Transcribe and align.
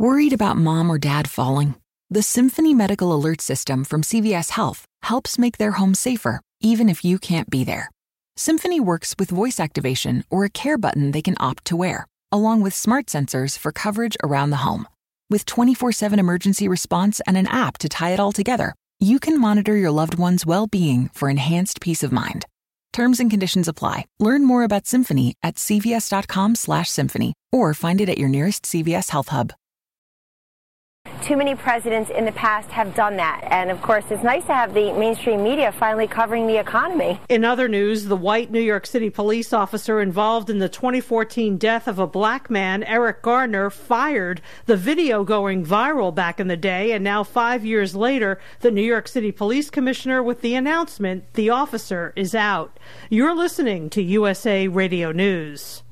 Worried 0.00 0.32
about 0.32 0.56
mom 0.56 0.90
or 0.90 0.96
dad 0.96 1.28
falling? 1.28 1.74
The 2.08 2.22
Symphony 2.22 2.72
Medical 2.72 3.12
Alert 3.12 3.40
System 3.40 3.82
from 3.82 4.02
CVS 4.02 4.50
Health 4.50 4.84
helps 5.02 5.40
make 5.40 5.58
their 5.58 5.72
home 5.72 5.92
safer, 5.92 6.40
even 6.60 6.88
if 6.88 7.04
you 7.04 7.18
can't 7.18 7.50
be 7.50 7.64
there. 7.64 7.90
Symphony 8.36 8.78
works 8.78 9.16
with 9.18 9.28
voice 9.28 9.58
activation 9.58 10.22
or 10.30 10.44
a 10.44 10.50
care 10.50 10.78
button 10.78 11.10
they 11.10 11.20
can 11.20 11.34
opt 11.40 11.64
to 11.64 11.76
wear, 11.76 12.06
along 12.30 12.60
with 12.60 12.74
smart 12.74 13.06
sensors 13.06 13.58
for 13.58 13.72
coverage 13.72 14.16
around 14.22 14.50
the 14.50 14.58
home. 14.58 14.86
With 15.30 15.44
24 15.46 15.90
7 15.90 16.20
emergency 16.20 16.68
response 16.68 17.20
and 17.26 17.36
an 17.36 17.48
app 17.48 17.78
to 17.78 17.88
tie 17.88 18.10
it 18.10 18.20
all 18.20 18.30
together, 18.30 18.76
you 19.00 19.18
can 19.18 19.40
monitor 19.40 19.76
your 19.76 19.90
loved 19.90 20.14
one's 20.14 20.46
well 20.46 20.68
being 20.68 21.10
for 21.12 21.28
enhanced 21.28 21.80
peace 21.80 22.04
of 22.04 22.12
mind. 22.12 22.46
Terms 22.92 23.18
and 23.18 23.32
conditions 23.32 23.66
apply. 23.66 24.04
Learn 24.20 24.44
more 24.44 24.62
about 24.62 24.86
Symphony 24.86 25.34
at 25.42 25.56
cvs.com/symphony 25.56 27.34
or 27.50 27.74
find 27.74 28.00
it 28.00 28.08
at 28.08 28.18
your 28.18 28.28
nearest 28.28 28.62
CVS 28.62 29.10
Health 29.10 29.30
Hub. 29.30 29.52
Too 31.28 31.36
many 31.36 31.54
presidents 31.54 32.08
in 32.08 32.24
the 32.24 32.32
past 32.32 32.70
have 32.70 32.94
done 32.94 33.16
that. 33.16 33.46
And 33.50 33.70
of 33.70 33.82
course, 33.82 34.06
it's 34.08 34.22
nice 34.22 34.46
to 34.46 34.54
have 34.54 34.72
the 34.72 34.94
mainstream 34.94 35.42
media 35.42 35.70
finally 35.72 36.06
covering 36.06 36.46
the 36.46 36.58
economy. 36.58 37.20
In 37.28 37.44
other 37.44 37.68
news, 37.68 38.06
the 38.06 38.16
white 38.16 38.50
New 38.50 38.62
York 38.62 38.86
City 38.86 39.10
police 39.10 39.52
officer 39.52 40.00
involved 40.00 40.48
in 40.48 40.58
the 40.58 40.70
2014 40.70 41.58
death 41.58 41.86
of 41.86 41.98
a 41.98 42.06
black 42.06 42.48
man, 42.48 42.82
Eric 42.82 43.20
Garner, 43.20 43.68
fired. 43.68 44.40
The 44.64 44.78
video 44.78 45.22
going 45.22 45.66
viral 45.66 46.14
back 46.14 46.40
in 46.40 46.48
the 46.48 46.56
day, 46.56 46.92
and 46.92 47.04
now 47.04 47.24
five 47.24 47.62
years 47.62 47.94
later, 47.94 48.40
the 48.60 48.70
New 48.70 48.80
York 48.80 49.06
City 49.06 49.30
police 49.30 49.68
commissioner 49.68 50.22
with 50.22 50.40
the 50.40 50.54
announcement 50.54 51.34
the 51.34 51.50
officer 51.50 52.14
is 52.16 52.34
out. 52.34 52.80
You're 53.10 53.36
listening 53.36 53.90
to 53.90 54.02
USA 54.02 54.66
Radio 54.66 55.12
News. 55.12 55.82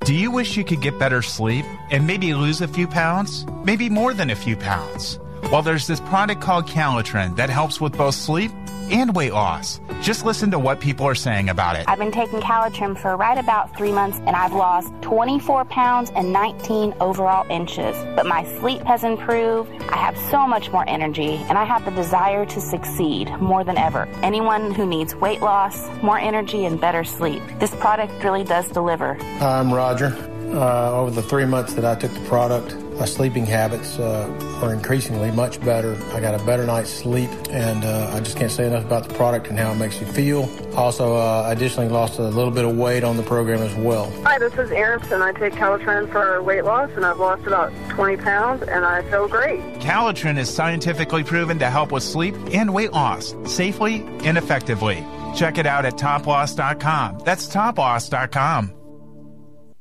Do 0.00 0.14
you 0.14 0.30
wish 0.30 0.56
you 0.56 0.64
could 0.64 0.82
get 0.82 0.98
better 0.98 1.22
sleep 1.22 1.64
and 1.90 2.06
maybe 2.06 2.34
lose 2.34 2.60
a 2.60 2.68
few 2.68 2.86
pounds? 2.86 3.46
Maybe 3.64 3.88
more 3.88 4.12
than 4.12 4.30
a 4.30 4.36
few 4.36 4.56
pounds? 4.56 5.18
Well, 5.50 5.62
there's 5.62 5.86
this 5.86 6.00
product 6.00 6.40
called 6.40 6.66
Calitrin 6.66 7.36
that 7.36 7.50
helps 7.50 7.80
with 7.80 7.96
both 7.96 8.14
sleep 8.14 8.50
and 8.90 9.14
weight 9.14 9.32
loss. 9.32 9.80
Just 10.02 10.24
listen 10.24 10.50
to 10.50 10.58
what 10.58 10.80
people 10.80 11.06
are 11.06 11.14
saying 11.14 11.48
about 11.48 11.76
it. 11.76 11.84
I've 11.88 11.98
been 11.98 12.12
taking 12.12 12.40
Calitrim 12.40 12.98
for 12.98 13.16
right 13.16 13.38
about 13.38 13.74
three 13.76 13.92
months 13.92 14.18
and 14.18 14.30
I've 14.30 14.52
lost 14.52 14.92
24 15.02 15.64
pounds 15.66 16.10
and 16.10 16.32
19 16.32 16.94
overall 17.00 17.48
inches. 17.50 17.96
But 18.16 18.26
my 18.26 18.44
sleep 18.58 18.82
has 18.82 19.04
improved. 19.04 19.70
I 19.84 19.96
have 19.96 20.18
so 20.30 20.46
much 20.46 20.70
more 20.70 20.86
energy 20.88 21.36
and 21.48 21.56
I 21.56 21.64
have 21.64 21.84
the 21.84 21.92
desire 21.92 22.44
to 22.46 22.60
succeed 22.60 23.30
more 23.40 23.64
than 23.64 23.78
ever. 23.78 24.08
Anyone 24.22 24.72
who 24.72 24.86
needs 24.86 25.14
weight 25.14 25.40
loss, 25.40 25.88
more 26.02 26.18
energy, 26.18 26.64
and 26.64 26.80
better 26.80 27.04
sleep, 27.04 27.42
this 27.58 27.74
product 27.76 28.22
really 28.22 28.44
does 28.44 28.68
deliver. 28.68 29.16
I'm 29.40 29.72
Roger. 29.72 30.08
Uh, 30.54 30.92
over 30.92 31.10
the 31.10 31.22
three 31.22 31.46
months 31.46 31.72
that 31.74 31.84
I 31.84 31.96
took 31.96 32.12
the 32.12 32.20
product, 32.28 32.76
my 32.98 33.04
sleeping 33.06 33.44
habits 33.46 33.98
uh, 33.98 34.28
are 34.62 34.72
increasingly 34.72 35.30
much 35.30 35.60
better. 35.60 35.96
I 36.12 36.20
got 36.20 36.40
a 36.40 36.44
better 36.44 36.64
night's 36.64 36.90
sleep, 36.90 37.30
and 37.50 37.84
uh, 37.84 38.10
I 38.12 38.20
just 38.20 38.36
can't 38.36 38.50
say 38.50 38.66
enough 38.66 38.84
about 38.84 39.08
the 39.08 39.14
product 39.14 39.48
and 39.48 39.58
how 39.58 39.72
it 39.72 39.76
makes 39.76 40.00
you 40.00 40.06
feel. 40.06 40.48
Also, 40.76 41.14
uh, 41.14 41.44
additionally 41.48 41.88
lost 41.88 42.18
a 42.18 42.22
little 42.22 42.50
bit 42.50 42.64
of 42.64 42.76
weight 42.76 43.04
on 43.04 43.16
the 43.16 43.22
program 43.22 43.62
as 43.62 43.74
well. 43.74 44.10
Hi, 44.22 44.38
this 44.38 44.54
is 44.54 44.70
Aronson. 44.70 45.22
I 45.22 45.32
take 45.32 45.54
Calitrin 45.54 46.10
for 46.10 46.42
weight 46.42 46.64
loss, 46.64 46.90
and 46.96 47.04
I've 47.04 47.18
lost 47.18 47.46
about 47.46 47.72
20 47.90 48.16
pounds, 48.18 48.62
and 48.62 48.84
I 48.84 49.02
feel 49.10 49.28
great. 49.28 49.60
Calitrin 49.80 50.38
is 50.38 50.52
scientifically 50.52 51.24
proven 51.24 51.58
to 51.58 51.70
help 51.70 51.92
with 51.92 52.02
sleep 52.02 52.34
and 52.52 52.72
weight 52.72 52.92
loss 52.92 53.34
safely 53.46 54.04
and 54.24 54.38
effectively. 54.38 55.04
Check 55.34 55.58
it 55.58 55.66
out 55.66 55.84
at 55.84 55.94
toploss.com. 55.94 57.20
That's 57.24 57.48
toploss.com. 57.48 58.83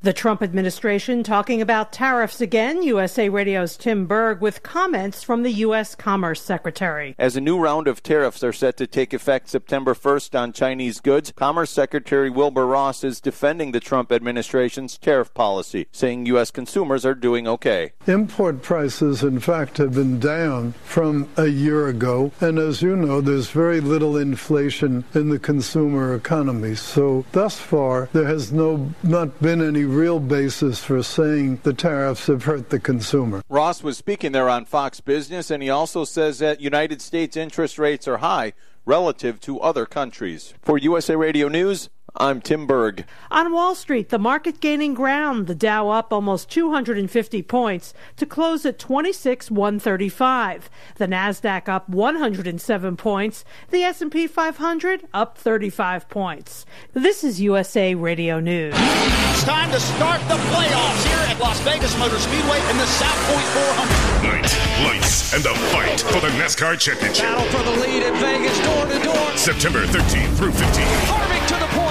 The 0.04 0.12
Trump 0.12 0.44
administration 0.44 1.24
talking 1.24 1.62
about 1.62 1.94
tariffs 1.94 2.42
again. 2.42 2.84
USA 2.84 3.30
Radio's 3.30 3.78
Tim 3.78 4.06
Berg 4.06 4.42
with 4.42 4.62
comments 4.62 5.24
from 5.24 5.44
the 5.44 5.52
U.S. 5.52 5.96
Commerce 5.96 6.42
Secretary. 6.42 7.16
As 7.18 7.38
a 7.38 7.42
new 7.42 7.58
round 7.58 7.88
of 7.88 8.04
tariffs 8.04 8.44
are 8.44 8.52
set 8.52 8.76
to 8.76 8.86
take 8.86 9.14
effect 9.14 9.48
September 9.48 9.94
1st 9.94 10.38
on 10.38 10.52
Chinese 10.52 11.00
goods, 11.00 11.32
Commerce 11.34 11.72
Secretary 11.72 12.30
Wilbur 12.30 12.68
Ross 12.68 13.06
is 13.06 13.22
defending 13.22 13.72
the 13.72 13.80
Trump 13.80 14.12
administration's 14.12 14.98
tariff 14.98 15.34
policy, 15.34 15.88
saying 15.94 16.26
U.S. 16.26 16.52
consumers 16.52 17.06
are 17.06 17.16
doing 17.16 17.48
okay. 17.48 17.94
Import 18.06 18.62
prices, 18.62 19.24
in 19.24 19.40
fact, 19.40 19.78
have 19.78 19.94
been 19.94 20.20
down 20.20 20.74
from 20.84 21.30
a 21.38 21.48
year 21.48 21.88
ago. 21.88 22.34
And 22.42 22.60
as 22.60 22.82
you 22.82 22.98
know, 22.98 23.22
there's 23.22 23.52
very 23.52 23.80
little 23.80 24.18
inflation 24.18 25.06
in 25.14 25.30
the 25.30 25.40
consumer 25.40 26.14
economy. 26.14 26.76
So 26.76 27.24
thus 27.32 27.58
far, 27.58 28.10
there 28.12 28.28
has 28.28 28.52
no 28.52 28.94
not 29.02 29.42
been 29.42 29.62
any 29.62 29.93
real 29.94 30.20
basis 30.20 30.84
for 30.84 31.02
saying 31.04 31.60
the 31.64 31.74
tariffs 31.74 32.28
have 32.28 32.44
hurt 32.44 32.70
the 32.70 32.80
consumer. 32.80 33.44
Ross 33.48 33.84
was 33.84 33.98
speaking 33.98 34.32
there 34.32 34.50
on 34.50 34.66
Fox 34.66 35.00
Business, 35.00 35.52
and 35.52 35.62
he 35.62 35.70
also 35.70 36.04
says 36.04 36.40
that 36.40 36.60
United 36.60 37.02
States 37.02 37.38
interest 37.38 37.78
rates 37.78 38.08
are 38.08 38.18
high 38.18 38.54
relative 38.86 39.40
to 39.42 39.60
other 39.60 39.86
countries. 39.86 40.54
For 40.62 40.78
USA 40.78 41.16
Radio 41.16 41.48
News, 41.48 41.90
I'm 42.16 42.42
Tim 42.42 42.68
Berg. 42.68 43.06
On 43.32 43.52
Wall 43.52 43.74
Street, 43.74 44.10
the 44.10 44.20
market 44.20 44.60
gaining 44.60 44.94
ground, 44.94 45.48
the 45.48 45.56
Dow 45.56 45.90
up 45.90 46.14
almost 46.14 46.48
250 46.52 47.42
points 47.42 47.92
to 48.18 48.28
close 48.28 48.68
at 48.68 48.78
26,135. 48.78 50.70
The 50.98 51.08
Nasdaq 51.08 51.68
up 51.68 51.90
107 51.90 52.98
points, 52.98 53.44
the 53.72 53.82
S&P 53.82 54.28
500 54.28 55.08
up 55.12 55.40
35 55.40 56.08
points. 56.08 56.68
This 56.94 57.24
is 57.24 57.42
USA 57.42 57.96
Radio 57.96 58.40
News. 58.40 58.76
It's 58.78 59.44
time 59.44 59.72
to 59.72 59.80
start 59.80 60.22
the 60.28 60.36
playoffs 60.54 61.04
here 61.08 61.18
at 61.34 61.40
Las 61.40 61.60
Vegas 61.62 61.98
Motor 61.98 62.20
Speedway 62.20 62.60
in 62.70 62.78
the 62.78 62.86
South 62.86 63.18
Point 63.26 63.48
400. 63.58 64.24
Night, 64.24 64.54
lights, 64.86 65.34
and 65.34 65.44
the 65.44 65.56
fight 65.74 66.00
for 66.00 66.22
the 66.22 66.30
NASCAR 66.38 66.78
Championship. 66.80 67.26
Battle 67.26 67.50
for 67.50 67.64
the 67.64 67.76
lead 67.82 68.04
at 68.04 68.14
Vegas, 68.22 68.60
door 68.60 68.86
to 68.86 69.00
door. 69.04 69.38
September 69.38 69.84
13th 69.88 70.38
through 70.38 70.52
15th. 70.52 70.86
Harvick 71.10 71.43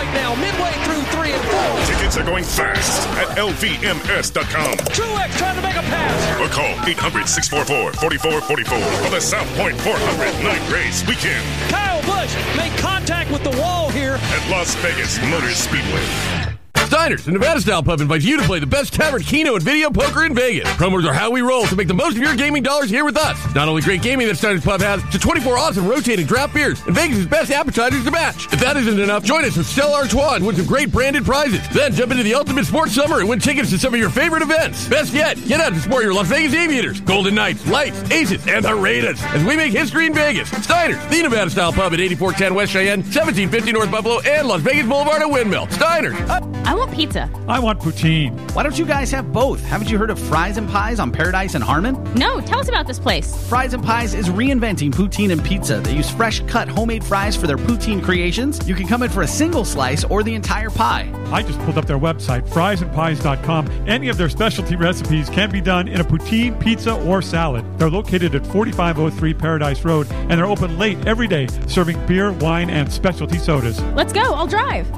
point 0.02 0.14
now, 0.14 0.34
midway 0.34 0.72
through 0.84 1.02
three 1.14 1.32
and 1.32 1.42
four. 1.48 1.94
Tickets 1.94 2.16
are 2.16 2.24
going 2.24 2.44
fast 2.44 3.08
at 3.18 3.36
lvms.com. 3.38 4.76
Truex 4.90 5.38
trying 5.38 5.56
to 5.56 5.62
make 5.62 5.76
a 5.76 5.82
pass. 5.82 6.40
Or 6.40 6.48
call 6.48 6.72
800 6.88 7.28
644 7.28 7.92
4444 7.94 9.04
for 9.04 9.10
the 9.10 9.20
South 9.20 9.48
Point 9.56 9.78
400 9.80 10.44
night 10.44 10.72
race 10.72 11.06
weekend. 11.06 11.44
Kyle 11.70 12.02
Busch 12.02 12.34
made 12.56 12.76
contact 12.78 13.30
with 13.30 13.44
the 13.44 13.56
wall 13.60 13.90
here 13.90 14.18
at 14.20 14.50
Las 14.50 14.74
Vegas 14.76 15.20
Motor 15.30 15.50
Speedway. 15.50 16.51
Steiner's, 16.92 17.24
the 17.24 17.32
Nevada 17.32 17.58
style 17.58 17.82
pub, 17.82 18.02
invites 18.02 18.22
you 18.22 18.36
to 18.36 18.42
play 18.42 18.58
the 18.58 18.66
best 18.66 18.92
tavern, 18.92 19.22
keno, 19.22 19.54
and 19.54 19.62
video 19.62 19.88
poker 19.88 20.26
in 20.26 20.34
Vegas. 20.34 20.68
Promos 20.72 21.08
are 21.08 21.12
how 21.14 21.30
we 21.30 21.40
roll 21.40 21.64
to 21.64 21.74
make 21.74 21.88
the 21.88 21.94
most 21.94 22.18
of 22.18 22.22
your 22.22 22.36
gaming 22.36 22.62
dollars 22.62 22.90
here 22.90 23.06
with 23.06 23.16
us. 23.16 23.54
Not 23.54 23.66
only 23.66 23.80
great 23.80 24.02
gaming 24.02 24.26
that 24.26 24.36
Steiner's 24.36 24.62
Pub 24.62 24.82
has, 24.82 25.02
to 25.10 25.18
24 25.18 25.56
awesome 25.56 25.88
rotating 25.88 26.26
draft 26.26 26.52
beers 26.52 26.84
and 26.84 26.94
Vegas' 26.94 27.24
best 27.24 27.50
appetizers 27.50 28.04
to 28.04 28.10
match. 28.10 28.52
If 28.52 28.60
that 28.60 28.76
isn't 28.76 29.00
enough, 29.00 29.24
join 29.24 29.42
us 29.46 29.56
with 29.56 29.68
Stella 29.68 30.02
Artois 30.02 30.34
and 30.34 30.46
win 30.46 30.54
some 30.54 30.66
great 30.66 30.92
branded 30.92 31.24
prizes. 31.24 31.66
Then 31.70 31.94
jump 31.94 32.12
into 32.12 32.24
the 32.24 32.34
ultimate 32.34 32.66
sports 32.66 32.92
summer 32.92 33.20
and 33.20 33.28
win 33.30 33.38
tickets 33.38 33.70
to 33.70 33.78
some 33.78 33.94
of 33.94 33.98
your 33.98 34.10
favorite 34.10 34.42
events. 34.42 34.86
Best 34.86 35.14
yet, 35.14 35.42
get 35.46 35.62
out 35.62 35.72
to 35.72 35.80
support 35.80 36.04
your 36.04 36.12
Las 36.12 36.28
Vegas 36.28 36.52
Aviators, 36.52 37.00
Golden 37.00 37.34
Knights, 37.34 37.66
Lights, 37.68 38.02
Aces, 38.10 38.46
and 38.46 38.66
the 38.66 38.74
Raiders 38.74 39.18
as 39.28 39.42
we 39.44 39.56
make 39.56 39.72
history 39.72 40.04
in 40.04 40.12
Vegas. 40.12 40.50
Steiner's, 40.62 41.02
the 41.06 41.22
Nevada 41.22 41.48
style 41.48 41.72
pub 41.72 41.94
at 41.94 42.00
8410 42.00 42.54
West 42.54 42.72
Cheyenne, 42.72 42.98
1750 42.98 43.72
North 43.72 43.90
Buffalo, 43.90 44.20
and 44.20 44.46
Las 44.46 44.60
Vegas 44.60 44.86
Boulevard 44.86 45.22
at 45.22 45.30
Windmill. 45.30 45.68
Steiner's. 45.68 46.20
I 46.28 46.81
want 46.82 46.96
pizza. 46.96 47.30
I 47.48 47.58
want 47.60 47.80
poutine. 47.80 48.38
Why 48.54 48.62
don't 48.62 48.78
you 48.78 48.84
guys 48.84 49.10
have 49.12 49.32
both? 49.32 49.64
Haven't 49.64 49.90
you 49.90 49.98
heard 49.98 50.10
of 50.10 50.18
Fries 50.18 50.56
and 50.56 50.68
Pies 50.68 50.98
on 50.98 51.12
Paradise 51.12 51.54
and 51.54 51.62
Harmon? 51.62 52.02
No, 52.14 52.40
tell 52.40 52.58
us 52.58 52.68
about 52.68 52.86
this 52.86 52.98
place. 52.98 53.48
Fries 53.48 53.72
and 53.72 53.84
Pies 53.84 54.14
is 54.14 54.28
reinventing 54.28 54.90
poutine 54.92 55.30
and 55.30 55.42
pizza. 55.44 55.80
They 55.80 55.94
use 55.94 56.10
fresh 56.10 56.40
cut 56.40 56.68
homemade 56.68 57.04
fries 57.04 57.36
for 57.36 57.46
their 57.46 57.56
poutine 57.56 58.02
creations. 58.02 58.66
You 58.68 58.74
can 58.74 58.88
come 58.88 59.02
in 59.02 59.10
for 59.10 59.22
a 59.22 59.28
single 59.28 59.64
slice 59.64 60.02
or 60.04 60.22
the 60.22 60.34
entire 60.34 60.70
pie. 60.70 61.10
I 61.30 61.42
just 61.42 61.58
pulled 61.60 61.78
up 61.78 61.86
their 61.86 61.98
website, 61.98 62.48
friesandpies.com. 62.48 63.88
Any 63.88 64.08
of 64.08 64.16
their 64.16 64.28
specialty 64.28 64.76
recipes 64.76 65.30
can 65.30 65.50
be 65.50 65.60
done 65.60 65.86
in 65.88 66.00
a 66.00 66.04
poutine, 66.04 66.60
pizza, 66.60 66.94
or 67.04 67.22
salad. 67.22 67.64
They're 67.78 67.90
located 67.90 68.34
at 68.34 68.46
4503 68.46 69.34
Paradise 69.34 69.84
Road 69.84 70.10
and 70.10 70.32
they're 70.32 70.46
open 70.46 70.78
late 70.78 70.98
every 71.06 71.28
day, 71.28 71.46
serving 71.68 72.04
beer, 72.06 72.32
wine, 72.32 72.70
and 72.70 72.92
specialty 72.92 73.38
sodas. 73.38 73.80
Let's 73.94 74.12
go. 74.12 74.34
I'll 74.34 74.46
drive. 74.46 74.90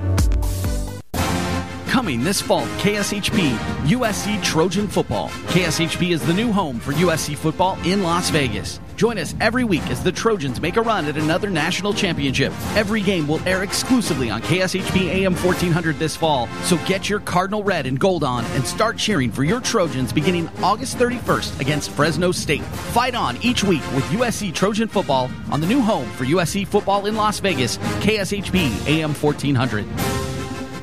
Coming 1.95 2.25
this 2.25 2.43
fall, 2.43 2.67
KSHP 2.79 3.57
USC 3.87 4.43
Trojan 4.43 4.89
Football. 4.89 5.29
KSHP 5.29 6.11
is 6.11 6.27
the 6.27 6.33
new 6.33 6.51
home 6.51 6.81
for 6.81 6.93
USC 6.93 7.37
football 7.37 7.79
in 7.85 8.03
Las 8.03 8.31
Vegas. 8.31 8.81
Join 8.97 9.17
us 9.17 9.37
every 9.41 9.63
week 9.63 9.87
as 9.87 10.03
the 10.03 10.11
Trojans 10.11 10.61
make 10.61 10.77
a 10.77 10.83
run 10.83 11.05
at 11.05 11.17
another 11.17 11.49
national 11.49 11.95
championship. 11.95 12.53
Every 12.75 13.01
game 13.01 13.29
will 13.29 13.39
air 13.47 13.63
exclusively 13.63 14.29
on 14.29 14.43
KSHP 14.43 15.03
AM 15.03 15.37
1400 15.37 15.97
this 16.01 16.17
fall, 16.17 16.49
so 16.65 16.79
get 16.79 17.09
your 17.09 17.21
Cardinal 17.21 17.63
red 17.63 17.87
and 17.87 17.97
gold 17.97 18.25
on 18.25 18.45
and 18.45 18.67
start 18.67 18.99
cheering 18.99 19.31
for 19.31 19.45
your 19.45 19.61
Trojans 19.61 20.13
beginning 20.13 20.49
August 20.65 20.99
31st 20.99 21.61
against 21.61 21.91
Fresno 21.91 22.33
State. 22.33 22.65
Fight 22.65 23.15
on 23.15 23.37
each 23.41 23.63
week 23.63 23.83
with 23.95 24.05
USC 24.07 24.53
Trojan 24.53 24.89
football 24.89 25.31
on 25.53 25.61
the 25.61 25.67
new 25.69 25.81
home 25.81 26.11
for 26.11 26.25
USC 26.25 26.67
football 26.67 27.07
in 27.07 27.15
Las 27.15 27.39
Vegas, 27.39 27.79
KSHP 27.79 28.89
AM 28.89 29.15
1400. 29.15 30.34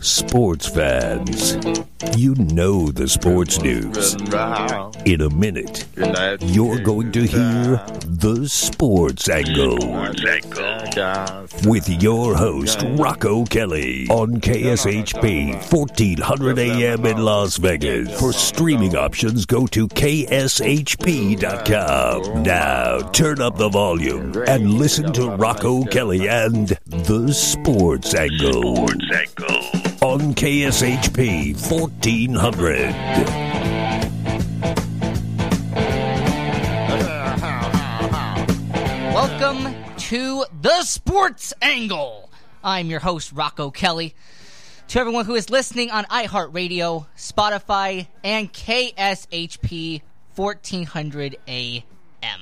Sports 0.00 0.68
fans, 0.68 1.54
you 2.16 2.34
know 2.36 2.90
the 2.90 3.08
sports 3.08 3.60
news. 3.60 4.14
In 5.04 5.20
a 5.20 5.30
minute, 5.30 5.84
you're 6.40 6.78
going 6.80 7.10
to 7.12 7.22
hear 7.26 7.82
the 8.04 8.48
Sports 8.48 9.28
Angle 9.28 9.78
with 11.68 11.88
your 12.02 12.34
host, 12.36 12.84
Rocco 12.90 13.44
Kelly, 13.46 14.06
on 14.08 14.40
KSHP 14.40 15.54
1400 15.72 16.58
AM 16.58 17.04
in 17.06 17.18
Las 17.18 17.56
Vegas. 17.56 18.18
For 18.18 18.32
streaming 18.32 18.96
options, 18.96 19.44
go 19.46 19.66
to 19.68 19.88
KSHP.com. 19.88 20.32
Now, 22.42 22.98
turn 23.10 23.40
up 23.40 23.56
the 23.56 23.68
volume 23.68 24.32
and 24.46 24.74
listen 24.74 25.12
to 25.14 25.30
Rocco 25.30 25.84
Kelly 25.84 26.28
and 26.28 26.68
the 26.86 27.32
Sports 27.32 28.14
Angle 28.14 28.86
on 30.16 30.32
KSHP 30.32 31.52
1400. 31.70 32.90
Welcome 39.12 39.74
to 39.98 40.46
the 40.62 40.82
Sports 40.84 41.52
Angle. 41.60 42.30
I'm 42.64 42.86
your 42.86 43.00
host, 43.00 43.30
Rocco 43.32 43.70
Kelly. 43.70 44.14
To 44.88 45.00
everyone 45.00 45.26
who 45.26 45.34
is 45.34 45.50
listening 45.50 45.90
on 45.90 46.06
iHeartRadio, 46.06 47.06
Spotify, 47.18 48.06
and 48.24 48.50
KSHP 48.50 50.00
1400 50.34 51.36
AM. 51.46 52.40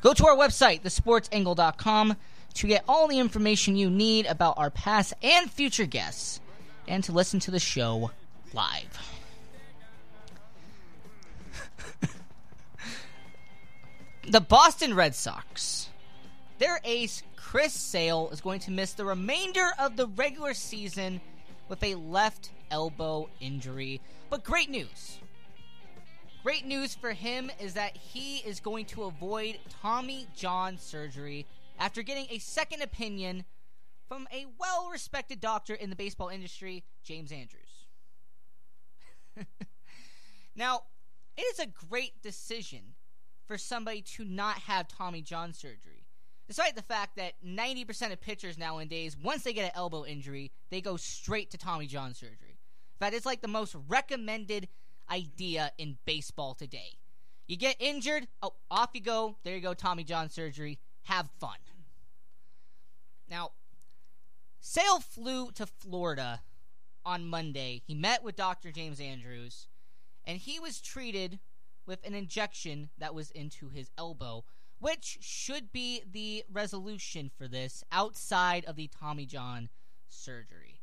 Go 0.00 0.14
to 0.14 0.26
our 0.26 0.36
website, 0.36 0.80
thesportsangle.com, 0.80 2.16
to 2.54 2.66
get 2.66 2.84
all 2.88 3.06
the 3.06 3.18
information 3.18 3.76
you 3.76 3.90
need 3.90 4.24
about 4.24 4.56
our 4.56 4.70
past 4.70 5.12
and 5.22 5.50
future 5.50 5.84
guests, 5.84 6.40
and 6.86 7.02
to 7.04 7.12
listen 7.12 7.40
to 7.40 7.50
the 7.50 7.58
show 7.58 8.10
live. 8.52 8.98
the 14.28 14.40
Boston 14.40 14.94
Red 14.94 15.14
Sox. 15.14 15.88
Their 16.58 16.80
ace, 16.84 17.22
Chris 17.36 17.72
Sale, 17.72 18.30
is 18.32 18.40
going 18.40 18.60
to 18.60 18.70
miss 18.70 18.92
the 18.92 19.04
remainder 19.04 19.70
of 19.78 19.96
the 19.96 20.06
regular 20.06 20.54
season 20.54 21.20
with 21.68 21.82
a 21.82 21.94
left 21.96 22.50
elbow 22.70 23.28
injury. 23.40 24.00
But 24.30 24.44
great 24.44 24.70
news. 24.70 25.18
Great 26.42 26.66
news 26.66 26.94
for 26.94 27.12
him 27.12 27.50
is 27.58 27.74
that 27.74 27.96
he 27.96 28.38
is 28.38 28.60
going 28.60 28.84
to 28.86 29.04
avoid 29.04 29.58
Tommy 29.80 30.26
John 30.36 30.78
surgery 30.78 31.46
after 31.78 32.02
getting 32.02 32.26
a 32.30 32.38
second 32.38 32.82
opinion 32.82 33.44
from 34.08 34.26
a 34.32 34.46
well 34.58 34.88
respected 34.90 35.40
doctor 35.40 35.74
in 35.74 35.90
the 35.90 35.96
baseball 35.96 36.28
industry, 36.28 36.84
James 37.02 37.32
Andrews. 37.32 37.86
now, 40.56 40.82
it 41.36 41.42
is 41.42 41.58
a 41.58 41.66
great 41.66 42.22
decision 42.22 42.94
for 43.46 43.58
somebody 43.58 44.00
to 44.00 44.24
not 44.24 44.58
have 44.60 44.88
Tommy 44.88 45.22
John 45.22 45.52
surgery. 45.52 46.06
Despite 46.46 46.76
the 46.76 46.82
fact 46.82 47.16
that 47.16 47.34
90% 47.44 48.12
of 48.12 48.20
pitchers 48.20 48.58
nowadays, 48.58 49.16
once 49.16 49.44
they 49.44 49.52
get 49.52 49.64
an 49.64 49.72
elbow 49.74 50.04
injury, 50.04 50.52
they 50.70 50.80
go 50.80 50.96
straight 50.96 51.50
to 51.50 51.58
Tommy 51.58 51.86
John 51.86 52.14
surgery. 52.14 52.36
In 52.50 52.98
fact, 52.98 53.14
it's 53.14 53.26
like 53.26 53.40
the 53.40 53.48
most 53.48 53.74
recommended 53.88 54.68
idea 55.10 55.72
in 55.78 55.96
baseball 56.04 56.54
today. 56.54 56.98
You 57.46 57.56
get 57.56 57.76
injured, 57.78 58.26
oh, 58.42 58.54
off 58.70 58.90
you 58.94 59.00
go. 59.00 59.36
There 59.42 59.54
you 59.54 59.60
go, 59.60 59.74
Tommy 59.74 60.04
John 60.04 60.30
surgery. 60.30 60.78
Have 61.04 61.28
fun. 61.40 61.56
Now, 63.28 63.52
Sale 64.66 65.00
flew 65.00 65.50
to 65.52 65.66
Florida 65.66 66.40
on 67.04 67.26
Monday. 67.26 67.82
He 67.86 67.94
met 67.94 68.24
with 68.24 68.34
Dr. 68.34 68.72
James 68.72 68.98
Andrews, 68.98 69.68
and 70.24 70.38
he 70.38 70.58
was 70.58 70.80
treated 70.80 71.38
with 71.86 72.02
an 72.02 72.14
injection 72.14 72.88
that 72.96 73.14
was 73.14 73.30
into 73.32 73.68
his 73.68 73.90
elbow, 73.98 74.42
which 74.78 75.18
should 75.20 75.70
be 75.70 76.00
the 76.10 76.44
resolution 76.50 77.30
for 77.36 77.46
this 77.46 77.84
outside 77.92 78.64
of 78.64 78.76
the 78.76 78.88
Tommy 78.88 79.26
John 79.26 79.68
surgery. 80.08 80.80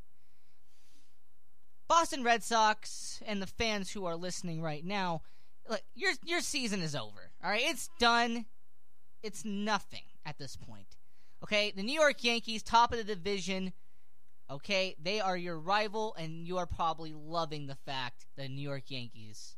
Boston 1.87 2.23
Red 2.23 2.43
Sox 2.43 3.19
and 3.25 3.41
the 3.41 3.47
fans 3.47 3.91
who 3.91 4.05
are 4.05 4.15
listening 4.15 4.61
right 4.61 4.85
now, 4.85 5.23
look, 5.67 5.81
your 5.95 6.13
your 6.23 6.41
season 6.41 6.83
is 6.83 6.95
over. 6.95 7.31
All 7.43 7.49
right, 7.49 7.63
it's 7.65 7.89
done. 7.99 8.45
It's 9.23 9.43
nothing 9.43 10.03
at 10.23 10.37
this 10.37 10.55
point. 10.55 10.97
Okay, 11.43 11.71
the 11.75 11.83
New 11.83 11.99
York 11.99 12.23
Yankees, 12.23 12.61
top 12.63 12.91
of 12.91 12.97
the 12.99 13.03
division. 13.03 13.73
Okay, 14.49 14.95
they 15.01 15.19
are 15.19 15.37
your 15.37 15.57
rival, 15.59 16.13
and 16.17 16.45
you 16.45 16.57
are 16.57 16.67
probably 16.67 17.13
loving 17.13 17.67
the 17.67 17.77
fact 17.85 18.25
that 18.35 18.43
the 18.43 18.49
New 18.49 18.61
York 18.61 18.83
Yankees 18.87 19.55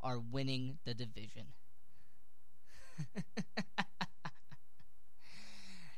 are 0.00 0.18
winning 0.18 0.78
the 0.84 0.92
division. 0.94 1.46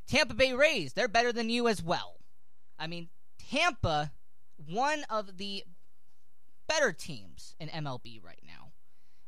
Tampa 0.07 0.35
Bay 0.35 0.53
Rays, 0.53 0.93
they're 0.93 1.09
better 1.09 1.33
than 1.33 1.51
you 1.51 1.67
as 1.67 1.83
well. 1.83 2.19
I 2.79 2.87
mean, 2.87 3.09
Tampa, 3.51 4.13
one 4.69 5.05
of 5.11 5.39
the 5.39 5.65
better 6.69 6.93
teams 6.93 7.57
in 7.59 7.69
MLB 7.69 8.23
right 8.23 8.43
now, 8.47 8.73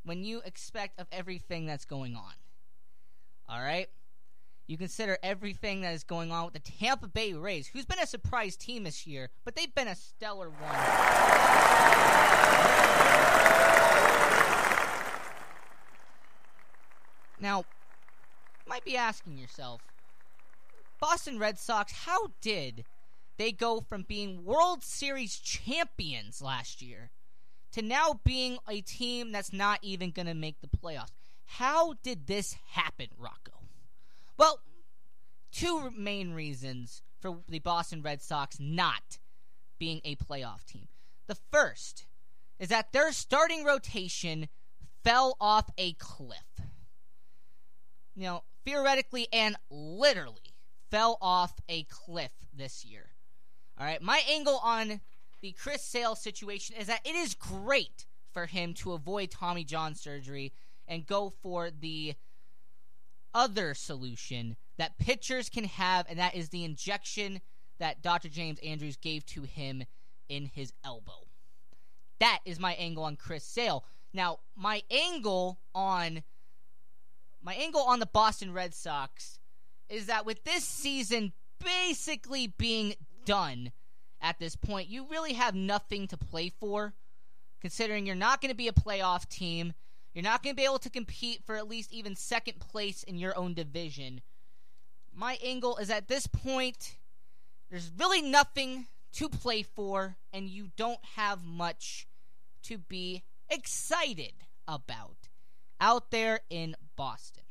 when 0.04 0.24
you 0.24 0.40
expect 0.44 1.00
of 1.00 1.08
everything 1.10 1.66
that's 1.66 1.84
going 1.84 2.14
on. 2.14 2.34
All 3.48 3.60
right? 3.60 3.88
You 4.68 4.76
consider 4.76 5.16
everything 5.22 5.80
that 5.80 5.94
is 5.94 6.04
going 6.04 6.30
on 6.30 6.44
with 6.44 6.52
the 6.52 6.60
Tampa 6.60 7.08
Bay 7.08 7.32
Rays, 7.32 7.68
who's 7.68 7.86
been 7.86 7.98
a 8.00 8.06
surprise 8.06 8.54
team 8.54 8.84
this 8.84 9.06
year, 9.06 9.30
but 9.42 9.56
they've 9.56 9.74
been 9.74 9.88
a 9.88 9.96
stellar 9.96 10.50
one. 10.50 10.74
Now, 17.40 17.60
you 17.60 17.64
might 18.68 18.84
be 18.84 18.94
asking 18.94 19.38
yourself, 19.38 19.80
Boston 21.00 21.38
Red 21.38 21.58
Sox, 21.58 21.90
how 22.04 22.32
did 22.42 22.84
they 23.38 23.52
go 23.52 23.80
from 23.80 24.02
being 24.02 24.44
World 24.44 24.84
Series 24.84 25.38
champions 25.38 26.42
last 26.42 26.82
year 26.82 27.10
to 27.72 27.80
now 27.80 28.20
being 28.22 28.58
a 28.68 28.82
team 28.82 29.32
that's 29.32 29.52
not 29.52 29.78
even 29.80 30.10
going 30.10 30.26
to 30.26 30.34
make 30.34 30.60
the 30.60 30.68
playoffs? 30.68 31.12
How 31.46 31.94
did 32.02 32.26
this 32.26 32.54
happen, 32.72 33.06
Rocco? 33.16 33.57
Well, 34.38 34.60
two 35.50 35.90
main 35.90 36.32
reasons 36.32 37.02
for 37.20 37.38
the 37.48 37.58
Boston 37.58 38.02
Red 38.02 38.22
Sox 38.22 38.58
not 38.60 39.18
being 39.78 40.00
a 40.04 40.14
playoff 40.14 40.64
team. 40.64 40.88
The 41.26 41.36
first 41.52 42.06
is 42.58 42.68
that 42.68 42.92
their 42.92 43.12
starting 43.12 43.64
rotation 43.64 44.48
fell 45.04 45.36
off 45.40 45.70
a 45.76 45.92
cliff. 45.94 46.38
You 48.14 48.22
know, 48.22 48.44
theoretically 48.64 49.28
and 49.32 49.56
literally 49.70 50.54
fell 50.90 51.18
off 51.20 51.54
a 51.68 51.84
cliff 51.84 52.32
this 52.52 52.84
year. 52.84 53.10
All 53.78 53.86
right, 53.86 54.02
my 54.02 54.22
angle 54.28 54.60
on 54.62 55.00
the 55.40 55.52
Chris 55.52 55.82
Sale 55.82 56.16
situation 56.16 56.76
is 56.76 56.86
that 56.88 57.06
it 57.06 57.14
is 57.14 57.34
great 57.34 58.06
for 58.32 58.46
him 58.46 58.74
to 58.74 58.92
avoid 58.92 59.30
Tommy 59.30 59.64
John 59.64 59.94
surgery 59.94 60.52
and 60.86 61.06
go 61.06 61.32
for 61.42 61.70
the 61.70 62.14
other 63.34 63.74
solution 63.74 64.56
that 64.78 64.98
pitchers 64.98 65.48
can 65.48 65.64
have, 65.64 66.06
and 66.08 66.18
that 66.18 66.34
is 66.34 66.48
the 66.48 66.64
injection 66.64 67.40
that 67.78 68.02
Dr. 68.02 68.28
James 68.28 68.58
Andrews 68.60 68.96
gave 68.96 69.24
to 69.26 69.42
him 69.42 69.84
in 70.28 70.46
his 70.46 70.72
elbow. 70.84 71.28
That 72.20 72.40
is 72.44 72.58
my 72.58 72.74
angle 72.74 73.04
on 73.04 73.16
Chris 73.16 73.44
Sale. 73.44 73.84
Now, 74.12 74.38
my 74.56 74.82
angle 74.90 75.60
on 75.74 76.22
my 77.40 77.54
angle 77.54 77.82
on 77.82 78.00
the 78.00 78.06
Boston 78.06 78.52
Red 78.52 78.74
Sox 78.74 79.38
is 79.88 80.06
that 80.06 80.26
with 80.26 80.42
this 80.44 80.64
season 80.64 81.32
basically 81.64 82.48
being 82.58 82.94
done 83.24 83.72
at 84.20 84.38
this 84.38 84.56
point, 84.56 84.88
you 84.88 85.06
really 85.08 85.34
have 85.34 85.54
nothing 85.54 86.08
to 86.08 86.16
play 86.16 86.52
for, 86.60 86.94
considering 87.60 88.06
you're 88.06 88.16
not 88.16 88.40
going 88.40 88.50
to 88.50 88.56
be 88.56 88.68
a 88.68 88.72
playoff 88.72 89.28
team. 89.28 89.72
You're 90.18 90.24
not 90.24 90.42
going 90.42 90.56
to 90.56 90.60
be 90.60 90.64
able 90.64 90.80
to 90.80 90.90
compete 90.90 91.44
for 91.46 91.54
at 91.54 91.68
least 91.68 91.92
even 91.92 92.16
second 92.16 92.58
place 92.58 93.04
in 93.04 93.18
your 93.18 93.38
own 93.38 93.54
division. 93.54 94.20
My 95.14 95.38
angle 95.44 95.76
is 95.76 95.90
at 95.90 96.08
this 96.08 96.26
point, 96.26 96.96
there's 97.70 97.92
really 97.96 98.20
nothing 98.20 98.88
to 99.12 99.28
play 99.28 99.62
for, 99.62 100.16
and 100.32 100.48
you 100.48 100.70
don't 100.76 100.98
have 101.14 101.44
much 101.44 102.08
to 102.64 102.78
be 102.78 103.22
excited 103.48 104.32
about 104.66 105.28
out 105.80 106.10
there 106.10 106.40
in 106.50 106.74
Boston. 106.96 107.44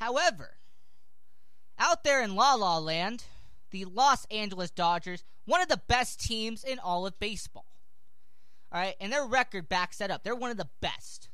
However, 0.00 0.56
out 1.78 2.02
there 2.02 2.24
in 2.24 2.34
La 2.34 2.54
La 2.54 2.78
Land, 2.78 3.22
the 3.70 3.84
Los 3.84 4.24
Angeles 4.32 4.72
Dodgers, 4.72 5.22
one 5.44 5.62
of 5.62 5.68
the 5.68 5.80
best 5.86 6.18
teams 6.18 6.64
in 6.64 6.80
all 6.80 7.06
of 7.06 7.20
baseball. 7.20 7.69
All 8.72 8.80
right, 8.80 8.94
and 9.00 9.12
their 9.12 9.26
record 9.26 9.68
backs 9.68 9.98
that 9.98 10.10
up. 10.10 10.22
They're 10.22 10.34
one 10.34 10.50
of 10.50 10.56
the 10.56 10.68
best. 10.80 11.28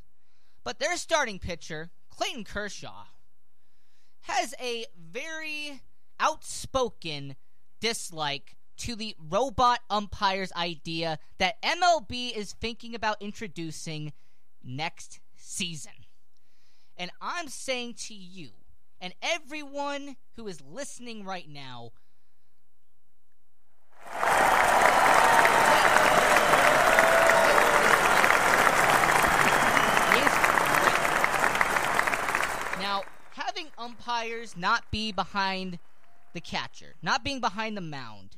But 0.64 0.78
their 0.78 0.97
starting 0.97 1.38
pitcher, 1.38 1.90
Clayton 2.11 2.45
Kershaw, 2.45 3.05
has 4.23 4.55
a 4.61 4.87
very 4.99 5.83
outspoken 6.19 7.37
dislike 7.81 8.57
to 8.78 8.97
the 8.97 9.14
robot 9.19 9.81
umpires 9.88 10.52
idea 10.55 11.19
that 11.38 11.62
MLB 11.62 12.37
is 12.37 12.52
thinking 12.52 12.95
about 12.95 13.21
introducing 13.21 14.12
next 14.62 15.21
season. 15.37 15.93
And 16.97 17.11
I'm 17.21 17.49
saying 17.49 17.95
to 18.07 18.14
you 18.14 18.50
and 19.00 19.14
everyone 19.23 20.16
who 20.37 20.49
is 20.49 20.61
listening 20.61 21.25
right 21.25 21.49
now, 21.49 21.93
Now, 32.78 33.02
having 33.33 33.68
umpires 33.78 34.56
not 34.56 34.90
be 34.90 35.12
behind 35.12 35.78
the 36.35 36.40
catcher, 36.40 36.95
not 37.02 37.25
being 37.25 37.40
behind 37.40 37.76
the 37.76 37.83
mound, 37.83 38.37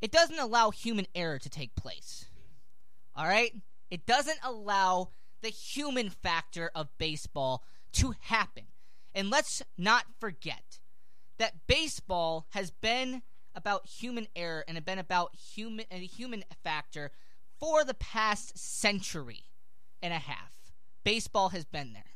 it 0.00 0.12
doesn't 0.12 0.38
allow 0.38 0.70
human 0.70 1.06
error 1.14 1.38
to 1.38 1.48
take 1.48 1.74
place. 1.74 2.26
All 3.16 3.26
right? 3.26 3.52
It 3.90 4.06
doesn't 4.06 4.38
allow 4.42 5.08
the 5.42 5.48
human 5.48 6.10
factor 6.10 6.70
of 6.74 6.88
baseball 6.98 7.62
to 7.92 8.14
happen. 8.20 8.64
And 9.14 9.30
let's 9.30 9.62
not 9.78 10.04
forget 10.18 10.80
that 11.38 11.66
baseball 11.66 12.46
has 12.50 12.70
been 12.70 13.22
about 13.54 13.86
human 13.86 14.26
error 14.34 14.64
and 14.66 14.76
have 14.76 14.84
been 14.84 14.98
about 14.98 15.36
human 15.36 15.86
a 15.90 15.98
human 15.98 16.44
factor 16.62 17.12
for 17.60 17.84
the 17.84 17.94
past 17.94 18.58
century 18.58 19.44
and 20.02 20.12
a 20.12 20.18
half. 20.18 20.52
Baseball 21.04 21.50
has 21.50 21.64
been 21.64 21.92
there. 21.92 22.13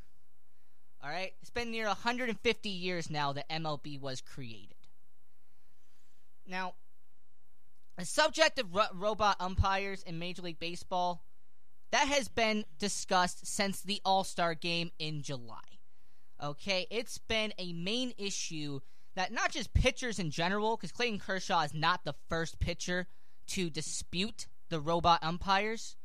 All 1.03 1.11
right? 1.11 1.33
It's 1.41 1.51
been 1.51 1.71
near 1.71 1.87
150 1.87 2.69
years 2.69 3.11
now 3.11 3.33
that 3.33 3.49
MLB 3.49 4.01
was 4.01 4.21
created. 4.21 4.75
Now, 6.47 6.75
the 7.97 8.05
subject 8.05 8.59
of 8.59 8.75
ro- 8.75 8.85
robot 8.95 9.37
umpires 9.41 10.03
in 10.03 10.19
Major 10.19 10.43
League 10.43 10.59
Baseball 10.59 11.23
that 11.91 12.09
has 12.09 12.29
been 12.29 12.65
discussed 12.79 13.47
since 13.47 13.81
the 13.81 14.01
All-Star 14.05 14.55
game 14.55 14.91
in 14.99 15.23
July. 15.23 15.61
Okay, 16.43 16.87
it's 16.91 17.19
been 17.19 17.53
a 17.59 17.73
main 17.73 18.13
issue 18.19 18.81
that 19.15 19.33
not 19.33 19.51
just 19.51 19.75
pitchers 19.75 20.19
in 20.19 20.31
general, 20.31 20.77
because 20.77 20.93
Clayton 20.93 21.19
Kershaw 21.19 21.63
is 21.63 21.75
not 21.75 22.05
the 22.05 22.15
first 22.29 22.61
pitcher 22.61 23.09
to 23.49 23.71
dispute 23.71 24.47
the 24.69 24.79
robot 24.79 25.23
umpires, 25.23 25.97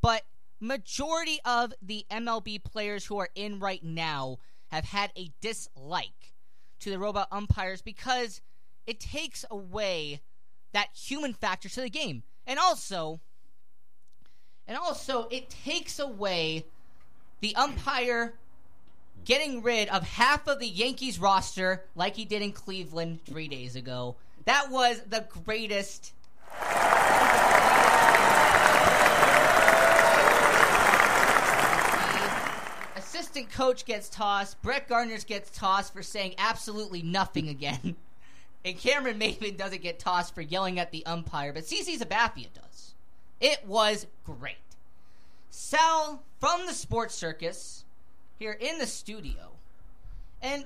but 0.00 0.22
majority 0.60 1.38
of 1.44 1.72
the 1.82 2.06
MLB 2.10 2.62
players 2.62 3.04
who 3.04 3.18
are 3.18 3.28
in 3.34 3.58
right 3.58 3.82
now 3.82 4.38
have 4.68 4.84
had 4.84 5.12
a 5.16 5.30
dislike 5.40 6.32
to 6.80 6.90
the 6.90 6.98
robot 6.98 7.28
umpires 7.30 7.82
because 7.82 8.40
it 8.86 9.00
takes 9.00 9.44
away 9.50 10.20
that 10.72 10.88
human 10.94 11.32
factor 11.32 11.68
to 11.68 11.80
the 11.80 11.90
game. 11.90 12.22
And 12.46 12.58
also 12.58 13.20
and 14.68 14.76
also 14.76 15.28
it 15.30 15.48
takes 15.48 15.98
away 15.98 16.66
the 17.40 17.54
umpire 17.54 18.34
getting 19.24 19.62
rid 19.62 19.88
of 19.88 20.02
half 20.02 20.46
of 20.46 20.58
the 20.58 20.66
Yankees 20.66 21.18
roster 21.18 21.84
like 21.94 22.16
he 22.16 22.24
did 22.24 22.42
in 22.42 22.52
Cleveland 22.52 23.20
3 23.26 23.48
days 23.48 23.76
ago. 23.76 24.16
That 24.44 24.70
was 24.70 25.00
the 25.08 25.26
greatest 25.44 26.12
assistant 33.36 33.52
coach 33.54 33.84
gets 33.84 34.08
tossed. 34.08 34.60
Brett 34.62 34.88
Gardner 34.88 35.18
gets 35.18 35.50
tossed 35.50 35.92
for 35.92 36.02
saying 36.02 36.34
absolutely 36.38 37.02
nothing 37.02 37.48
again. 37.48 37.96
and 38.64 38.78
Cameron 38.78 39.18
Maybin 39.18 39.58
doesn't 39.58 39.82
get 39.82 39.98
tossed 39.98 40.34
for 40.34 40.40
yelling 40.40 40.78
at 40.78 40.90
the 40.90 41.04
umpire, 41.04 41.52
but 41.52 41.64
CC 41.64 41.98
Sabathia 41.98 42.48
does. 42.54 42.94
It 43.40 43.66
was 43.66 44.06
great. 44.24 44.56
Sal 45.50 46.22
from 46.40 46.66
the 46.66 46.72
Sports 46.72 47.14
Circus 47.14 47.84
here 48.38 48.52
in 48.52 48.78
the 48.78 48.86
studio. 48.86 49.52
And 50.40 50.64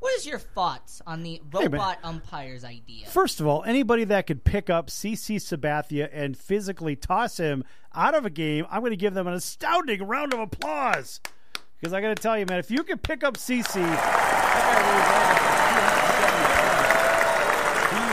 what 0.00 0.14
is 0.14 0.26
your 0.26 0.38
thoughts 0.38 1.02
on 1.06 1.22
the 1.22 1.42
Hey, 1.52 1.68
robot 1.68 1.98
umpires 2.02 2.64
idea? 2.64 3.06
First 3.06 3.40
of 3.40 3.46
all, 3.46 3.62
anybody 3.64 4.04
that 4.04 4.26
could 4.26 4.44
pick 4.44 4.70
up 4.70 4.88
CC 4.88 5.36
Sabathia 5.36 6.08
and 6.10 6.36
physically 6.36 6.96
toss 6.96 7.36
him 7.36 7.64
out 7.94 8.14
of 8.14 8.24
a 8.24 8.30
game, 8.30 8.66
I'm 8.70 8.80
going 8.80 8.90
to 8.90 8.96
give 8.96 9.14
them 9.14 9.26
an 9.26 9.34
astounding 9.34 10.02
round 10.02 10.32
of 10.32 10.40
applause. 10.40 11.20
Because 11.82 11.92
I 11.92 12.00
got 12.00 12.16
to 12.16 12.22
tell 12.22 12.38
you, 12.38 12.46
man, 12.46 12.60
if 12.60 12.70
you 12.70 12.84
can 12.84 12.96
pick 12.96 13.24
up 13.24 13.36
CC, 13.36 13.74
he 13.74 13.82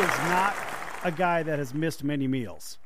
is 0.01 0.17
not 0.27 0.55
a 1.03 1.11
guy 1.11 1.43
that 1.43 1.59
has 1.59 1.71
missed 1.75 2.03
many 2.03 2.27
meals. 2.27 2.79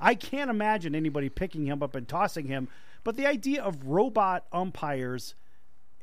I 0.00 0.14
can't 0.14 0.48
imagine 0.48 0.94
anybody 0.94 1.28
picking 1.28 1.66
him 1.66 1.82
up 1.82 1.94
and 1.94 2.08
tossing 2.08 2.46
him. 2.46 2.68
But 3.04 3.16
the 3.16 3.26
idea 3.26 3.62
of 3.62 3.84
robot 3.84 4.46
umpires 4.50 5.34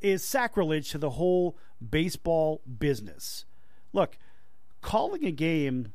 is 0.00 0.22
sacrilege 0.22 0.90
to 0.90 0.98
the 0.98 1.10
whole 1.10 1.56
baseball 1.90 2.60
business. 2.78 3.44
Look, 3.92 4.18
calling 4.82 5.24
a 5.24 5.32
game 5.32 5.94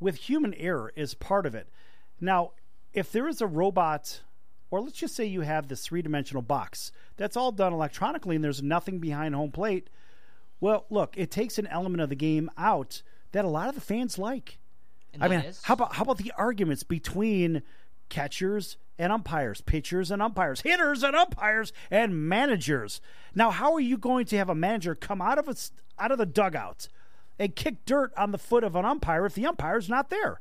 with 0.00 0.16
human 0.16 0.54
error 0.54 0.92
is 0.96 1.14
part 1.14 1.46
of 1.46 1.54
it. 1.54 1.68
Now, 2.20 2.50
if 2.92 3.12
there 3.12 3.28
is 3.28 3.40
a 3.40 3.46
robot, 3.46 4.22
or 4.70 4.80
let's 4.80 4.98
just 4.98 5.14
say 5.14 5.24
you 5.24 5.42
have 5.42 5.68
this 5.68 5.86
three 5.86 6.02
dimensional 6.02 6.42
box 6.42 6.92
that's 7.16 7.36
all 7.36 7.52
done 7.52 7.72
electronically 7.72 8.36
and 8.36 8.44
there's 8.44 8.62
nothing 8.62 8.98
behind 8.98 9.34
home 9.34 9.50
plate, 9.50 9.88
well, 10.60 10.86
look, 10.90 11.14
it 11.16 11.30
takes 11.30 11.58
an 11.58 11.66
element 11.68 12.02
of 12.02 12.08
the 12.08 12.16
game 12.16 12.50
out 12.58 13.02
that 13.32 13.44
a 13.44 13.48
lot 13.48 13.68
of 13.68 13.74
the 13.74 13.80
fans 13.80 14.18
like. 14.18 14.58
And 15.12 15.22
I 15.22 15.28
mean, 15.28 15.40
is? 15.40 15.62
how 15.62 15.74
about 15.74 15.94
how 15.94 16.02
about 16.02 16.18
the 16.18 16.32
arguments 16.36 16.82
between 16.82 17.62
catchers 18.08 18.76
and 18.98 19.12
umpires, 19.12 19.60
pitchers 19.60 20.10
and 20.10 20.20
umpires, 20.20 20.60
hitters 20.62 21.02
and 21.02 21.16
umpires, 21.16 21.72
and 21.90 22.28
managers? 22.28 23.00
Now, 23.34 23.50
how 23.50 23.72
are 23.74 23.80
you 23.80 23.96
going 23.96 24.26
to 24.26 24.36
have 24.36 24.48
a 24.48 24.54
manager 24.54 24.94
come 24.94 25.22
out 25.22 25.38
of 25.38 25.48
a, 25.48 25.56
out 25.98 26.12
of 26.12 26.18
the 26.18 26.26
dugout 26.26 26.88
and 27.38 27.54
kick 27.54 27.84
dirt 27.84 28.12
on 28.16 28.32
the 28.32 28.38
foot 28.38 28.64
of 28.64 28.76
an 28.76 28.84
umpire 28.84 29.24
if 29.24 29.34
the 29.34 29.46
umpire's 29.46 29.88
not 29.88 30.10
there? 30.10 30.40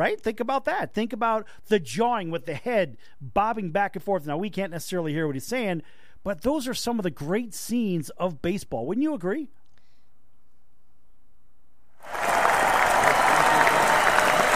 Right? 0.00 0.18
Think 0.18 0.40
about 0.40 0.64
that. 0.64 0.94
Think 0.94 1.12
about 1.12 1.46
the 1.68 1.78
jawing 1.78 2.30
with 2.30 2.46
the 2.46 2.54
head 2.54 2.96
bobbing 3.20 3.70
back 3.70 3.94
and 3.94 4.02
forth. 4.02 4.26
Now, 4.26 4.38
we 4.38 4.48
can't 4.48 4.72
necessarily 4.72 5.12
hear 5.12 5.26
what 5.26 5.36
he's 5.36 5.44
saying, 5.44 5.82
but 6.24 6.40
those 6.40 6.66
are 6.66 6.72
some 6.72 6.98
of 6.98 7.02
the 7.02 7.10
great 7.10 7.52
scenes 7.52 8.08
of 8.16 8.40
baseball. 8.40 8.86
Wouldn't 8.86 9.02
you 9.02 9.12
agree? 9.12 9.50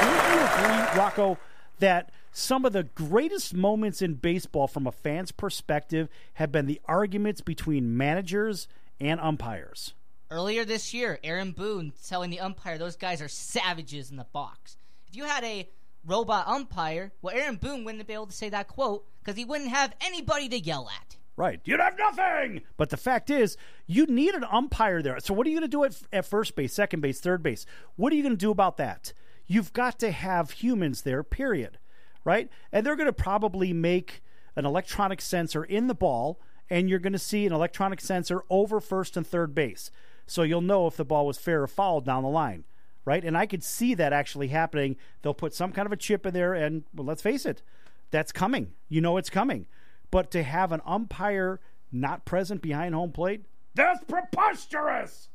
Wouldn't 0.01 0.33
you 0.33 0.41
agree, 0.47 0.99
Rocco, 0.99 1.37
that 1.79 2.11
some 2.33 2.65
of 2.65 2.73
the 2.73 2.85
greatest 2.85 3.53
moments 3.53 4.01
in 4.01 4.15
baseball 4.15 4.67
from 4.67 4.87
a 4.87 4.93
fan's 4.93 5.31
perspective 5.31 6.09
have 6.33 6.53
been 6.53 6.65
the 6.65 6.81
arguments 6.87 7.43
between 7.43 7.99
managers 7.99 8.67
and 8.99 9.21
umpires? 9.21 9.93
Earlier 10.31 10.65
this 10.65 10.95
year, 10.95 11.19
Aaron 11.23 11.53
Boone 11.53 11.93
telling 12.03 12.31
the 12.31 12.41
umpire 12.41 12.79
those 12.79 12.97
guys 12.97 13.21
are 13.21 13.29
savages 13.29 14.11
in 14.11 14.17
the 14.17 14.25
box. 14.33 14.79
If 15.15 15.19
you 15.19 15.27
had 15.27 15.45
a 15.45 15.69
robot 16.05 16.49
umpire, 16.49 17.13
well, 17.23 17.37
Aaron 17.37 17.55
Boone 17.55 17.85
wouldn't 17.85 18.05
be 18.05 18.15
able 18.15 18.27
to 18.27 18.33
say 18.33 18.49
that 18.49 18.67
quote 18.67 19.07
because 19.21 19.37
he 19.37 19.45
wouldn't 19.45 19.71
have 19.71 19.95
anybody 20.01 20.49
to 20.49 20.59
yell 20.59 20.91
at. 20.91 21.17
Right. 21.37 21.61
You'd 21.65 21.79
have 21.79 21.97
nothing. 21.97 22.63
But 22.77 22.91
the 22.91 22.97
fact 22.97 23.31
is, 23.31 23.57
you 23.87 24.07
need 24.07 24.35
an 24.35 24.43
umpire 24.43 25.03
there. 25.03 25.21
So 25.21 25.33
what 25.33 25.47
are 25.47 25.51
you 25.51 25.61
going 25.61 25.71
to 25.71 25.77
do 25.77 25.85
at, 25.85 26.03
at 26.13 26.27
first 26.27 26.57
base, 26.57 26.75
second 26.75 26.99
base, 27.01 27.21
third 27.21 27.45
base? 27.45 27.65
What 27.95 28.13
are 28.13 28.17
you 28.17 28.25
going 28.25 28.35
to 28.35 28.37
do 28.37 28.51
about 28.51 28.77
that? 28.79 29.13
You've 29.47 29.73
got 29.73 30.01
to 30.01 30.11
have 30.11 30.51
humans 30.51 31.03
there, 31.03 31.23
period. 31.23 31.79
Right? 32.25 32.49
And 32.73 32.85
they're 32.85 32.97
going 32.97 33.07
to 33.07 33.13
probably 33.13 33.73
make 33.73 34.21
an 34.57 34.67
electronic 34.67 35.21
sensor 35.21 35.63
in 35.63 35.87
the 35.87 35.95
ball, 35.95 36.41
and 36.69 36.91
you're 36.91 36.99
going 36.99 37.13
to 37.13 37.21
see 37.21 37.47
an 37.47 37.53
electronic 37.53 38.01
sensor 38.01 38.43
over 38.51 38.81
first 38.81 39.17
and 39.17 39.25
third 39.25 39.55
base. 39.55 39.93
So 40.27 40.43
you'll 40.43 40.61
know 40.61 40.89
if 40.89 40.97
the 40.97 41.05
ball 41.05 41.25
was 41.25 41.39
fair 41.39 41.63
or 41.63 41.69
foul 41.69 42.01
down 42.01 42.25
the 42.25 42.29
line. 42.29 42.65
Right? 43.05 43.23
And 43.25 43.37
I 43.37 43.45
could 43.47 43.63
see 43.63 43.93
that 43.95 44.13
actually 44.15 44.49
happening. 44.49 44.97
They'll 45.23 45.35
put 45.35 45.53
some 45.55 45.73
kind 45.73 45.85
of 45.87 45.93
a 45.93 45.97
chip 45.97 46.25
in 46.25 46.33
there, 46.33 46.55
and 46.55 46.85
well, 46.95 47.05
let's 47.07 47.21
face 47.23 47.45
it, 47.45 47.63
that's 48.11 48.33
coming. 48.33 48.73
You 48.89 49.01
know 49.03 49.17
it's 49.19 49.29
coming. 49.31 49.67
But 50.11 50.31
to 50.31 50.43
have 50.43 50.73
an 50.73 50.81
umpire 50.87 51.61
not 51.93 52.25
present 52.25 52.63
behind 52.63 52.95
home 52.95 53.13
plate, 53.13 53.45
that's 53.75 54.03
preposterous. 54.05 55.29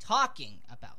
Talking 0.00 0.58
about 0.70 0.90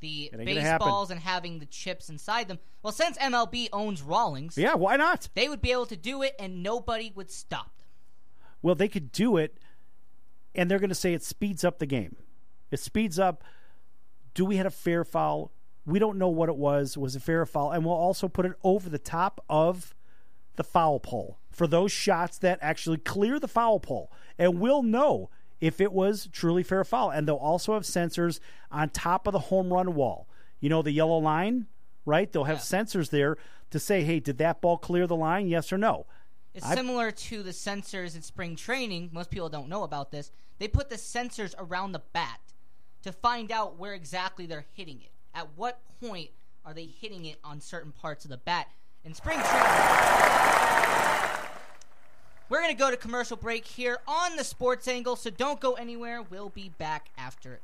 the 0.00 0.24
It 0.32 0.38
ain't 0.38 0.48
gonna 0.48 0.60
happen. 0.60 0.84
baseballs 0.86 1.10
and 1.10 1.20
having 1.20 1.58
the 1.58 1.66
chips 1.66 2.08
inside 2.08 2.48
them. 2.48 2.58
Well, 2.82 2.92
since 2.92 3.16
MLB 3.18 3.68
owns 3.72 4.02
Rawlings, 4.02 4.56
Yeah, 4.58 4.74
why 4.74 4.96
not? 4.96 5.28
they 5.34 5.48
would 5.48 5.60
be 5.62 5.72
able 5.72 5.86
to 5.86 5.96
do 5.96 6.22
it 6.22 6.34
and 6.38 6.62
nobody 6.62 7.12
would 7.14 7.30
stop 7.30 7.76
them. 7.78 7.86
Well, 8.62 8.74
they 8.74 8.88
could 8.88 9.10
do 9.12 9.36
it, 9.36 9.58
and 10.54 10.70
they're 10.70 10.78
going 10.78 10.90
to 10.90 10.94
say 10.94 11.12
it 11.14 11.22
speeds 11.22 11.64
up 11.64 11.78
the 11.78 11.86
game. 11.86 12.16
It 12.70 12.80
speeds 12.80 13.18
up. 13.18 13.42
Do 14.36 14.44
we 14.44 14.56
have 14.56 14.66
a 14.66 14.70
fair 14.70 15.02
foul? 15.02 15.50
We 15.86 15.98
don't 15.98 16.18
know 16.18 16.28
what 16.28 16.50
it 16.50 16.56
was. 16.56 16.98
Was 16.98 17.16
it 17.16 17.22
fair 17.22 17.40
or 17.40 17.46
foul? 17.46 17.72
And 17.72 17.86
we'll 17.86 17.94
also 17.94 18.28
put 18.28 18.44
it 18.44 18.52
over 18.62 18.90
the 18.90 18.98
top 18.98 19.42
of 19.48 19.94
the 20.56 20.62
foul 20.62 21.00
pole 21.00 21.38
for 21.50 21.66
those 21.66 21.90
shots 21.90 22.36
that 22.38 22.58
actually 22.60 22.98
clear 22.98 23.40
the 23.40 23.48
foul 23.48 23.80
pole. 23.80 24.12
And 24.38 24.60
we'll 24.60 24.82
know 24.82 25.30
if 25.58 25.80
it 25.80 25.90
was 25.90 26.28
truly 26.32 26.62
fair 26.62 26.80
or 26.80 26.84
foul. 26.84 27.08
And 27.08 27.26
they'll 27.26 27.36
also 27.36 27.72
have 27.72 27.84
sensors 27.84 28.38
on 28.70 28.90
top 28.90 29.26
of 29.26 29.32
the 29.32 29.38
home 29.38 29.72
run 29.72 29.94
wall. 29.94 30.28
You 30.60 30.68
know, 30.68 30.82
the 30.82 30.92
yellow 30.92 31.16
line, 31.16 31.64
right? 32.04 32.30
They'll 32.30 32.44
have 32.44 32.58
yeah. 32.58 32.82
sensors 32.82 33.08
there 33.08 33.38
to 33.70 33.78
say, 33.78 34.02
hey, 34.02 34.20
did 34.20 34.36
that 34.36 34.60
ball 34.60 34.76
clear 34.76 35.06
the 35.06 35.16
line? 35.16 35.48
Yes 35.48 35.72
or 35.72 35.78
no? 35.78 36.04
It's 36.52 36.66
I, 36.66 36.74
similar 36.74 37.10
to 37.10 37.42
the 37.42 37.52
sensors 37.52 38.14
in 38.14 38.20
spring 38.20 38.54
training. 38.54 39.08
Most 39.12 39.30
people 39.30 39.48
don't 39.48 39.70
know 39.70 39.82
about 39.82 40.10
this. 40.10 40.30
They 40.58 40.68
put 40.68 40.90
the 40.90 40.96
sensors 40.96 41.54
around 41.58 41.92
the 41.92 42.02
bat 42.12 42.40
to 43.06 43.12
find 43.12 43.52
out 43.52 43.78
where 43.78 43.94
exactly 43.94 44.46
they're 44.46 44.66
hitting 44.74 45.00
it. 45.00 45.12
At 45.32 45.48
what 45.54 45.80
point 46.00 46.30
are 46.64 46.74
they 46.74 46.86
hitting 46.86 47.24
it 47.24 47.38
on 47.44 47.60
certain 47.60 47.92
parts 47.92 48.24
of 48.24 48.30
the 48.30 48.36
bat? 48.36 48.66
In 49.04 49.14
spring 49.14 49.38
training, 49.38 49.70
we're 52.48 52.60
going 52.60 52.74
to 52.74 52.78
go 52.78 52.90
to 52.90 52.96
commercial 52.96 53.36
break 53.36 53.64
here 53.64 53.98
on 54.08 54.34
the 54.34 54.42
Sports 54.42 54.88
Angle, 54.88 55.14
so 55.14 55.30
don't 55.30 55.60
go 55.60 55.74
anywhere. 55.74 56.20
We'll 56.22 56.48
be 56.48 56.72
back 56.78 57.10
after 57.16 57.60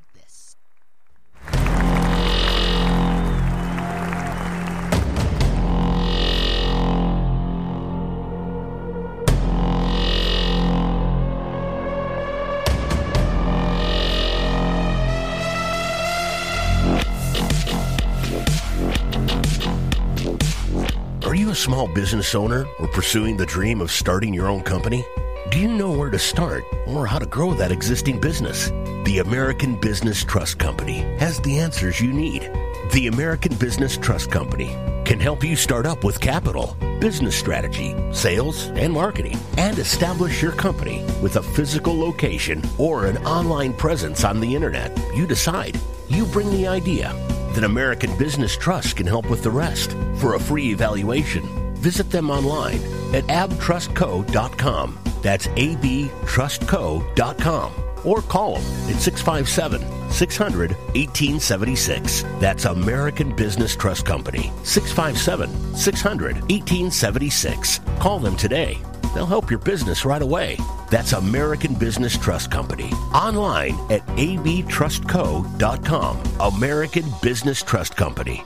small 21.62 21.86
business 21.86 22.34
owner 22.34 22.66
or 22.80 22.88
pursuing 22.88 23.36
the 23.36 23.46
dream 23.46 23.80
of 23.80 23.92
starting 23.92 24.34
your 24.34 24.48
own 24.48 24.62
company? 24.62 25.06
Do 25.50 25.60
you 25.60 25.68
know 25.68 25.92
where 25.92 26.10
to 26.10 26.18
start 26.18 26.64
or 26.88 27.06
how 27.06 27.20
to 27.20 27.26
grow 27.26 27.54
that 27.54 27.70
existing 27.70 28.20
business? 28.20 28.70
The 29.04 29.20
American 29.24 29.76
Business 29.76 30.24
Trust 30.24 30.58
Company 30.58 31.02
has 31.18 31.40
the 31.40 31.60
answers 31.60 32.00
you 32.00 32.12
need. 32.12 32.50
The 32.90 33.06
American 33.06 33.54
Business 33.54 33.96
Trust 33.96 34.28
Company 34.28 34.76
can 35.04 35.20
help 35.20 35.44
you 35.44 35.54
start 35.54 35.86
up 35.86 36.02
with 36.02 36.20
capital, 36.20 36.76
business 36.98 37.36
strategy, 37.36 37.94
sales, 38.12 38.66
and 38.70 38.92
marketing, 38.92 39.38
and 39.56 39.78
establish 39.78 40.42
your 40.42 40.52
company 40.52 41.04
with 41.22 41.36
a 41.36 41.42
physical 41.42 41.96
location 41.96 42.60
or 42.76 43.06
an 43.06 43.18
online 43.18 43.72
presence 43.72 44.24
on 44.24 44.40
the 44.40 44.52
internet. 44.52 44.90
You 45.14 45.28
decide. 45.28 45.78
You 46.08 46.26
bring 46.26 46.50
the 46.50 46.66
idea 46.66 47.12
then 47.54 47.64
American 47.64 48.16
Business 48.18 48.54
Trust 48.56 48.96
can 48.96 49.06
help 49.06 49.28
with 49.30 49.42
the 49.42 49.50
rest. 49.50 49.92
For 50.16 50.34
a 50.34 50.40
free 50.40 50.70
evaluation, 50.70 51.74
visit 51.74 52.10
them 52.10 52.30
online 52.30 52.80
at 53.14 53.24
abtrustco.com. 53.24 54.98
That's 55.22 55.46
abtrustco.com. 55.48 57.72
Or 58.04 58.20
call 58.22 58.54
them 58.54 58.64
at 58.90 59.00
657 59.00 60.10
600 60.10 60.70
1876. 60.70 62.22
That's 62.40 62.64
American 62.64 63.36
Business 63.36 63.76
Trust 63.76 64.06
Company. 64.06 64.50
657 64.64 65.76
600 65.76 66.34
1876. 66.50 67.78
Call 68.00 68.18
them 68.18 68.36
today 68.36 68.80
They'll 69.14 69.26
help 69.26 69.50
your 69.50 69.60
business 69.60 70.04
right 70.04 70.22
away. 70.22 70.58
That's 70.90 71.12
American 71.12 71.74
Business 71.74 72.16
Trust 72.16 72.50
Company. 72.50 72.90
Online 73.14 73.74
at 73.90 74.04
abtrustco.com. 74.06 76.22
American 76.40 77.04
Business 77.22 77.62
Trust 77.62 77.96
Company. 77.96 78.44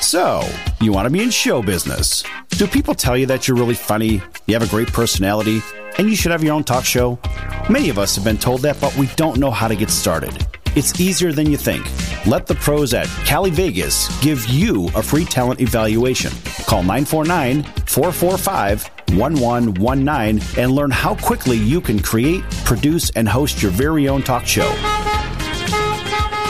So, 0.00 0.48
you 0.80 0.92
want 0.92 1.06
to 1.06 1.10
be 1.10 1.22
in 1.22 1.30
show 1.30 1.62
business. 1.62 2.22
Do 2.50 2.66
people 2.68 2.94
tell 2.94 3.16
you 3.16 3.26
that 3.26 3.48
you're 3.48 3.56
really 3.56 3.74
funny, 3.74 4.22
you 4.46 4.54
have 4.54 4.62
a 4.62 4.68
great 4.68 4.92
personality, 4.92 5.60
and 5.98 6.08
you 6.08 6.14
should 6.14 6.30
have 6.30 6.44
your 6.44 6.54
own 6.54 6.62
talk 6.62 6.84
show? 6.84 7.18
Many 7.68 7.88
of 7.88 7.98
us 7.98 8.14
have 8.14 8.24
been 8.24 8.38
told 8.38 8.62
that, 8.62 8.80
but 8.80 8.96
we 8.96 9.08
don't 9.16 9.38
know 9.38 9.50
how 9.50 9.66
to 9.66 9.74
get 9.74 9.90
started. 9.90 10.46
It's 10.76 11.00
easier 11.00 11.32
than 11.32 11.48
you 11.48 11.56
think. 11.56 11.86
Let 12.26 12.46
the 12.46 12.56
pros 12.56 12.94
at 12.94 13.06
Cali 13.24 13.50
Vegas 13.50 14.08
give 14.20 14.44
you 14.48 14.90
a 14.96 15.02
free 15.02 15.24
talent 15.24 15.60
evaluation. 15.60 16.32
Call 16.66 16.82
949 16.82 17.62
445 17.86 18.90
1119 19.16 20.42
and 20.58 20.72
learn 20.72 20.90
how 20.90 21.14
quickly 21.14 21.56
you 21.56 21.80
can 21.80 22.00
create, 22.00 22.42
produce, 22.64 23.10
and 23.10 23.28
host 23.28 23.62
your 23.62 23.70
very 23.70 24.08
own 24.08 24.22
talk 24.22 24.46
show. 24.46 24.68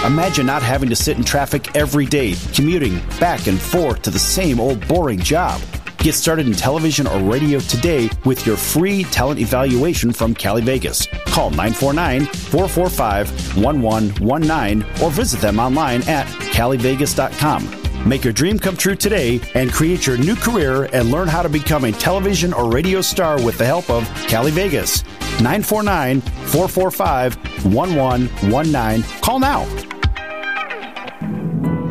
Imagine 0.06 0.46
not 0.46 0.62
having 0.62 0.88
to 0.88 0.96
sit 0.96 1.18
in 1.18 1.24
traffic 1.24 1.76
every 1.76 2.06
day, 2.06 2.34
commuting 2.54 3.00
back 3.20 3.46
and 3.46 3.60
forth 3.60 4.00
to 4.02 4.10
the 4.10 4.18
same 4.18 4.58
old 4.58 4.86
boring 4.88 5.18
job. 5.18 5.60
Get 6.04 6.14
started 6.14 6.46
in 6.46 6.52
television 6.52 7.06
or 7.06 7.18
radio 7.20 7.60
today 7.60 8.10
with 8.26 8.44
your 8.44 8.58
free 8.58 9.04
talent 9.04 9.40
evaluation 9.40 10.12
from 10.12 10.34
Cali 10.34 10.60
Vegas. 10.60 11.06
Call 11.28 11.48
949 11.48 12.26
445 12.26 13.56
1119 13.56 14.82
or 15.02 15.10
visit 15.10 15.40
them 15.40 15.58
online 15.58 16.02
at 16.06 16.26
calivegas.com. 16.52 18.06
Make 18.06 18.22
your 18.22 18.34
dream 18.34 18.58
come 18.58 18.76
true 18.76 18.96
today 18.96 19.40
and 19.54 19.72
create 19.72 20.06
your 20.06 20.18
new 20.18 20.36
career 20.36 20.90
and 20.92 21.10
learn 21.10 21.26
how 21.26 21.40
to 21.40 21.48
become 21.48 21.86
a 21.86 21.92
television 21.92 22.52
or 22.52 22.70
radio 22.70 23.00
star 23.00 23.42
with 23.42 23.56
the 23.56 23.64
help 23.64 23.88
of 23.88 24.06
Cali 24.28 24.50
Vegas. 24.50 25.02
949 25.40 26.20
445 26.20 27.64
1119. 27.64 29.20
Call 29.22 29.38
now. 29.38 29.93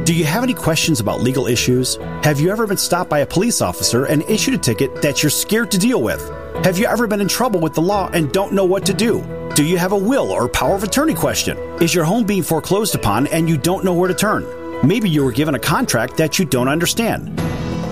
Do 0.05 0.13
you 0.13 0.25
have 0.25 0.43
any 0.43 0.53
questions 0.53 0.99
about 0.99 1.21
legal 1.21 1.47
issues? 1.47 1.95
Have 2.23 2.37
you 2.37 2.51
ever 2.51 2.67
been 2.67 2.75
stopped 2.75 3.09
by 3.09 3.19
a 3.19 3.25
police 3.25 3.61
officer 3.61 4.03
and 4.03 4.21
issued 4.23 4.53
a 4.53 4.57
ticket 4.57 5.01
that 5.01 5.23
you're 5.23 5.29
scared 5.29 5.71
to 5.71 5.77
deal 5.77 6.01
with? 6.01 6.29
Have 6.65 6.77
you 6.77 6.87
ever 6.87 7.07
been 7.07 7.21
in 7.21 7.29
trouble 7.29 7.61
with 7.61 7.73
the 7.73 7.81
law 7.81 8.09
and 8.11 8.29
don't 8.33 8.51
know 8.51 8.65
what 8.65 8.85
to 8.87 8.93
do? 8.93 9.23
Do 9.55 9.63
you 9.63 9.77
have 9.77 9.93
a 9.93 9.97
will 9.97 10.29
or 10.29 10.49
power 10.49 10.75
of 10.75 10.83
attorney 10.83 11.13
question? 11.13 11.57
Is 11.81 11.95
your 11.95 12.03
home 12.03 12.25
being 12.25 12.43
foreclosed 12.43 12.95
upon 12.95 13.27
and 13.27 13.47
you 13.47 13.57
don't 13.57 13.85
know 13.85 13.93
where 13.93 14.09
to 14.09 14.13
turn? 14.13 14.45
Maybe 14.85 15.09
you 15.09 15.23
were 15.23 15.31
given 15.31 15.55
a 15.55 15.59
contract 15.59 16.17
that 16.17 16.37
you 16.37 16.43
don't 16.43 16.67
understand. 16.67 17.39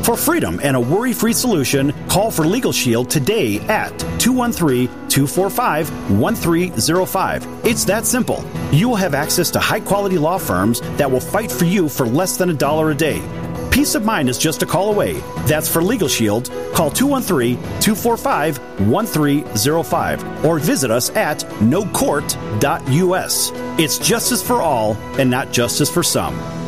For 0.03 0.17
freedom 0.17 0.59
and 0.63 0.75
a 0.75 0.79
worry 0.79 1.13
free 1.13 1.33
solution, 1.33 1.93
call 2.07 2.31
for 2.31 2.45
Legal 2.45 2.71
Shield 2.71 3.09
today 3.09 3.59
at 3.61 3.91
213 4.19 4.87
245 5.09 6.19
1305. 6.19 7.65
It's 7.65 7.85
that 7.85 8.07
simple. 8.07 8.43
You 8.71 8.89
will 8.89 8.95
have 8.95 9.13
access 9.13 9.51
to 9.51 9.59
high 9.59 9.79
quality 9.79 10.17
law 10.17 10.39
firms 10.39 10.81
that 10.97 11.09
will 11.09 11.19
fight 11.19 11.51
for 11.51 11.65
you 11.65 11.87
for 11.87 12.07
less 12.07 12.35
than 12.35 12.49
a 12.49 12.53
dollar 12.53 12.89
a 12.91 12.95
day. 12.95 13.21
Peace 13.69 13.93
of 13.93 14.03
mind 14.03 14.27
is 14.27 14.39
just 14.39 14.63
a 14.63 14.65
call 14.65 14.91
away. 14.91 15.21
That's 15.45 15.69
for 15.69 15.83
Legal 15.83 16.07
Shield. 16.07 16.49
Call 16.73 16.89
213 16.89 17.57
245 17.79 18.57
1305 18.89 20.45
or 20.45 20.57
visit 20.57 20.89
us 20.89 21.11
at 21.11 21.41
nocourt.us. 21.59 23.51
It's 23.79 23.99
justice 23.99 24.41
for 24.41 24.61
all 24.63 24.95
and 25.19 25.29
not 25.29 25.51
justice 25.51 25.91
for 25.91 26.01
some. 26.01 26.61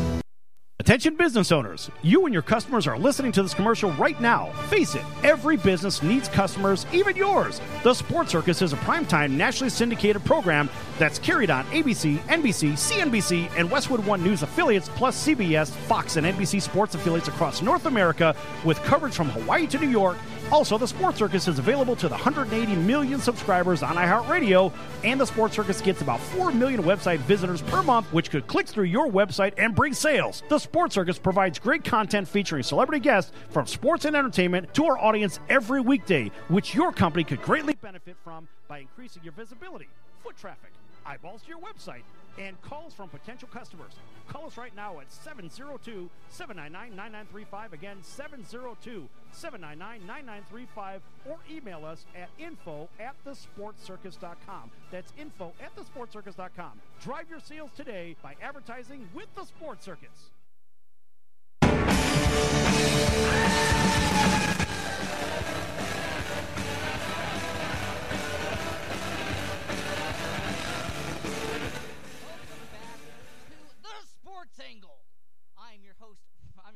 Attention 0.84 1.16
business 1.16 1.54
owners, 1.54 1.90
you 2.02 2.26
and 2.26 2.34
your 2.34 2.42
customers 2.42 2.88
are 2.88 3.00
listening 3.00 3.32
to 3.32 3.42
this 3.42 3.54
commercial 3.54 3.94
right 3.94 4.20
now. 4.20 4.52
Face 4.68 4.96
it, 4.96 5.04
every 5.24 5.56
business 5.56 6.04
needs 6.04 6.28
customers, 6.28 6.86
even 6.92 7.16
yours. 7.16 7.62
The 7.84 7.94
Sports 7.94 8.34
Circus 8.34 8.62
is 8.62 8.74
a 8.74 8.76
primetime 8.76 9.32
nationally 9.32 9.70
syndicated 9.70 10.26
program 10.26 10.70
that's 11.00 11.20
carried 11.20 11.50
on 11.50 11.64
ABC, 11.68 12.18
NBC, 12.28 12.74
CNBC, 12.74 13.50
and 13.58 13.72
Westwood 13.72 14.06
One 14.06 14.22
News 14.26 14.44
affiliates, 14.44 14.90
plus 14.90 15.26
CBS, 15.26 15.70
Fox, 15.70 16.18
and 16.18 16.28
NBC 16.28 16.62
sports 16.62 16.96
affiliates 16.96 17.30
across 17.30 17.62
North 17.62 17.86
America 17.86 18.36
with 18.66 18.78
coverage 18.84 19.14
from 19.14 19.30
Hawaii 19.30 19.66
to 19.68 19.80
New 19.80 19.90
York 19.90 20.18
also, 20.52 20.78
the 20.78 20.88
Sports 20.88 21.18
Circus 21.18 21.48
is 21.48 21.60
available 21.60 21.96
to 21.96 22.08
the 22.08 22.16
180 22.16 22.76
million 22.76 23.20
subscribers 23.20 23.82
on 23.82 23.96
iHeartRadio, 23.96 24.72
and 25.04 25.20
the 25.20 25.26
Sports 25.26 25.56
Circus 25.56 25.82
gets 25.82 26.02
about 26.02 26.20
4 26.20 26.52
million 26.52 26.84
website 26.84 27.20
visitors 27.20 27.62
per 27.64 27.82
month, 27.82 28.12
which 28.14 28.30
could 28.30 28.48
click 28.48 28.68
through 28.68 28.86
your 28.86 29.10
website 29.10 29.54
and 29.58 29.74
bring 29.74 29.94
sales. 29.94 30.44
The 30.50 30.60
Sports 30.60 30.96
Circus 30.96 31.18
provides 31.18 31.60
great 31.60 31.84
content 31.84 32.28
featuring 32.28 32.64
celebrity 32.64 33.00
guests 33.00 33.32
from 33.50 33.68
sports 33.68 34.06
and 34.06 34.16
entertainment 34.16 34.74
to 34.76 34.86
our 34.86 34.98
audience 34.98 35.40
every 35.50 35.82
weekday, 35.82 36.32
which 36.50 36.76
your 36.76 36.92
company 36.92 37.24
could 37.24 37.42
greatly 37.42 37.76
benefit 37.76 38.16
from 38.24 38.48
by 38.68 38.80
increasing 38.80 39.24
your 39.24 39.34
visibility, 39.34 39.88
foot 40.24 40.38
traffic, 40.38 40.72
eyeballs 41.06 41.42
to 41.42 41.50
your 41.50 41.60
website, 41.60 42.04
and 42.38 42.62
calls 42.62 42.94
from 42.94 43.10
potential 43.10 43.48
customers. 43.52 43.94
Call 44.28 44.48
us 44.48 44.58
right 44.58 44.76
now 44.76 45.00
at 45.00 45.12
702 45.12 46.10
799 46.30 46.96
9935. 46.96 47.74
Again, 47.74 47.98
702 48.02 49.08
799 49.32 50.08
9935. 50.08 51.02
Or 51.30 51.38
email 51.52 51.86
us 51.86 52.06
at 52.16 52.30
info 52.40 52.90
at 53.00 53.16
thesportcircus.com. 53.26 54.72
That's 54.92 55.14
info 55.18 55.54
at 55.62 55.76
thesportcircus.com. 55.76 56.82
Drive 57.02 57.30
your 57.30 57.40
sales 57.40 57.72
today 57.76 58.16
by 58.22 58.36
advertising 58.42 59.08
with 59.14 59.28
the 59.36 59.46
Sports 59.46 59.86
Circus. 59.86 60.32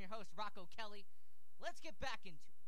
your 0.07 0.15
host, 0.15 0.31
Rocco 0.39 0.71
Kelly. 0.71 1.03
Let's 1.59 1.83
get 1.83 1.99
back 1.99 2.23
into 2.23 2.39
it. 2.39 2.63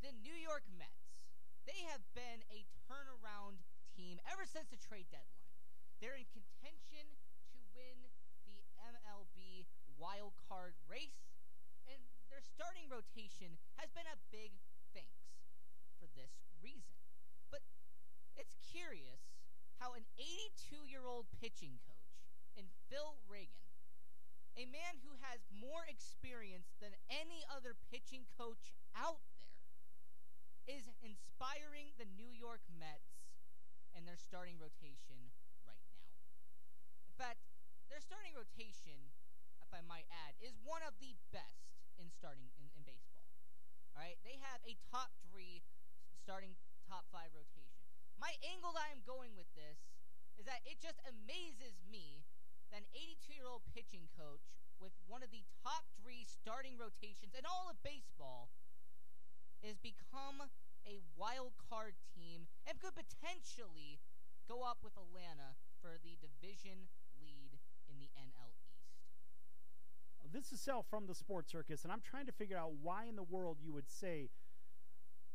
The 0.00 0.16
New 0.16 0.32
York 0.32 0.64
Mets, 0.72 1.20
they 1.68 1.84
have 1.92 2.00
been 2.16 2.40
a 2.48 2.64
turnaround 2.88 3.60
team 3.92 4.16
ever 4.24 4.48
since 4.48 4.72
the 4.72 4.80
trade 4.80 5.12
deadline. 5.12 5.52
They're 6.00 6.16
in 6.16 6.24
contention 6.32 7.04
to 7.52 7.58
win 7.76 8.08
the 8.48 8.64
MLB 8.80 9.68
wild 10.00 10.32
card 10.48 10.72
race, 10.88 11.28
and 11.84 12.00
their 12.32 12.40
starting 12.40 12.88
rotation 12.88 13.60
has 13.76 13.92
been 13.92 14.08
a 14.08 14.16
big 14.32 14.56
thanks 14.96 15.28
for 16.00 16.08
this 16.16 16.40
reason. 16.64 16.96
But 17.52 17.60
it's 18.40 18.56
curious 18.64 19.20
how 19.76 19.92
an 19.92 20.08
82 20.16 20.88
year 20.88 21.04
old 21.04 21.28
pitching 21.36 21.76
coach 21.84 22.16
in 22.56 22.72
Phil 22.88 23.20
Regan 23.28 23.69
a 24.58 24.66
man 24.66 24.98
who 25.02 25.14
has 25.22 25.42
more 25.50 25.86
experience 25.86 26.74
than 26.82 26.96
any 27.06 27.46
other 27.46 27.78
pitching 27.90 28.26
coach 28.34 28.74
out 28.96 29.22
there, 29.38 29.50
is 30.68 30.86
inspiring 31.02 31.90
the 31.98 32.06
New 32.06 32.30
York 32.30 32.62
Mets 32.70 33.26
and 33.90 34.06
their 34.06 34.18
starting 34.18 34.54
rotation 34.60 35.34
right 35.66 35.82
now. 35.90 36.06
In 37.10 37.14
fact, 37.18 37.42
their 37.90 37.98
starting 37.98 38.38
rotation, 38.38 39.10
if 39.58 39.70
I 39.74 39.82
might 39.82 40.06
add, 40.06 40.38
is 40.38 40.54
one 40.62 40.86
of 40.86 40.94
the 41.02 41.18
best 41.34 41.74
in 41.98 42.06
starting 42.14 42.54
in, 42.54 42.70
in 42.78 42.86
baseball. 42.86 43.26
All 43.98 44.02
right, 44.06 44.20
they 44.22 44.38
have 44.38 44.62
a 44.62 44.78
top 44.86 45.10
three 45.26 45.66
starting 46.22 46.54
top 46.86 47.10
five 47.10 47.34
rotation. 47.34 47.82
My 48.14 48.38
angle 48.46 48.70
that 48.78 48.86
I'm 48.94 49.02
going 49.02 49.34
with 49.34 49.50
this 49.58 49.80
is 50.38 50.46
that 50.46 50.62
it 50.62 50.78
just 50.78 51.02
amazes 51.02 51.82
me 51.82 52.22
an 52.70 52.86
82 52.94 53.34
year 53.34 53.50
old 53.50 53.66
pitching 53.74 54.06
coach 54.14 54.46
with 54.78 54.94
one 55.06 55.22
of 55.22 55.30
the 55.30 55.44
top 55.60 55.84
three 56.00 56.24
starting 56.24 56.80
rotations 56.80 57.36
in 57.36 57.44
all 57.44 57.68
of 57.68 57.76
baseball 57.84 58.48
is 59.60 59.76
become 59.76 60.48
a 60.88 61.04
wild 61.14 61.52
card 61.60 62.00
team 62.16 62.48
and 62.64 62.80
could 62.80 62.96
potentially 62.96 64.00
go 64.48 64.64
up 64.64 64.80
with 64.80 64.96
Atlanta 64.96 65.60
for 65.82 66.00
the 66.00 66.16
division 66.16 66.88
lead 67.20 67.60
in 67.86 68.00
the 68.00 68.08
NL 68.16 68.56
East. 68.56 68.88
This 70.32 70.52
is 70.52 70.60
Sal 70.60 70.82
from 70.82 71.06
the 71.06 71.14
Sports 71.14 71.52
Circus, 71.52 71.82
and 71.82 71.92
I'm 71.92 72.00
trying 72.00 72.26
to 72.26 72.32
figure 72.32 72.56
out 72.56 72.72
why 72.80 73.04
in 73.04 73.16
the 73.16 73.22
world 73.22 73.58
you 73.60 73.72
would 73.72 73.90
say 73.90 74.30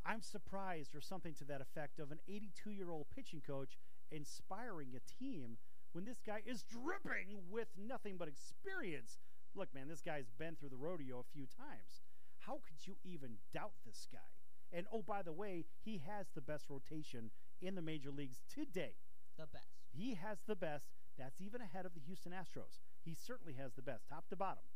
I'm 0.05 0.21
surprised 0.21 0.95
or 0.95 1.01
something 1.01 1.33
to 1.35 1.45
that 1.45 1.61
effect 1.61 1.99
of 1.99 2.11
an 2.11 2.19
82 2.27 2.71
year 2.71 2.91
old 2.91 3.07
pitching 3.13 3.41
coach 3.45 3.77
inspiring 4.11 4.89
a 4.95 5.23
team 5.23 5.57
when 5.95 6.03
this 6.03 6.19
guy 6.27 6.43
is 6.45 6.67
dripping 6.67 7.39
with 7.49 7.71
nothing 7.79 8.19
but 8.19 8.27
experience. 8.27 9.23
Look, 9.55 9.73
man, 9.73 9.87
this 9.87 10.03
guy's 10.03 10.27
been 10.37 10.59
through 10.59 10.75
the 10.75 10.83
rodeo 10.83 11.23
a 11.23 11.31
few 11.31 11.47
times. 11.47 12.03
How 12.43 12.59
could 12.67 12.83
you 12.83 12.99
even 13.07 13.39
doubt 13.55 13.71
this 13.87 14.05
guy? 14.11 14.35
And 14.75 14.91
oh, 14.91 15.01
by 15.07 15.23
the 15.23 15.31
way, 15.31 15.63
he 15.79 16.03
has 16.03 16.27
the 16.35 16.43
best 16.43 16.67
rotation 16.67 17.31
in 17.61 17.75
the 17.75 17.81
major 17.81 18.11
leagues 18.11 18.43
today. 18.51 18.99
The 19.39 19.47
best. 19.47 19.87
He 19.95 20.19
has 20.19 20.43
the 20.43 20.59
best. 20.59 20.91
That's 21.17 21.39
even 21.39 21.63
ahead 21.63 21.85
of 21.85 21.95
the 21.95 22.03
Houston 22.03 22.35
Astros. 22.35 22.83
He 22.99 23.15
certainly 23.15 23.55
has 23.55 23.71
the 23.79 23.81
best, 23.81 24.03
top 24.11 24.27
to 24.27 24.35
bottom. 24.35 24.67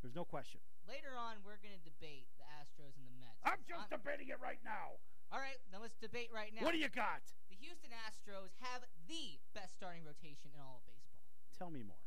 There's 0.00 0.16
no 0.16 0.24
question. 0.24 0.64
Later 0.88 1.12
on, 1.12 1.44
we're 1.44 1.60
going 1.60 1.76
to 1.76 1.84
debate 1.84 2.24
the 2.40 2.48
Astros 2.56 2.96
and 2.96 3.04
the 3.04 3.16
Mets. 3.20 3.36
I'm 3.44 3.60
just 3.68 3.92
debating 3.92 4.32
it 4.32 4.40
right 4.40 4.64
now. 4.64 4.96
All 5.28 5.40
right, 5.40 5.60
then 5.72 5.84
let's 5.84 5.96
debate 6.00 6.32
right 6.32 6.52
now. 6.56 6.64
What 6.64 6.72
do 6.72 6.80
you 6.80 6.88
got? 6.88 7.20
Houston 7.64 7.96
Astros 8.04 8.52
have 8.60 8.84
the 9.08 9.40
best 9.56 9.72
starting 9.72 10.04
rotation 10.04 10.52
in 10.52 10.60
all 10.60 10.84
of 10.84 10.84
baseball. 10.84 11.24
Tell 11.56 11.72
me 11.72 11.80
more. 11.80 12.04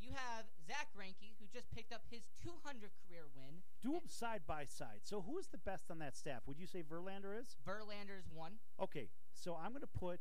You 0.00 0.10
have 0.14 0.46
Zack 0.66 0.88
Greinke, 0.94 1.34
who 1.38 1.46
just 1.52 1.70
picked 1.70 1.92
up 1.92 2.02
his 2.10 2.22
200 2.42 2.90
career 3.06 3.26
win. 3.34 3.62
Do 3.82 3.92
them 3.92 4.06
side 4.06 4.42
by 4.46 4.64
side. 4.64 5.02
So 5.02 5.22
who 5.22 5.38
is 5.38 5.48
the 5.48 5.58
best 5.58 5.90
on 5.90 5.98
that 5.98 6.16
staff? 6.16 6.42
Would 6.46 6.58
you 6.58 6.66
say 6.66 6.82
Verlander 6.82 7.38
is? 7.38 7.56
Verlander 7.66 8.18
is 8.18 8.30
one. 8.32 8.58
Okay, 8.80 9.10
so 9.34 9.58
I'm 9.60 9.70
going 9.70 9.82
to 9.82 9.86
put 9.86 10.20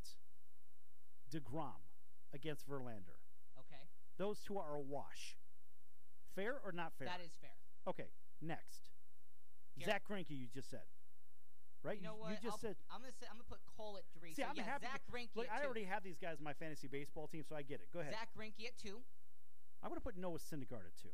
DeGrom 1.31 1.81
against 2.33 2.67
Verlander. 2.67 3.21
Okay. 3.57 3.85
Those 4.17 4.39
two 4.39 4.57
are 4.57 4.75
a 4.75 4.81
wash. 4.81 5.37
Fair 6.35 6.55
or 6.63 6.71
not 6.71 6.93
fair? 6.97 7.07
That 7.07 7.21
is 7.23 7.33
fair. 7.39 7.51
Okay, 7.87 8.09
next. 8.41 8.89
Zack 9.85 10.03
Greinke, 10.09 10.31
you 10.31 10.47
just 10.51 10.69
said. 10.69 10.85
Right? 11.83 12.01
You 12.01 12.09
know 12.09 12.17
what? 12.17 12.31
You 12.31 12.41
just 12.41 12.59
I'll, 12.59 12.73
said. 12.73 12.75
I'm 12.89 12.99
gonna 12.99 13.15
say 13.15 13.29
I'm 13.29 13.37
gonna 13.37 13.47
put 13.47 13.61
Cole 13.77 13.95
at 13.95 14.05
three. 14.17 14.33
See, 14.33 14.41
so 14.41 14.49
I'm 14.49 14.57
yeah, 14.57 14.65
happy. 14.65 14.89
Zack 14.89 15.05
Greinke. 15.07 15.35
Look, 15.37 15.47
I 15.47 15.63
already 15.63 15.85
have 15.85 16.03
these 16.03 16.17
guys 16.17 16.41
in 16.41 16.43
my 16.43 16.53
fantasy 16.57 16.89
baseball 16.89 17.29
team, 17.29 17.45
so 17.47 17.55
I 17.55 17.61
get 17.61 17.79
it. 17.79 17.87
Go 17.93 18.01
ahead. 18.01 18.13
Zack 18.13 18.33
Greinke 18.33 18.65
at 18.65 18.75
two. 18.75 19.05
I'm 19.83 19.89
going 19.89 20.01
to 20.01 20.03
put 20.03 20.17
Noah 20.17 20.41
Syndergaard 20.41 20.89
at 20.89 20.97
two. 20.97 21.13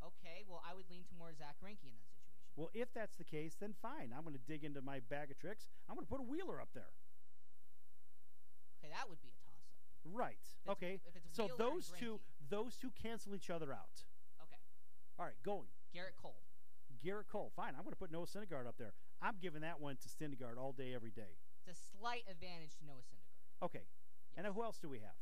Okay, 0.00 0.46
well 0.48 0.62
I 0.64 0.74
would 0.74 0.88
lean 0.88 1.04
to 1.10 1.14
more 1.18 1.34
Zack 1.36 1.58
Greinke 1.60 1.84
in 1.84 1.92
that 1.92 2.08
situation. 2.08 2.30
Well, 2.56 2.70
if 2.72 2.92
that's 2.94 3.16
the 3.16 3.24
case, 3.24 3.56
then 3.58 3.74
fine. 3.82 4.14
I'm 4.16 4.22
going 4.22 4.34
to 4.34 4.46
dig 4.46 4.64
into 4.64 4.80
my 4.80 5.00
bag 5.10 5.30
of 5.30 5.38
tricks. 5.38 5.68
I'm 5.88 5.94
going 5.94 6.06
to 6.06 6.10
put 6.10 6.20
a 6.20 6.26
Wheeler 6.26 6.60
up 6.60 6.70
there. 6.74 6.94
Okay, 8.80 8.92
that 8.92 9.08
would 9.10 9.20
be 9.20 9.28
a 9.28 9.38
toss 9.44 9.60
up. 9.68 9.80
Right. 10.04 10.46
okay. 10.68 11.00
if 11.04 11.16
it's 11.16 11.36
so 11.36 11.48
those 11.58 11.92
two, 11.98 12.20
those 12.48 12.76
two 12.76 12.90
cancel 12.96 13.34
each 13.34 13.50
other 13.50 13.72
out. 13.72 14.08
Okay. 14.40 14.56
All 15.18 15.26
right, 15.26 15.36
going. 15.44 15.68
Gerrit 15.94 16.16
Cole. 16.20 16.40
Gerrit 17.04 17.28
Cole. 17.30 17.52
Fine. 17.54 17.74
I'm 17.76 17.84
going 17.84 17.92
to 17.92 18.00
put 18.00 18.10
Noah 18.10 18.26
Syndergaard 18.26 18.66
up 18.66 18.76
there. 18.78 18.94
I'm 19.22 19.34
giving 19.40 19.62
that 19.62 19.80
one 19.80 19.96
to 19.96 20.08
Syndergaard 20.08 20.58
all 20.58 20.72
day, 20.72 20.94
every 20.94 21.10
day. 21.10 21.36
It's 21.66 21.78
a 21.78 21.98
slight 21.98 22.24
advantage 22.30 22.76
to 22.78 22.86
Noah 22.86 23.04
Syndergaard. 23.04 23.64
Okay. 23.66 23.84
And 24.36 24.46
now 24.46 24.52
who 24.52 24.62
else 24.62 24.78
do 24.78 24.88
we 24.88 24.98
have? 24.98 25.18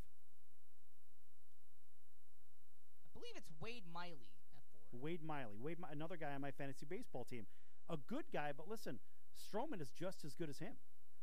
I 3.05 3.09
believe 3.13 3.35
it's 3.37 3.51
Wade 3.61 3.85
Miley 3.93 4.31
at 4.55 4.63
four. 4.91 5.01
Wade 5.01 5.23
Miley. 5.25 5.59
Wade, 5.61 5.79
another 5.91 6.17
guy 6.17 6.33
on 6.35 6.41
my 6.41 6.53
fantasy 6.53 6.87
baseball 6.89 7.25
team. 7.25 7.47
A 7.91 7.97
good 7.97 8.25
guy, 8.33 8.53
but 8.57 8.69
listen, 8.69 9.01
Stroman 9.35 9.81
is 9.81 9.91
just 9.99 10.25
as 10.25 10.35
good 10.35 10.49
as 10.49 10.59
him. 10.59 10.75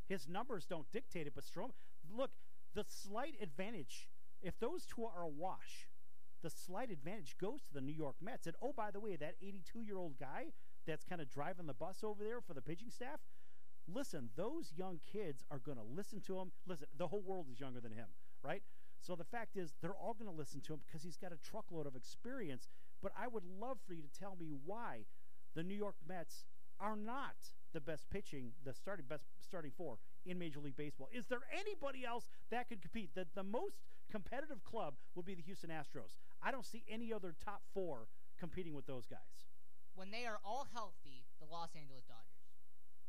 His 0.08 0.28
numbers 0.28 0.66
don't 0.66 0.92
dictate 0.92 1.28
it, 1.28 1.34
but 1.36 1.46
Stroman. 1.46 1.72
Look, 2.10 2.32
the 2.74 2.84
slight 2.84 3.36
advantage. 3.42 4.10
If 4.42 4.60
those 4.60 4.86
two 4.86 5.06
are 5.06 5.24
a 5.24 5.28
wash, 5.28 5.88
the 6.44 6.50
slight 6.50 6.92
advantage 6.92 7.38
goes 7.40 7.62
to 7.64 7.74
the 7.74 7.82
New 7.82 7.94
York 7.94 8.16
Mets. 8.22 8.46
And 8.46 8.56
oh, 8.62 8.74
by 8.76 8.92
the 8.92 9.00
way, 9.00 9.16
that 9.16 9.36
82 9.42 9.82
year 9.82 9.98
old 9.98 10.20
guy 10.20 10.52
that's 10.86 11.04
kind 11.04 11.22
of 11.22 11.30
driving 11.30 11.68
the 11.68 11.74
bus 11.74 12.04
over 12.04 12.24
there 12.24 12.42
for 12.42 12.54
the 12.54 12.62
pitching 12.62 12.90
staff. 12.90 13.20
Listen, 13.88 14.30
those 14.36 14.74
young 14.76 15.00
kids 15.12 15.44
are 15.52 15.60
going 15.60 15.78
to 15.78 15.84
listen 15.84 16.20
to 16.22 16.40
him. 16.40 16.52
Listen, 16.68 16.88
the 16.98 17.08
whole 17.08 17.22
world 17.22 17.48
is 17.52 17.60
younger 17.60 17.80
than 17.80 17.92
him, 17.92 18.08
right? 18.44 18.64
So 19.00 19.16
the 19.16 19.24
fact 19.24 19.56
is, 19.56 19.74
they're 19.82 19.94
all 19.96 20.16
going 20.16 20.32
to 20.32 20.36
listen 20.36 20.62
to 20.62 20.74
him 20.74 20.80
because 20.86 21.04
he's 21.04 21.18
got 21.18 21.32
a 21.32 21.38
truckload 21.38 21.86
of 21.86 21.96
experience. 21.96 22.68
But 23.04 23.12
I 23.20 23.28
would 23.28 23.44
love 23.60 23.78
for 23.86 23.94
you 23.94 24.02
to 24.02 24.20
tell 24.20 24.36
me 24.40 24.52
why 24.66 25.06
the 25.56 25.64
New 25.64 25.76
York 25.76 25.96
Mets 26.08 26.46
are 26.80 26.96
not 26.96 27.36
the 27.74 27.82
best 27.82 28.10
pitching, 28.10 28.54
the 28.64 28.74
starting 28.74 29.06
best 29.08 29.26
starting 29.40 29.72
four 29.78 29.98
in 30.26 30.40
Major 30.40 30.60
League 30.60 30.78
Baseball. 30.78 31.10
Is 31.14 31.26
there 31.28 31.42
anybody 31.54 32.06
else 32.06 32.30
that 32.50 32.68
could 32.68 32.82
compete? 32.82 33.12
The, 33.14 33.28
the 33.36 33.44
most 33.44 33.76
competitive 34.12 34.64
club 34.64 34.96
would 35.14 35.26
be 35.26 35.36
the 35.36 35.42
Houston 35.44 35.70
Astros. 35.70 36.18
I 36.42 36.52
don't 36.52 36.66
see 36.66 36.84
any 36.90 37.14
other 37.14 37.36
top 37.44 37.62
four 37.74 38.08
competing 38.40 38.74
with 38.74 38.88
those 38.88 39.06
guys. 39.06 39.46
When 39.96 40.12
they 40.12 40.28
are 40.28 40.40
all 40.44 40.68
healthy, 40.76 41.24
the 41.40 41.48
Los 41.48 41.72
Angeles 41.76 42.04
Dodgers. 42.04 42.44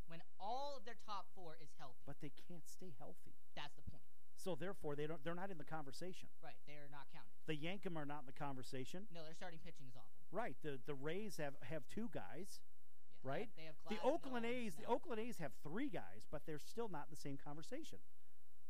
When 0.07 0.23
all 0.39 0.79
of 0.79 0.87
their 0.87 0.99
top 1.03 1.27
four 1.35 1.59
is 1.59 1.75
healthy. 1.79 2.07
But 2.07 2.23
they 2.23 2.31
can't 2.47 2.67
stay 2.71 2.95
healthy. 2.99 3.35
That's 3.59 3.75
the 3.75 3.83
point. 3.91 4.07
So 4.37 4.55
therefore, 4.55 4.95
they 4.95 5.07
don't. 5.07 5.19
They're 5.25 5.35
not 5.35 5.51
in 5.51 5.59
the 5.59 5.67
conversation. 5.67 6.29
Right, 6.45 6.55
they 6.69 6.79
are 6.79 6.93
not 6.93 7.11
counted. 7.11 7.35
The 7.51 7.59
Yankem 7.59 7.97
are 7.99 8.07
not 8.07 8.23
in 8.23 8.27
the 8.27 8.39
conversation. 8.39 9.11
No, 9.13 9.25
their 9.25 9.35
starting 9.35 9.59
pitching 9.65 9.87
is 9.89 9.97
awful. 9.97 10.15
Right. 10.31 10.55
The 10.63 10.79
the 10.87 10.95
Rays 10.95 11.39
have 11.39 11.55
have 11.63 11.83
two 11.89 12.09
guys. 12.15 12.61
right. 13.25 13.49
they 13.57 13.65
have 13.65 13.75
the 13.91 13.99
Oakland 14.07 14.47
and 14.47 14.55
A's. 14.55 14.77
The 14.79 14.87
Oakland 14.87 15.21
A's 15.21 15.39
have 15.39 15.51
three 15.65 15.89
guys, 15.89 16.29
but 16.31 16.43
they're 16.47 16.63
still 16.63 16.89
not 16.89 17.11
in 17.11 17.17
the 17.17 17.21
same 17.21 17.39
conversation. 17.43 17.99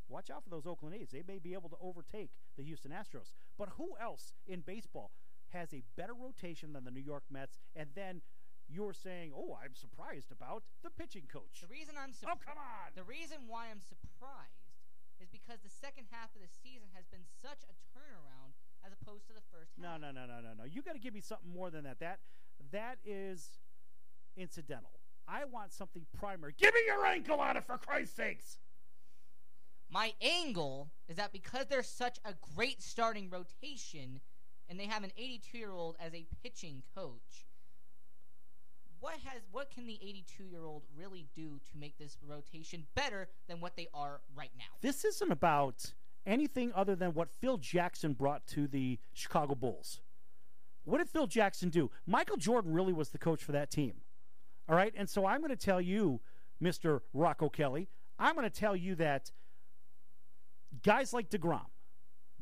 Watch 0.08 0.30
out 0.30 0.44
for 0.44 0.50
those 0.50 0.66
Oakland 0.66 0.94
A's. 0.94 1.10
They 1.10 1.24
may 1.26 1.38
be 1.38 1.52
able 1.52 1.68
to 1.68 1.76
overtake 1.82 2.30
the 2.56 2.62
Houston 2.62 2.92
Astros. 2.92 3.34
But 3.58 3.70
who 3.76 3.96
else 4.00 4.32
in 4.46 4.60
baseball 4.60 5.10
has 5.50 5.72
a 5.72 5.82
better 5.96 6.14
rotation 6.14 6.72
than 6.72 6.84
the 6.84 6.90
New 6.90 7.00
York 7.00 7.24
Mets? 7.30 7.58
And 7.74 7.90
then 7.94 8.22
you're 8.68 8.92
saying, 8.92 9.32
"Oh, 9.34 9.56
I'm 9.62 9.74
surprised 9.74 10.32
about 10.32 10.64
the 10.82 10.90
pitching 10.90 11.26
coach." 11.26 11.60
The 11.60 11.68
reason 11.68 11.94
I'm 11.98 12.12
Oh, 12.24 12.36
come 12.44 12.58
on. 12.58 12.92
The 12.94 13.04
reason 13.04 13.46
why 13.46 13.68
I'm 13.70 13.80
surprised 13.80 14.74
is 15.20 15.28
because 15.28 15.60
the 15.62 15.70
second 15.70 16.06
half 16.10 16.34
of 16.34 16.42
the 16.42 16.48
season 16.48 16.88
has 16.94 17.06
been 17.06 17.24
such 17.40 17.62
a 17.64 17.74
turnaround 17.96 18.52
as 18.84 18.92
opposed 18.92 19.26
to 19.28 19.32
the 19.32 19.42
first 19.52 19.72
half. 19.76 19.82
No, 19.82 19.96
no, 19.96 20.12
no, 20.12 20.26
no, 20.26 20.40
no, 20.40 20.54
no. 20.54 20.64
You 20.64 20.82
got 20.82 20.92
to 20.92 20.98
give 21.00 21.14
me 21.14 21.20
something 21.20 21.52
more 21.52 21.70
than 21.70 21.84
that. 21.84 22.00
That 22.00 22.20
that 22.70 22.98
is 23.04 23.60
incidental. 24.36 25.00
I 25.28 25.44
want 25.44 25.72
something 25.72 26.06
primary. 26.16 26.54
Give 26.56 26.72
me 26.72 26.80
your 26.86 27.04
ankle 27.04 27.40
on 27.40 27.56
it, 27.56 27.64
for 27.64 27.78
Christ's 27.78 28.16
sakes. 28.16 28.58
My 29.90 30.14
angle 30.20 30.90
is 31.08 31.16
that 31.16 31.32
because 31.32 31.66
they're 31.66 31.82
such 31.82 32.18
a 32.24 32.34
great 32.54 32.82
starting 32.82 33.30
rotation 33.30 34.20
and 34.68 34.78
they 34.78 34.86
have 34.86 35.04
an 35.04 35.12
82 35.16 35.58
year 35.58 35.72
old 35.72 35.96
as 36.00 36.14
a 36.14 36.26
pitching 36.42 36.82
coach, 36.94 37.46
what 39.00 39.14
has 39.24 39.42
what 39.52 39.70
can 39.70 39.86
the 39.86 39.98
82 40.02 40.44
year 40.44 40.64
old 40.64 40.82
really 40.96 41.26
do 41.34 41.60
to 41.70 41.78
make 41.78 41.98
this 41.98 42.16
rotation 42.26 42.86
better 42.94 43.28
than 43.48 43.60
what 43.60 43.76
they 43.76 43.88
are 43.94 44.20
right 44.34 44.50
now? 44.56 44.64
This 44.80 45.04
isn't 45.04 45.30
about 45.30 45.92
anything 46.26 46.72
other 46.74 46.96
than 46.96 47.14
what 47.14 47.30
Phil 47.30 47.56
Jackson 47.58 48.12
brought 48.12 48.46
to 48.48 48.66
the 48.66 48.98
Chicago 49.12 49.54
Bulls. 49.54 50.00
What 50.84 50.98
did 50.98 51.08
Phil 51.08 51.26
Jackson 51.26 51.68
do? 51.68 51.90
Michael 52.06 52.36
Jordan 52.36 52.72
really 52.72 52.92
was 52.92 53.10
the 53.10 53.18
coach 53.18 53.42
for 53.42 53.52
that 53.52 53.70
team. 53.70 53.94
All 54.68 54.76
right, 54.76 54.92
and 54.96 55.08
so 55.08 55.26
I'm 55.26 55.40
going 55.40 55.50
to 55.50 55.56
tell 55.56 55.80
you 55.80 56.20
Mr. 56.62 57.00
Rocco 57.12 57.48
Kelly. 57.48 57.88
I'm 58.18 58.34
going 58.34 58.48
to 58.48 58.60
tell 58.60 58.74
you 58.74 58.94
that 58.96 59.30
guys 60.82 61.12
like 61.12 61.30
DeGrom, 61.30 61.66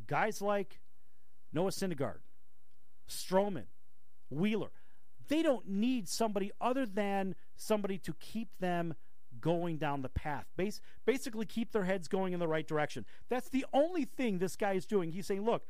guys 0.07 0.41
like 0.41 0.81
Noah 1.55 1.71
Syndergaard, 1.71 2.19
Stroman, 3.09 3.67
Wheeler, 4.29 4.71
they 5.29 5.43
don't 5.43 5.69
need 5.69 6.09
somebody 6.09 6.51
other 6.61 6.85
than 6.85 7.35
somebody 7.57 7.97
to 7.99 8.13
keep 8.15 8.49
them 8.59 8.95
going 9.41 9.79
down 9.79 10.03
the 10.03 10.09
path. 10.09 10.47
Bas- 10.57 10.81
basically, 11.07 11.47
keep 11.47 11.73
their 11.73 11.85
heads 11.85 12.09
going 12.09 12.33
in 12.33 12.41
the 12.41 12.49
right 12.49 12.67
direction. 12.67 13.07
That's 13.29 13.49
the 13.49 13.65
only 13.73 14.05
thing 14.05 14.39
this 14.39 14.57
guy 14.57 14.73
is 14.73 14.87
doing. 14.87 15.13
He's 15.13 15.27
saying, 15.27 15.45
look, 15.45 15.65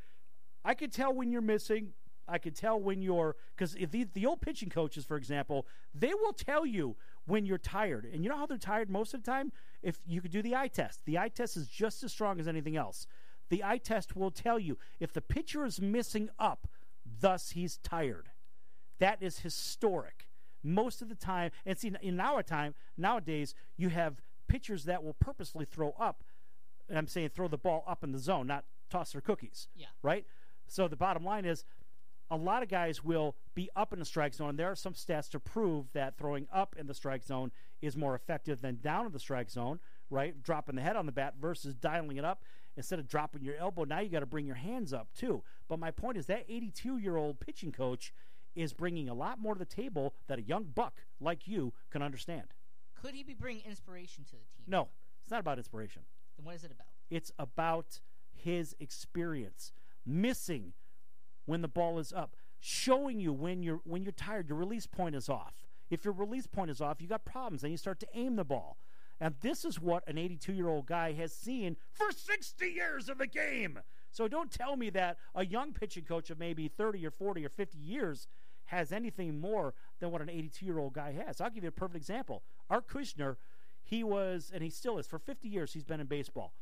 I 0.65 0.75
could 0.75 0.93
tell 0.93 1.13
when 1.13 1.31
you're 1.31 1.43
missing. 1.43 1.93
I 2.27 2.39
could 2.39 2.57
tell 2.57 2.81
when 2.81 3.03
you're 3.03 3.37
because 3.55 3.75
if 3.75 3.91
the, 3.91 4.07
the 4.15 4.25
old 4.25 4.41
pitching 4.41 4.71
coaches, 4.71 5.05
for 5.05 5.17
example, 5.17 5.67
they 5.95 6.15
will 6.15 6.33
tell 6.33 6.65
you 6.65 6.97
when 7.27 7.45
you're 7.45 7.59
tired, 7.59 8.09
and 8.11 8.25
you 8.25 8.31
know 8.31 8.37
how 8.37 8.47
they're 8.47 8.57
tired 8.57 8.89
most 8.89 9.13
of 9.13 9.23
the 9.23 9.31
time. 9.31 9.53
If 9.83 9.99
you 10.07 10.23
could 10.23 10.31
do 10.31 10.41
the 10.41 10.57
eye 10.57 10.69
test, 10.69 11.01
the 11.05 11.19
eye 11.19 11.29
test 11.29 11.57
is 11.57 11.69
just 11.69 12.03
as 12.03 12.13
strong 12.13 12.41
as 12.41 12.49
anything 12.49 12.77
else. 12.77 13.07
The 13.55 13.63
eye 13.63 13.79
test 13.79 14.17
will 14.17 14.33
tell 14.33 14.59
you 14.59 14.79
if 14.99 15.13
the 15.13 15.21
pitcher 15.21 15.65
is 15.65 15.81
missing 15.81 16.29
up, 16.41 16.67
thus 17.21 17.51
he's 17.51 17.77
tired. 17.77 18.31
That 18.99 19.23
is 19.23 19.39
historic. 19.39 20.27
Most 20.65 21.01
of 21.01 21.09
the 21.09 21.15
time, 21.15 21.53
and 21.65 21.79
see 21.79 21.93
in 22.03 22.19
our 22.19 22.43
time 22.43 22.75
nowadays, 22.97 23.55
you 23.77 23.91
have 23.91 24.21
pitchers 24.49 24.87
that 24.87 25.05
will 25.05 25.15
purposely 25.15 25.65
throw 25.65 25.95
up. 26.01 26.25
And 26.89 26.99
I'm 26.99 27.07
saying 27.07 27.29
throw 27.29 27.47
the 27.47 27.57
ball 27.57 27.85
up 27.87 28.03
in 28.03 28.11
the 28.11 28.19
zone, 28.19 28.49
not 28.49 28.65
toss 28.91 29.13
their 29.13 29.21
cookies. 29.21 29.69
Yeah. 29.77 29.87
Right. 30.03 30.27
So 30.67 30.89
the 30.89 30.97
bottom 30.97 31.25
line 31.25 31.45
is, 31.45 31.65
a 32.33 32.37
lot 32.37 32.65
of 32.65 32.69
guys 32.69 33.05
will 33.05 33.37
be 33.55 33.71
up 33.77 33.93
in 33.93 34.01
the 34.01 34.05
strike 34.05 34.35
zone. 34.35 34.49
And 34.49 34.59
There 34.59 34.73
are 34.73 34.75
some 34.75 34.95
stats 34.95 35.31
to 35.31 35.39
prove 35.39 35.93
that 35.93 36.19
throwing 36.19 36.49
up 36.53 36.75
in 36.77 36.89
the 36.89 36.95
strike 36.95 37.23
zone 37.23 37.53
is 37.81 37.97
more 37.97 38.17
effective 38.17 38.63
than 38.63 38.81
down 38.81 39.07
in 39.07 39.13
the 39.13 39.21
strike 39.21 39.49
zone, 39.49 39.79
right? 40.11 40.43
Dropping 40.43 40.75
the 40.75 40.83
head 40.83 40.97
on 40.97 41.07
the 41.07 41.13
bat 41.13 41.35
versus 41.41 41.77
dialing 41.77 42.17
it 42.17 42.25
up 42.25 42.43
instead 42.77 42.99
of 42.99 43.09
dropping 43.09 43.43
your 43.43 43.57
elbow. 43.57 43.85
Now 43.85 44.01
you 44.01 44.09
got 44.09 44.21
to 44.21 44.27
bring 44.27 44.47
your 44.47 44.57
hands 44.57 44.93
up 44.93 45.09
too. 45.15 45.43
But 45.69 45.79
my 45.79 45.91
point 45.91 46.19
is 46.19 46.27
that 46.27 46.45
82 46.49 46.99
year 46.99 47.17
old 47.17 47.41
pitching 47.41 47.73
coach 47.73 48.13
is 48.55 48.73
bringing 48.73 49.09
a 49.09 49.15
lot 49.15 49.39
more 49.39 49.55
to 49.55 49.59
the 49.59 49.65
table 49.65 50.15
that 50.29 50.39
a 50.39 50.43
young 50.43 50.65
buck 50.65 51.03
like 51.21 51.47
you 51.47 51.73
can 51.91 52.03
understand. 52.03 52.55
Could 53.01 53.15
he 53.15 53.23
be 53.23 53.35
bringing 53.35 53.63
inspiration 53.67 54.25
to 54.25 54.33
the 54.33 54.37
team? 54.57 54.65
No, 54.67 54.89
it's 55.23 55.31
not 55.31 55.41
about 55.41 55.59
inspiration. 55.59 56.03
Then 56.37 56.45
what 56.47 56.55
is 56.55 56.65
it 56.65 56.71
about? 56.71 56.87
It's 57.11 57.33
about 57.39 58.01
his 58.33 58.75
experience, 58.81 59.73
missing 60.07 60.73
when 61.47 61.63
the 61.63 61.69
ball 61.69 61.99
is 61.99 62.13
up, 62.13 62.37
showing 62.61 63.21
you 63.21 63.33
when 63.33 63.63
you're 63.63 63.81
when 63.85 64.03
you're 64.03 64.13
tired, 64.13 64.49
your 64.49 64.59
release 64.59 64.87
point 64.87 65.15
is 65.15 65.29
off. 65.29 65.55
If 65.91 66.05
your 66.05 66.15
release 66.15 66.47
point 66.47 66.71
is 66.71 66.81
off, 66.81 67.03
you 67.03 67.09
got 67.09 67.25
problems. 67.25 67.63
Then 67.63 67.71
you 67.71 67.77
start 67.77 68.01
to 68.01 68.07
aim 68.15 68.37
the 68.37 68.45
ball. 68.45 68.79
And 69.21 69.35
this 69.41 69.65
is 69.65 69.81
what 69.81 70.07
an 70.09 70.19
82 70.19 70.53
year 70.53 70.69
old 70.69 70.87
guy 70.87 71.13
has 71.13 71.33
seen 71.33 71.77
for 71.93 72.11
60 72.11 72.67
years 72.67 73.09
of 73.09 73.19
the 73.19 73.27
game. 73.27 73.81
So 74.11 74.29
don't 74.29 74.51
tell 74.51 74.77
me 74.77 74.91
that 74.91 75.19
a 75.35 75.45
young 75.45 75.73
pitching 75.73 76.05
coach 76.05 76.31
of 76.31 76.39
maybe 76.39 76.69
30 76.69 77.07
or 77.07 77.11
40 77.11 77.45
or 77.45 77.49
50 77.49 77.79
years 77.79 78.29
has 78.67 78.93
anything 78.93 79.41
more 79.41 79.75
than 80.01 80.11
what 80.11 80.23
an 80.23 80.31
82 80.31 80.65
year 80.65 80.79
old 80.79 80.95
guy 80.95 81.13
has. 81.13 81.41
I'll 81.41 81.51
give 81.51 81.65
you 81.65 81.69
a 81.69 81.73
perfect 81.73 81.97
example. 81.97 82.43
Art 82.71 82.89
Kusnyer, 82.89 83.37
he 83.83 84.03
was, 84.03 84.51
and 84.53 84.63
he 84.63 84.71
still 84.71 84.99
is, 84.99 85.07
for 85.07 85.19
50 85.19 85.49
years 85.49 85.73
he's 85.73 85.85
been 85.85 86.01
in 86.01 86.07
baseball. 86.07 86.55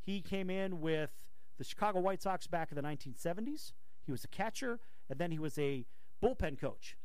He 0.00 0.20
came 0.20 0.48
in 0.50 0.80
with 0.80 1.10
the 1.58 1.64
Chicago 1.64 2.00
White 2.00 2.22
Sox 2.22 2.46
back 2.46 2.70
in 2.70 2.76
the 2.76 2.82
1970s. 2.82 3.72
He 4.04 4.12
was 4.12 4.24
a 4.24 4.28
catcher, 4.28 4.80
and 5.08 5.18
then 5.18 5.30
he 5.30 5.38
was 5.38 5.58
a 5.58 5.84
bullpen 6.22 6.58
coach 6.58 6.96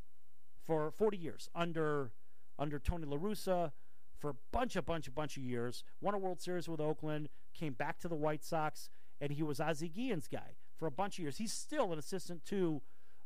for 0.63 0.91
40 0.91 1.17
years 1.17 1.49
under 1.53 2.12
under 2.58 2.79
Tony 2.79 3.05
La 3.05 3.17
Russa 3.17 3.71
for 4.17 4.32
a 4.32 4.36
bunch, 4.51 4.75
a 4.75 4.82
bunch, 4.82 5.08
a 5.08 5.12
bunch 5.12 5.38
of 5.38 5.43
years. 5.43 5.84
Won 6.01 6.13
a 6.13 6.17
World 6.17 6.41
Series 6.41 6.67
with 6.67 6.80
Oakland, 6.80 7.30
came 7.54 7.73
back 7.73 7.99
to 7.99 8.08
the 8.08 8.15
White 8.15 8.43
Sox, 8.43 8.89
and 9.19 9.32
he 9.32 9.43
was 9.43 9.60
Ozzie 9.60 9.89
Guillen's 9.89 10.28
guy 10.28 10.56
for 10.78 10.88
a 10.88 10.91
bunch 10.91 11.17
of 11.17 11.23
years. 11.23 11.38
He's 11.38 11.54
still 11.54 11.93
an 11.93 11.99
assistant 11.99 12.45
to. 12.45 12.82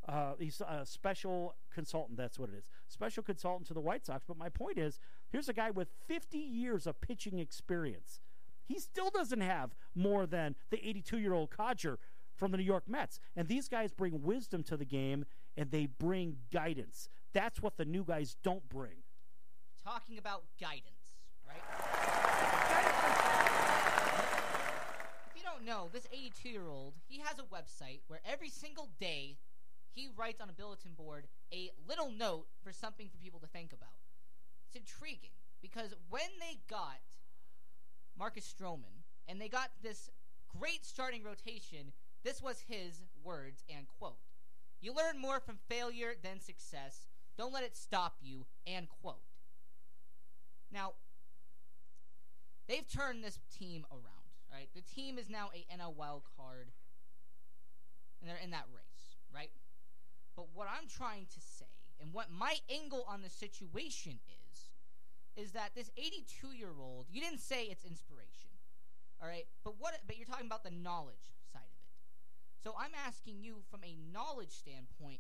Uh, 0.08 0.34
he's 0.40 0.62
a 0.62 0.86
special 0.86 1.56
consultant. 1.72 2.18
That's 2.18 2.40
what 2.40 2.50
it 2.50 2.56
is. 2.58 2.70
Special 2.88 3.22
consultant 3.22 3.68
to 3.68 3.74
the 3.74 3.82
White 3.82 4.06
Sox. 4.06 4.24
But 4.28 4.38
my 4.38 4.50
point 4.50 4.78
is, 4.78 4.98
here's 5.30 5.50
a 5.50 5.54
guy 5.54 5.70
with 5.70 5.90
50 6.08 6.38
years 6.38 6.88
of 6.88 7.00
pitching 7.02 7.38
experience. 7.38 8.20
He 8.66 8.80
still 8.80 9.10
doesn't 9.10 9.42
have 9.42 9.76
more 9.94 10.26
than 10.26 10.56
the 10.72 10.88
82 10.88 11.20
year 11.20 11.34
old 11.34 11.52
codger 11.52 12.00
from 12.36 12.52
the 12.52 12.58
New 12.58 12.64
York 12.64 12.86
Mets. 12.88 13.20
And 13.36 13.48
these 13.48 13.68
guys 13.68 13.92
bring 13.92 14.24
wisdom 14.24 14.64
to 14.64 14.78
the 14.78 14.86
game 14.86 15.26
and 15.58 15.70
they 15.70 15.86
bring 15.86 16.38
guidance. 16.52 17.10
That's 17.34 17.62
what 17.62 17.78
the 17.78 17.86
new 17.86 18.04
guys 18.04 18.38
don't 18.42 18.68
bring. 18.70 19.04
Talking 19.84 20.18
about 20.18 20.44
guidance, 20.60 21.18
right? 21.48 21.64
if 25.30 25.36
you 25.36 25.44
don't 25.44 25.66
know, 25.66 25.90
this 25.92 26.08
82 26.12 26.50
year 26.50 26.68
old, 26.68 26.94
he 27.08 27.20
has 27.20 27.38
a 27.40 27.44
website 27.44 28.02
where 28.08 28.20
every 28.26 28.50
single 28.50 28.90
day 29.00 29.38
he 29.92 30.10
writes 30.16 30.42
on 30.42 30.50
a 30.50 30.54
bulletin 30.54 30.92
board 30.96 31.28
a 31.54 31.72
little 31.88 32.12
note 32.12 32.48
for 32.64 32.72
something 32.72 33.10
for 33.10 33.18
people 33.18 33.40
to 33.40 33.48
think 33.48 33.74
about. 33.74 33.90
It's 34.68 34.76
intriguing 34.76 35.32
because 35.62 35.94
when 36.10 36.30
they 36.40 36.60
got 36.70 37.00
Marcus 38.18 38.54
Stroman 38.54 39.04
and 39.28 39.40
they 39.40 39.50
got 39.50 39.72
this 39.82 40.10
great 40.60 40.86
starting 40.86 41.24
rotation, 41.24 41.94
this 42.24 42.42
was 42.42 42.64
his 42.68 43.06
words 43.24 43.64
and 43.74 43.88
quote. 43.88 44.20
You 44.82 44.94
learn 44.94 45.20
more 45.20 45.40
from 45.40 45.58
failure 45.68 46.14
than 46.22 46.40
success. 46.40 47.08
Don't 47.38 47.54
let 47.54 47.64
it 47.64 47.76
stop 47.76 48.16
you, 48.22 48.46
and 48.68 48.88
quote. 48.90 49.22
Now, 50.72 50.94
they've 52.68 52.88
turned 52.88 53.24
this 53.24 53.40
team 53.58 53.86
around, 53.92 54.30
right? 54.52 54.70
The 54.76 54.82
team 54.82 55.18
is 55.18 55.30
now 55.30 55.50
a 55.54 55.66
NL 55.76 55.96
wild 55.96 56.24
card, 56.38 56.68
and 58.22 58.30
they're 58.30 58.38
in 58.44 58.52
that 58.52 58.66
race, 58.74 59.18
right? 59.34 59.52
But 60.36 60.48
what 60.54 60.68
I'm 60.68 60.88
trying 60.88 61.26
to 61.34 61.40
say, 61.40 61.66
and 62.00 62.14
what 62.14 62.32
my 62.32 62.58
angle 62.70 63.06
on 63.08 63.22
the 63.22 63.30
situation 63.30 64.20
is, 64.52 64.70
is 65.36 65.52
that 65.52 65.72
this 65.76 65.90
82 65.98 66.54
year 66.56 66.74
old, 66.80 67.08
you 67.12 67.22
didn't 67.22 67.40
say 67.40 67.64
it's 67.64 67.86
inspiration, 67.86 68.52
all 69.22 69.28
right? 69.28 69.46
But 69.64 69.76
what? 69.80 69.94
But 70.06 70.18
you're 70.18 70.28
talking 70.28 70.46
about 70.46 70.64
the 70.64 70.72
knowledge 70.72 71.34
side 71.52 71.60
of 71.60 71.80
it. 71.84 72.64
So 72.64 72.76
I'm 72.78 72.92
asking 73.08 73.42
you 73.42 73.58
from 73.72 73.82
a 73.84 73.96
knowledge 74.14 74.52
standpoint, 74.52 75.20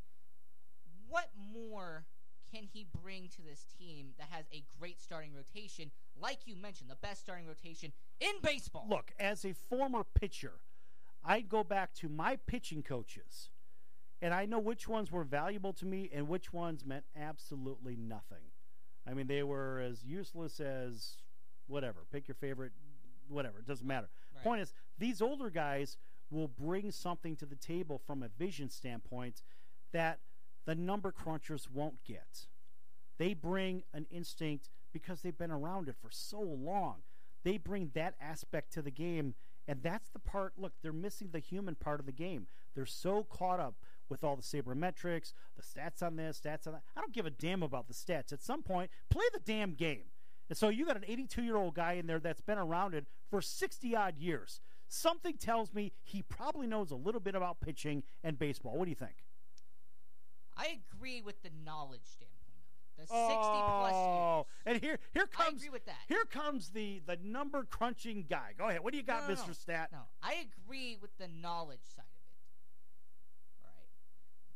what 1.07 1.29
more 1.35 2.05
can 2.51 2.63
he 2.63 2.85
bring 3.03 3.27
to 3.29 3.41
this 3.41 3.65
team 3.77 4.07
that 4.17 4.27
has 4.29 4.45
a 4.53 4.63
great 4.79 5.01
starting 5.01 5.31
rotation, 5.33 5.91
like 6.19 6.39
you 6.45 6.55
mentioned, 6.55 6.89
the 6.89 6.95
best 6.95 7.21
starting 7.21 7.47
rotation 7.47 7.91
in 8.19 8.31
baseball? 8.41 8.85
Look, 8.89 9.12
as 9.19 9.45
a 9.45 9.53
former 9.53 10.03
pitcher, 10.03 10.53
I'd 11.23 11.49
go 11.49 11.63
back 11.63 11.93
to 11.95 12.09
my 12.09 12.38
pitching 12.47 12.83
coaches, 12.83 13.49
and 14.21 14.33
I 14.33 14.45
know 14.45 14.59
which 14.59 14.88
ones 14.88 15.12
were 15.12 15.23
valuable 15.23 15.73
to 15.73 15.85
me 15.85 16.09
and 16.13 16.27
which 16.27 16.51
ones 16.53 16.85
meant 16.85 17.05
absolutely 17.15 17.95
nothing. 17.95 18.51
I 19.07 19.13
mean, 19.13 19.27
they 19.27 19.43
were 19.43 19.79
as 19.79 20.03
useless 20.03 20.59
as 20.59 21.17
whatever. 21.67 22.05
Pick 22.12 22.27
your 22.27 22.35
favorite, 22.35 22.73
whatever. 23.27 23.59
It 23.59 23.67
doesn't 23.67 23.88
matter. 23.88 24.09
Right. 24.35 24.43
Point 24.43 24.62
is, 24.62 24.73
these 24.97 25.21
older 25.21 25.49
guys 25.49 25.97
will 26.29 26.47
bring 26.47 26.91
something 26.91 27.35
to 27.38 27.45
the 27.45 27.55
table 27.55 27.99
from 28.05 28.21
a 28.21 28.27
vision 28.27 28.69
standpoint 28.69 29.41
that 29.93 30.19
the 30.69 30.75
number 30.75 31.12
crunchers 31.12 31.67
won't 31.67 32.03
get. 32.03 32.45
They 33.17 33.34
bring 33.34 33.82
an 33.91 34.05
instinct 34.12 34.69
because 34.93 35.21
they've 35.21 35.36
been 35.36 35.49
around 35.49 35.89
it 35.89 35.95
for 35.99 36.12
so 36.12 36.39
long. 36.39 36.97
They 37.43 37.58
bring 37.58 37.89
that 37.95 38.13
aspect 38.21 38.71
to 38.73 38.84
the 38.84 38.91
game, 38.91 39.34
and 39.67 39.82
that's 39.82 40.10
the 40.12 40.19
part. 40.19 40.53
Look, 40.60 40.73
they're 40.84 40.93
missing 40.93 41.29
the 41.32 41.39
human 41.39 41.73
part 41.73 41.99
of 41.99 42.05
the 42.05 42.12
game. 42.12 42.45
They're 42.75 42.86
so 42.86 43.23
caught 43.23 43.60
up 43.60 43.77
with 44.10 44.23
all 44.23 44.36
the 44.36 44.43
sabermetrics, 44.43 45.34
the 45.58 45.63
stats 45.63 46.03
on 46.05 46.17
this, 46.17 46.39
stats 46.39 46.67
on 46.67 46.73
that. 46.73 46.84
I 46.95 47.01
don't 47.01 47.13
give 47.13 47.25
a 47.25 47.32
damn 47.32 47.63
about 47.63 47.88
the 47.88 47.95
stats. 47.95 48.32
At 48.32 48.43
some 48.43 48.62
point, 48.62 48.91
play 49.10 49.25
the 49.34 49.39
damn 49.39 49.73
game. 49.73 50.03
And 50.49 50.58
so 50.58 50.69
you 50.69 50.86
got 50.86 50.97
an 50.97 51.05
82 51.08 51.41
year 51.41 51.58
old 51.58 51.73
guy 51.73 51.93
in 51.93 52.05
there 52.05 52.19
that's 52.19 52.41
been 52.41 52.60
around 52.60 52.93
it 52.93 53.08
for 53.32 53.41
60 53.41 53.95
odd 53.95 54.19
years. 54.19 54.62
Something 54.88 55.34
tells 55.34 55.73
me 55.73 55.93
he 56.03 56.21
probably 56.21 56.67
knows 56.67 56.91
a 56.91 56.95
little 56.95 57.21
bit 57.21 57.34
about 57.34 57.60
pitching 57.60 58.03
and 58.23 58.38
baseball. 58.38 58.77
What 58.77 58.86
do 58.86 58.91
you 58.91 58.95
think? 58.95 59.15
I 60.60 60.80
agree 60.93 61.22
with 61.22 61.41
the 61.41 61.50
knowledge 61.65 62.04
standpoint 62.04 62.36
of 62.60 62.67
it. 62.67 62.98
The 62.98 63.04
60 63.04 63.15
oh, 63.15 63.80
plus 63.80 63.93
years. 63.95 64.45
and 64.65 64.84
here 64.84 65.00
here 65.13 65.26
comes 65.26 65.54
I 65.54 65.56
agree 65.56 65.69
with 65.69 65.86
that. 65.86 66.02
here 66.08 66.26
comes 66.30 66.69
the 66.69 67.02
the 67.06 67.17
number 67.24 67.63
crunching 67.63 68.26
guy. 68.30 68.52
Go 68.58 68.67
ahead. 68.67 68.82
What 68.82 68.91
do 68.91 68.98
you 68.98 69.04
got, 69.04 69.28
No, 69.28 69.36
no, 69.36 69.41
Mr. 69.41 69.48
no. 69.48 69.54
Stat? 69.54 69.89
No, 69.91 70.00
I 70.22 70.45
agree 70.65 70.98
with 71.02 71.17
the 71.17 71.30
knowledge 71.41 71.86
side 71.95 72.04
of 72.04 72.19
it. 73.63 73.63
All 73.63 73.72
right, 73.74 73.88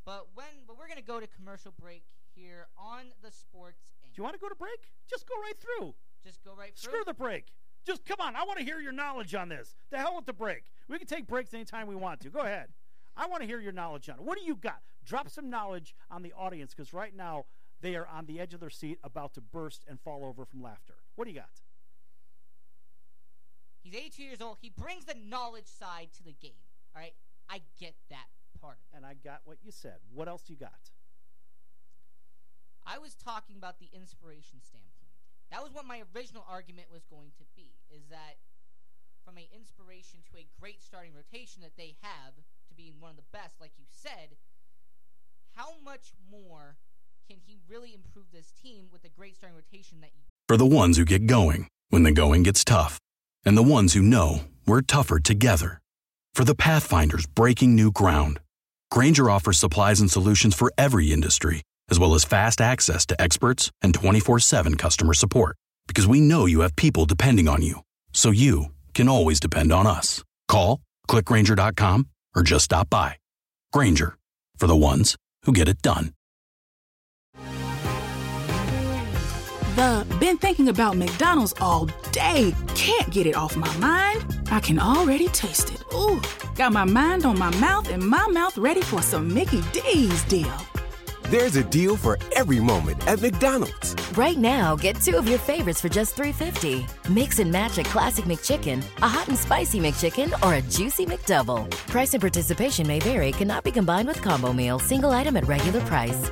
but 0.03 0.27
when 0.35 0.67
but 0.67 0.77
we're 0.77 0.89
gonna 0.89 1.01
go 1.01 1.21
to 1.21 1.27
commercial 1.27 1.73
break 1.79 2.03
here 2.35 2.67
on 2.77 3.05
the 3.23 3.31
Sports. 3.31 3.79
Do 4.13 4.19
you 4.19 4.23
want 4.23 4.35
to 4.35 4.39
go 4.39 4.49
to 4.49 4.55
break? 4.55 4.91
Just 5.09 5.27
go 5.27 5.35
right 5.41 5.55
through. 5.57 5.95
Just 6.23 6.43
go 6.43 6.53
right 6.53 6.75
through. 6.75 6.91
Screw 6.91 7.03
the 7.05 7.13
break. 7.13 7.47
Just 7.85 8.05
come 8.05 8.17
on. 8.19 8.35
I 8.35 8.43
want 8.43 8.59
to 8.59 8.65
hear 8.65 8.79
your 8.79 8.91
knowledge 8.91 9.33
on 9.35 9.49
this. 9.49 9.75
The 9.89 9.97
hell 9.97 10.15
with 10.15 10.25
the 10.25 10.33
break. 10.33 10.63
We 10.87 10.97
can 10.97 11.07
take 11.07 11.27
breaks 11.27 11.53
anytime 11.53 11.87
we 11.87 11.95
want 11.95 12.21
to. 12.21 12.29
Go 12.29 12.39
ahead. 12.41 12.69
I 13.15 13.27
want 13.27 13.41
to 13.41 13.47
hear 13.47 13.59
your 13.59 13.71
knowledge 13.71 14.09
on 14.09 14.15
it. 14.15 14.23
What 14.23 14.37
do 14.37 14.43
you 14.43 14.55
got? 14.55 14.81
Drop 15.05 15.29
some 15.29 15.49
knowledge 15.49 15.95
on 16.09 16.23
the 16.23 16.33
audience 16.33 16.73
because 16.73 16.93
right 16.93 17.15
now 17.15 17.45
they 17.81 17.95
are 17.95 18.07
on 18.07 18.25
the 18.25 18.39
edge 18.39 18.53
of 18.53 18.59
their 18.59 18.69
seat, 18.69 18.97
about 19.03 19.33
to 19.35 19.41
burst 19.41 19.83
and 19.87 19.99
fall 19.99 20.25
over 20.25 20.45
from 20.45 20.61
laughter. 20.63 20.95
What 21.15 21.25
do 21.25 21.31
you 21.31 21.39
got? 21.39 21.61
He's 23.83 23.93
82 23.93 24.23
years 24.23 24.41
old. 24.41 24.57
He 24.61 24.69
brings 24.69 25.05
the 25.05 25.15
knowledge 25.15 25.67
side 25.67 26.09
to 26.17 26.23
the 26.23 26.31
game. 26.31 26.63
All 26.95 27.01
right, 27.01 27.13
I 27.49 27.61
get 27.79 27.95
that 28.09 28.27
part. 28.59 28.79
And 28.93 29.05
I 29.05 29.13
got 29.13 29.41
what 29.43 29.57
you 29.61 29.71
said. 29.71 29.99
What 30.13 30.29
else 30.29 30.43
you 30.47 30.55
got? 30.55 30.89
I 32.85 32.97
was 32.97 33.15
talking 33.15 33.57
about 33.57 33.79
the 33.79 33.89
inspiration 33.93 34.63
standpoint. 34.63 35.11
That 35.51 35.61
was 35.61 35.73
what 35.73 35.85
my 35.85 36.03
original 36.15 36.45
argument 36.49 36.87
was 36.91 37.03
going 37.05 37.31
to 37.37 37.43
be. 37.55 37.75
Is 37.91 38.07
that 38.09 38.39
from 39.23 39.37
an 39.37 39.47
inspiration 39.55 40.19
to 40.31 40.37
a 40.39 40.47
great 40.59 40.81
starting 40.83 41.11
rotation 41.13 41.61
that 41.63 41.75
they 41.77 41.95
have 42.01 42.33
to 42.73 42.81
being 42.81 42.95
one 42.99 43.11
of 43.11 43.17
the 43.17 43.23
best, 43.31 43.59
like 43.59 43.71
you 43.77 43.85
said, 43.89 44.35
how 45.55 45.75
much 45.83 46.13
more 46.31 46.77
can 47.27 47.37
he 47.45 47.59
really 47.69 47.93
improve 47.93 48.25
this 48.31 48.51
team 48.51 48.87
with 48.91 49.03
a 49.05 49.09
great 49.09 49.35
starting 49.35 49.55
rotation 49.55 50.01
that 50.01 50.11
you 50.15 50.21
For 50.47 50.57
the 50.57 50.65
ones 50.65 50.97
who 50.97 51.05
get 51.05 51.25
going 51.25 51.67
when 51.89 52.03
the 52.03 52.11
going 52.11 52.43
gets 52.43 52.63
tough, 52.63 52.99
and 53.45 53.57
the 53.57 53.63
ones 53.63 53.93
who 53.93 54.01
know 54.01 54.41
we're 54.65 54.81
tougher 54.81 55.19
together. 55.19 55.79
For 56.33 56.43
the 56.43 56.55
Pathfinders 56.55 57.27
breaking 57.27 57.75
new 57.75 57.91
ground, 57.91 58.39
Grainger 58.89 59.29
offers 59.29 59.59
supplies 59.59 60.01
and 60.01 60.09
solutions 60.09 60.55
for 60.55 60.71
every 60.77 61.11
industry, 61.11 61.61
as 61.89 61.99
well 61.99 62.15
as 62.15 62.25
fast 62.25 62.61
access 62.61 63.05
to 63.07 63.21
experts 63.21 63.71
and 63.81 63.93
24 63.93 64.39
7 64.39 64.75
customer 64.75 65.13
support. 65.13 65.55
Because 65.87 66.07
we 66.07 66.21
know 66.21 66.45
you 66.45 66.61
have 66.61 66.75
people 66.75 67.05
depending 67.05 67.47
on 67.47 67.61
you, 67.61 67.81
so 68.13 68.31
you 68.31 68.67
can 68.93 69.07
always 69.09 69.39
depend 69.39 69.71
on 69.71 69.85
us. 69.85 70.23
Call, 70.47 70.81
clickgrainger.com, 71.07 72.07
or 72.35 72.41
just 72.41 72.65
stop 72.65 72.89
by. 72.89 73.17
Grainger, 73.71 74.17
for 74.57 74.67
the 74.67 74.75
ones 74.75 75.15
who 75.43 75.53
get 75.53 75.67
it 75.67 75.81
done. 75.81 76.13
The 79.75 80.05
been 80.19 80.37
thinking 80.37 80.69
about 80.69 80.97
McDonald's 80.97 81.53
all 81.59 81.89
day. 82.11 82.53
Can't 82.75 83.09
get 83.11 83.25
it 83.25 83.35
off 83.35 83.55
my 83.55 83.77
mind. 83.77 84.23
I 84.51 84.59
can 84.59 84.77
already 84.77 85.27
taste 85.29 85.73
it. 85.73 85.83
Ooh, 85.93 86.21
got 86.55 86.71
my 86.71 86.85
mind 86.85 87.25
on 87.25 87.39
my 87.39 87.49
mouth 87.57 87.89
and 87.89 88.03
my 88.03 88.27
mouth 88.27 88.57
ready 88.57 88.81
for 88.81 89.01
some 89.01 89.33
Mickey 89.33 89.61
D's 89.71 90.23
deal. 90.25 90.53
There's 91.33 91.55
a 91.55 91.63
deal 91.63 91.97
for 91.97 92.19
every 92.35 92.59
moment 92.59 93.07
at 93.07 93.19
McDonald's. 93.19 93.95
Right 94.15 94.37
now, 94.37 94.75
get 94.75 95.01
two 95.01 95.17
of 95.17 95.27
your 95.27 95.39
favorites 95.39 95.81
for 95.81 95.89
just 95.89 96.15
$3.50. 96.15 96.85
Mix 97.09 97.39
and 97.39 97.51
match 97.51 97.79
a 97.79 97.83
classic 97.85 98.25
McChicken, 98.25 98.83
a 99.01 99.07
hot 99.07 99.27
and 99.29 99.35
spicy 99.35 99.79
McChicken, 99.79 100.31
or 100.45 100.53
a 100.53 100.61
juicy 100.61 101.07
McDouble. 101.07 101.67
Price 101.87 102.13
and 102.13 102.21
participation 102.21 102.85
may 102.85 102.99
vary, 102.99 103.31
cannot 103.31 103.63
be 103.63 103.71
combined 103.71 104.07
with 104.07 104.21
combo 104.21 104.53
meal, 104.53 104.77
single 104.77 105.09
item 105.09 105.35
at 105.35 105.47
regular 105.47 105.81
price. 105.81 106.29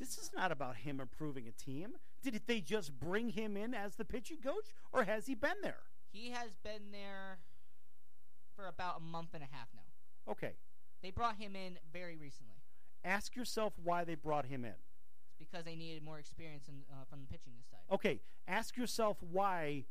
This 0.00 0.18
is 0.18 0.32
not 0.34 0.50
about 0.50 0.74
him 0.74 0.98
improving 0.98 1.46
a 1.46 1.52
team. 1.52 1.90
Did 2.20 2.42
they 2.48 2.58
just 2.58 2.98
bring 2.98 3.28
him 3.28 3.56
in 3.56 3.74
as 3.74 3.94
the 3.94 4.04
pitching 4.04 4.38
coach, 4.42 4.74
or 4.92 5.04
has 5.04 5.26
he 5.26 5.36
been 5.36 5.62
there? 5.62 5.84
He 6.10 6.30
has 6.30 6.50
been 6.64 6.90
there 6.90 7.38
for 8.56 8.66
about 8.66 8.96
a 8.96 9.00
month 9.00 9.34
and 9.34 9.44
a 9.44 9.48
half 9.52 9.68
now. 9.72 10.32
Okay. 10.32 10.54
They 11.00 11.12
brought 11.12 11.36
him 11.36 11.54
in 11.54 11.78
very 11.92 12.16
recently. 12.16 12.53
Ask 13.04 13.36
yourself 13.36 13.74
why 13.82 14.04
they 14.04 14.14
brought 14.14 14.46
him 14.46 14.64
in. 14.64 14.70
It's 14.70 15.38
because 15.38 15.64
they 15.64 15.76
needed 15.76 16.02
more 16.02 16.18
experience 16.18 16.68
in, 16.68 16.82
uh, 16.90 17.04
from 17.08 17.20
the 17.20 17.26
pitching 17.26 17.52
side. 17.70 17.80
Okay. 17.92 18.20
Ask 18.48 18.76
yourself 18.76 19.18
why 19.20 19.84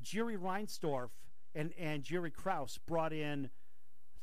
Jerry 0.00 0.36
Reinsdorf 0.36 1.10
and, 1.54 1.72
and 1.78 2.02
Jerry 2.02 2.30
Krause 2.30 2.78
brought 2.86 3.12
in 3.12 3.50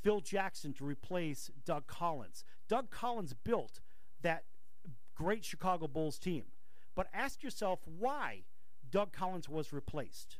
Phil 0.01 0.21
Jackson 0.21 0.73
to 0.73 0.85
replace 0.85 1.51
Doug 1.65 1.87
Collins. 1.87 2.43
Doug 2.67 2.89
Collins 2.89 3.33
built 3.33 3.81
that 4.21 4.43
great 5.15 5.43
Chicago 5.43 5.87
Bulls 5.87 6.19
team. 6.19 6.43
But 6.95 7.07
ask 7.13 7.43
yourself 7.43 7.79
why 7.85 8.43
Doug 8.89 9.11
Collins 9.11 9.49
was 9.49 9.73
replaced. 9.73 10.37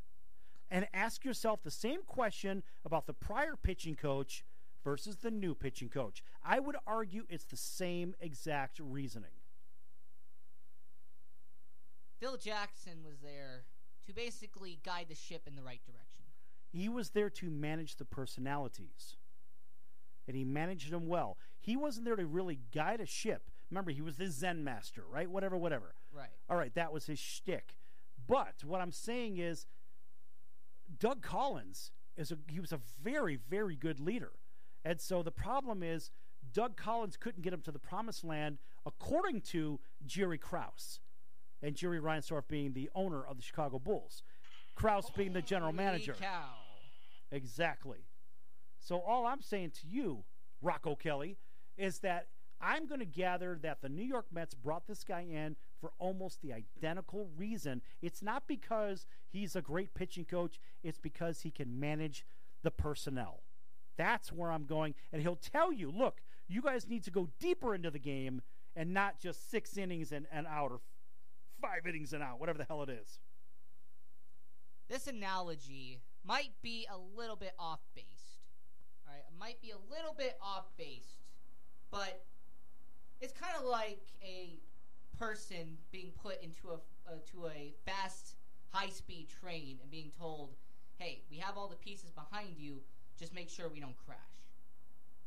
And 0.69 0.87
ask 0.93 1.23
yourself 1.23 1.63
the 1.63 1.71
same 1.71 2.01
question 2.05 2.63
about 2.83 3.07
the 3.07 3.13
prior 3.13 3.55
pitching 3.55 3.95
coach 3.95 4.43
versus 4.87 5.17
the 5.17 5.29
new 5.29 5.53
pitching 5.53 5.89
coach. 5.89 6.23
I 6.45 6.61
would 6.61 6.77
argue 6.87 7.25
it's 7.27 7.43
the 7.43 7.57
same 7.57 8.15
exact 8.21 8.79
reasoning. 8.79 9.31
Phil 12.21 12.37
Jackson 12.37 13.03
was 13.05 13.19
there 13.19 13.65
to 14.05 14.13
basically 14.13 14.79
guide 14.85 15.07
the 15.09 15.15
ship 15.15 15.41
in 15.45 15.57
the 15.57 15.61
right 15.61 15.81
direction. 15.85 16.23
He 16.71 16.87
was 16.87 17.09
there 17.09 17.29
to 17.31 17.49
manage 17.49 17.97
the 17.97 18.05
personalities. 18.05 19.17
And 20.25 20.37
he 20.37 20.45
managed 20.45 20.89
them 20.89 21.09
well. 21.09 21.37
He 21.59 21.75
wasn't 21.75 22.05
there 22.05 22.15
to 22.15 22.25
really 22.25 22.59
guide 22.73 23.01
a 23.01 23.05
ship. 23.05 23.51
Remember, 23.69 23.91
he 23.91 24.01
was 24.01 24.15
the 24.15 24.29
Zen 24.29 24.63
master, 24.63 25.03
right? 25.11 25.29
Whatever, 25.29 25.57
whatever. 25.57 25.95
Right. 26.13 26.29
All 26.49 26.55
right, 26.55 26.73
that 26.75 26.93
was 26.93 27.07
his 27.07 27.19
shtick. 27.19 27.75
But 28.25 28.63
what 28.63 28.79
I'm 28.79 28.93
saying 28.93 29.37
is, 29.37 29.67
Doug 30.97 31.21
Collins 31.21 31.91
is 32.15 32.31
a 32.31 32.37
he 32.47 32.61
was 32.61 32.71
a 32.71 32.79
very 33.03 33.35
very 33.35 33.75
good 33.75 33.99
leader, 33.99 34.31
and 34.85 34.99
so 34.99 35.23
the 35.23 35.31
problem 35.31 35.83
is 35.83 36.11
Doug 36.53 36.77
Collins 36.77 37.17
couldn't 37.17 37.43
get 37.43 37.53
him 37.53 37.61
to 37.61 37.71
the 37.71 37.79
promised 37.79 38.23
land, 38.23 38.57
according 38.85 39.41
to 39.41 39.79
Jerry 40.05 40.37
Krause, 40.37 40.99
and 41.61 41.75
Jerry 41.75 41.99
Reinsdorf 41.99 42.47
being 42.47 42.73
the 42.73 42.89
owner 42.95 43.25
of 43.25 43.37
the 43.37 43.43
Chicago 43.43 43.79
Bulls, 43.79 44.23
Krause 44.75 45.09
being 45.15 45.33
the 45.33 45.41
general 45.41 45.73
manager. 45.73 46.13
Cow. 46.13 46.53
Exactly. 47.31 48.05
So 48.79 48.99
all 48.99 49.25
I'm 49.25 49.41
saying 49.41 49.71
to 49.81 49.87
you, 49.87 50.23
Rocco 50.61 50.95
Kelly, 50.95 51.37
is 51.77 51.99
that 51.99 52.27
I'm 52.59 52.87
going 52.87 52.99
to 52.99 53.05
gather 53.05 53.59
that 53.61 53.81
the 53.81 53.89
New 53.89 54.03
York 54.03 54.27
Mets 54.31 54.55
brought 54.55 54.87
this 54.87 55.03
guy 55.03 55.21
in 55.21 55.55
for 55.79 55.91
almost 55.99 56.41
the 56.41 56.53
identical 56.53 57.29
reason. 57.37 57.81
It's 58.01 58.23
not 58.23 58.47
because 58.47 59.05
he's 59.27 59.55
a 59.55 59.61
great 59.61 59.93
pitching 59.93 60.25
coach, 60.25 60.59
it's 60.83 60.99
because 60.99 61.41
he 61.41 61.51
can 61.51 61.79
manage 61.79 62.25
the 62.63 62.71
personnel. 62.71 63.43
That's 63.97 64.31
where 64.31 64.51
I'm 64.51 64.65
going. 64.65 64.93
And 65.11 65.21
he'll 65.21 65.35
tell 65.35 65.73
you 65.73 65.91
look, 65.91 66.21
you 66.47 66.61
guys 66.61 66.87
need 66.87 67.03
to 67.03 67.11
go 67.11 67.29
deeper 67.39 67.75
into 67.75 67.91
the 67.91 67.99
game 67.99 68.41
and 68.75 68.93
not 68.93 69.19
just 69.19 69.49
six 69.49 69.77
innings 69.77 70.11
and, 70.11 70.27
and 70.31 70.47
out 70.47 70.71
or 70.71 70.79
five 71.61 71.87
innings 71.87 72.13
and 72.13 72.23
out, 72.23 72.39
whatever 72.39 72.57
the 72.57 72.65
hell 72.65 72.83
it 72.83 72.89
is. 72.89 73.19
This 74.87 75.07
analogy 75.07 75.99
might 76.23 76.51
be 76.61 76.87
a 76.89 76.97
little 77.17 77.35
bit 77.35 77.53
off 77.59 77.79
based. 77.95 78.43
All 79.05 79.13
right, 79.13 79.23
it 79.27 79.37
might 79.37 79.61
be 79.61 79.71
a 79.71 79.93
little 79.93 80.13
bit 80.17 80.37
off 80.41 80.65
based, 80.77 81.23
but 81.91 82.23
it's 83.19 83.33
kind 83.33 83.53
of 83.57 83.65
like 83.65 84.01
a 84.23 84.59
person 85.17 85.77
being 85.91 86.11
put 86.21 86.41
into 86.41 86.69
a 86.69 86.75
uh, 87.09 87.15
to 87.31 87.47
a 87.47 87.73
fast, 87.85 88.35
high 88.69 88.89
speed 88.89 89.27
train 89.41 89.79
and 89.81 89.89
being 89.89 90.11
told, 90.17 90.55
"Hey, 90.97 91.23
we 91.29 91.37
have 91.37 91.57
all 91.57 91.67
the 91.67 91.75
pieces 91.75 92.11
behind 92.11 92.57
you. 92.57 92.81
Just 93.19 93.33
make 93.33 93.49
sure 93.49 93.67
we 93.69 93.79
don't 93.79 93.95
crash." 94.05 94.17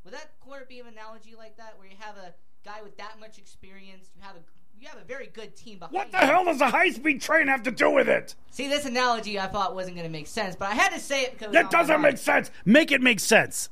Would 0.04 0.14
that 0.14 0.30
quarter 0.40 0.64
be 0.68 0.80
an 0.80 0.86
analogy 0.86 1.34
like 1.36 1.56
that, 1.58 1.78
where 1.78 1.86
you 1.88 1.96
have 1.98 2.16
a 2.16 2.32
guy 2.64 2.82
with 2.82 2.96
that 2.96 3.18
much 3.20 3.38
experience, 3.38 4.10
you 4.16 4.22
have 4.22 4.36
a 4.36 4.40
you 4.80 4.88
have 4.88 4.96
a 4.98 5.04
very 5.04 5.26
good 5.26 5.54
team 5.56 5.78
behind 5.78 5.94
What 5.94 6.10
the 6.10 6.18
you. 6.20 6.24
hell 6.26 6.44
does 6.46 6.60
a 6.62 6.70
high 6.70 6.88
speed 6.90 7.20
train 7.20 7.48
have 7.48 7.62
to 7.64 7.70
do 7.70 7.90
with 7.90 8.08
it? 8.08 8.34
See, 8.50 8.66
this 8.66 8.86
analogy 8.86 9.38
I 9.38 9.46
thought 9.46 9.74
wasn't 9.74 9.96
going 9.96 10.06
to 10.06 10.12
make 10.12 10.26
sense, 10.26 10.56
but 10.56 10.70
I 10.70 10.74
had 10.74 10.90
to 10.94 10.98
say 10.98 11.22
it 11.24 11.38
because 11.38 11.52
That 11.52 11.70
doesn't 11.70 12.00
make 12.00 12.16
sense. 12.16 12.50
Make 12.64 12.90
it 12.90 13.02
make 13.02 13.20
sense. 13.20 13.68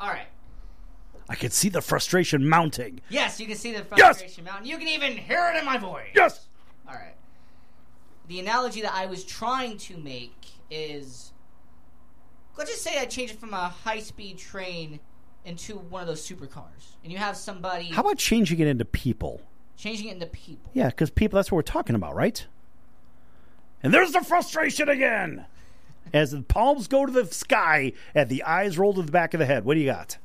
All 0.00 0.08
right. 0.08 0.28
I 1.28 1.34
can 1.34 1.50
see 1.50 1.68
the 1.68 1.82
frustration 1.82 2.48
mounting. 2.48 3.00
Yes, 3.10 3.38
you 3.40 3.46
can 3.46 3.56
see 3.56 3.72
the 3.72 3.84
Yes! 3.94 4.20
frustration 4.20 4.44
mountain. 4.44 4.66
You 4.66 4.78
can 4.78 4.88
even 4.88 5.18
hear 5.18 5.52
it 5.54 5.58
in 5.58 5.66
my 5.66 5.76
voice. 5.76 6.08
Yes. 6.14 6.46
All 6.88 6.94
right. 6.94 7.16
The 8.28 8.40
analogy 8.40 8.80
that 8.82 8.94
I 8.94 9.04
was 9.06 9.22
trying 9.22 9.76
to 9.78 9.98
make 9.98 10.46
is, 10.70 11.32
let's 12.56 12.70
just 12.70 12.82
say 12.82 12.98
I 12.98 13.04
change 13.06 13.30
it 13.32 13.38
from 13.40 13.54
a 13.54 13.68
high-speed 13.68 14.38
train 14.38 15.00
into 15.44 15.76
one 15.78 16.02
of 16.02 16.08
those 16.08 16.26
supercars, 16.26 16.96
and 17.02 17.12
you 17.12 17.18
have 17.18 17.36
somebody 17.36 17.86
How 17.86 18.00
about 18.02 18.18
changing 18.18 18.58
it 18.58 18.66
into 18.66 18.84
people? 18.84 19.40
changing 19.76 20.08
it 20.08 20.12
into 20.14 20.26
people. 20.26 20.70
Yeah, 20.72 20.88
because 20.88 21.10
people, 21.10 21.36
that's 21.36 21.52
what 21.52 21.56
we're 21.56 21.62
talking 21.62 21.94
about, 21.94 22.14
right? 22.14 22.46
And 23.82 23.92
there's 23.92 24.12
the 24.12 24.22
frustration 24.22 24.88
again. 24.88 25.44
As 26.12 26.30
the 26.30 26.40
palms 26.42 26.88
go 26.88 27.04
to 27.04 27.12
the 27.12 27.26
sky 27.26 27.92
and 28.14 28.28
the 28.28 28.42
eyes 28.44 28.78
roll 28.78 28.94
to 28.94 29.02
the 29.02 29.12
back 29.12 29.34
of 29.34 29.40
the 29.40 29.46
head. 29.46 29.64
What 29.64 29.74
do 29.74 29.80
you 29.80 29.86
got? 29.86 30.18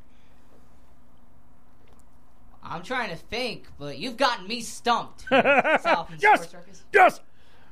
I'm 2.64 2.84
trying 2.84 3.10
to 3.10 3.16
think, 3.16 3.68
but 3.78 3.98
you've 3.98 4.18
gotten 4.18 4.48
me 4.48 4.62
stumped. 4.62 5.26
Yes, 5.32 6.56
yes. 6.94 7.20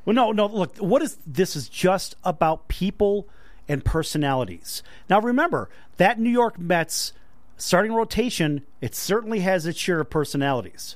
Well, 0.06 0.14
no, 0.16 0.32
no. 0.32 0.48
Look, 0.48 0.78
what 0.78 1.02
is 1.02 1.18
this? 1.26 1.56
Is 1.56 1.70
just 1.70 2.16
about 2.24 2.68
people 2.68 3.30
and 3.70 3.86
personalities. 3.86 4.84
Now, 5.10 5.22
remember 5.22 5.70
that 5.98 6.20
New 6.20 6.30
York 6.30 6.60
Mets 6.60 7.14
starting 7.60 7.94
rotation. 7.94 8.66
It 8.82 8.96
certainly 8.96 9.42
has 9.42 9.66
its 9.66 9.78
share 9.78 10.00
of 10.00 10.10
personalities, 10.10 10.96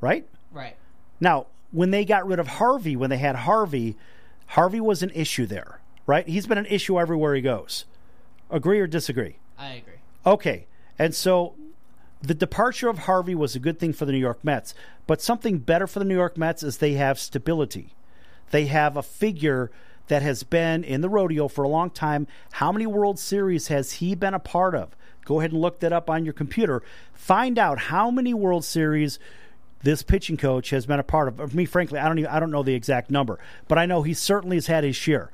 right? 0.00 0.26
Right. 0.52 0.76
Now, 1.20 1.46
when 1.72 1.90
they 1.90 2.04
got 2.04 2.26
rid 2.26 2.38
of 2.38 2.46
Harvey, 2.46 2.96
when 2.96 3.10
they 3.10 3.18
had 3.18 3.36
Harvey, 3.36 3.96
Harvey 4.46 4.80
was 4.80 5.02
an 5.02 5.10
issue 5.10 5.46
there, 5.46 5.80
right? 6.06 6.26
He's 6.26 6.46
been 6.46 6.58
an 6.58 6.66
issue 6.66 6.98
everywhere 6.98 7.34
he 7.34 7.42
goes. 7.42 7.84
Agree 8.50 8.80
or 8.80 8.86
disagree? 8.86 9.38
I 9.58 9.74
agree. 9.74 9.94
Okay. 10.24 10.66
And 10.98 11.14
so 11.14 11.54
the 12.22 12.34
departure 12.34 12.88
of 12.88 13.00
Harvey 13.00 13.34
was 13.34 13.54
a 13.54 13.60
good 13.60 13.78
thing 13.78 13.92
for 13.92 14.04
the 14.06 14.12
New 14.12 14.18
York 14.18 14.42
Mets, 14.44 14.74
but 15.06 15.20
something 15.20 15.58
better 15.58 15.86
for 15.86 15.98
the 15.98 16.04
New 16.04 16.14
York 16.14 16.38
Mets 16.38 16.62
is 16.62 16.78
they 16.78 16.94
have 16.94 17.18
stability. 17.18 17.94
They 18.50 18.66
have 18.66 18.96
a 18.96 19.02
figure 19.02 19.70
that 20.08 20.22
has 20.22 20.42
been 20.42 20.84
in 20.84 21.00
the 21.00 21.08
rodeo 21.08 21.48
for 21.48 21.64
a 21.64 21.68
long 21.68 21.90
time. 21.90 22.26
How 22.52 22.72
many 22.72 22.86
World 22.86 23.18
Series 23.18 23.68
has 23.68 23.92
he 23.92 24.14
been 24.14 24.34
a 24.34 24.38
part 24.38 24.74
of? 24.74 24.96
Go 25.24 25.40
ahead 25.40 25.52
and 25.52 25.60
look 25.60 25.80
that 25.80 25.92
up 25.92 26.08
on 26.08 26.24
your 26.24 26.34
computer. 26.34 26.82
Find 27.12 27.58
out 27.58 27.78
how 27.78 28.10
many 28.10 28.32
World 28.32 28.64
Series 28.64 29.18
this 29.82 30.02
pitching 30.02 30.36
coach 30.36 30.70
has 30.70 30.86
been 30.86 31.00
a 31.00 31.04
part 31.04 31.28
of. 31.28 31.54
Me, 31.54 31.64
frankly, 31.64 31.98
I 31.98 32.08
don't 32.08 32.18
even, 32.18 32.30
I 32.30 32.40
don't 32.40 32.50
know 32.50 32.62
the 32.62 32.74
exact 32.74 33.10
number, 33.10 33.38
but 33.68 33.78
I 33.78 33.86
know 33.86 34.02
he 34.02 34.14
certainly 34.14 34.56
has 34.56 34.66
had 34.66 34.84
his 34.84 34.96
share. 34.96 35.30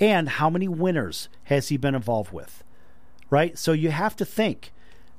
And 0.00 0.28
how 0.28 0.48
many 0.48 0.68
winners 0.68 1.28
has 1.44 1.68
he 1.68 1.76
been 1.76 1.94
involved 1.94 2.32
with? 2.32 2.64
Right? 3.30 3.58
So 3.58 3.72
you 3.72 3.90
have 3.90 4.16
to 4.16 4.24
think 4.24 4.72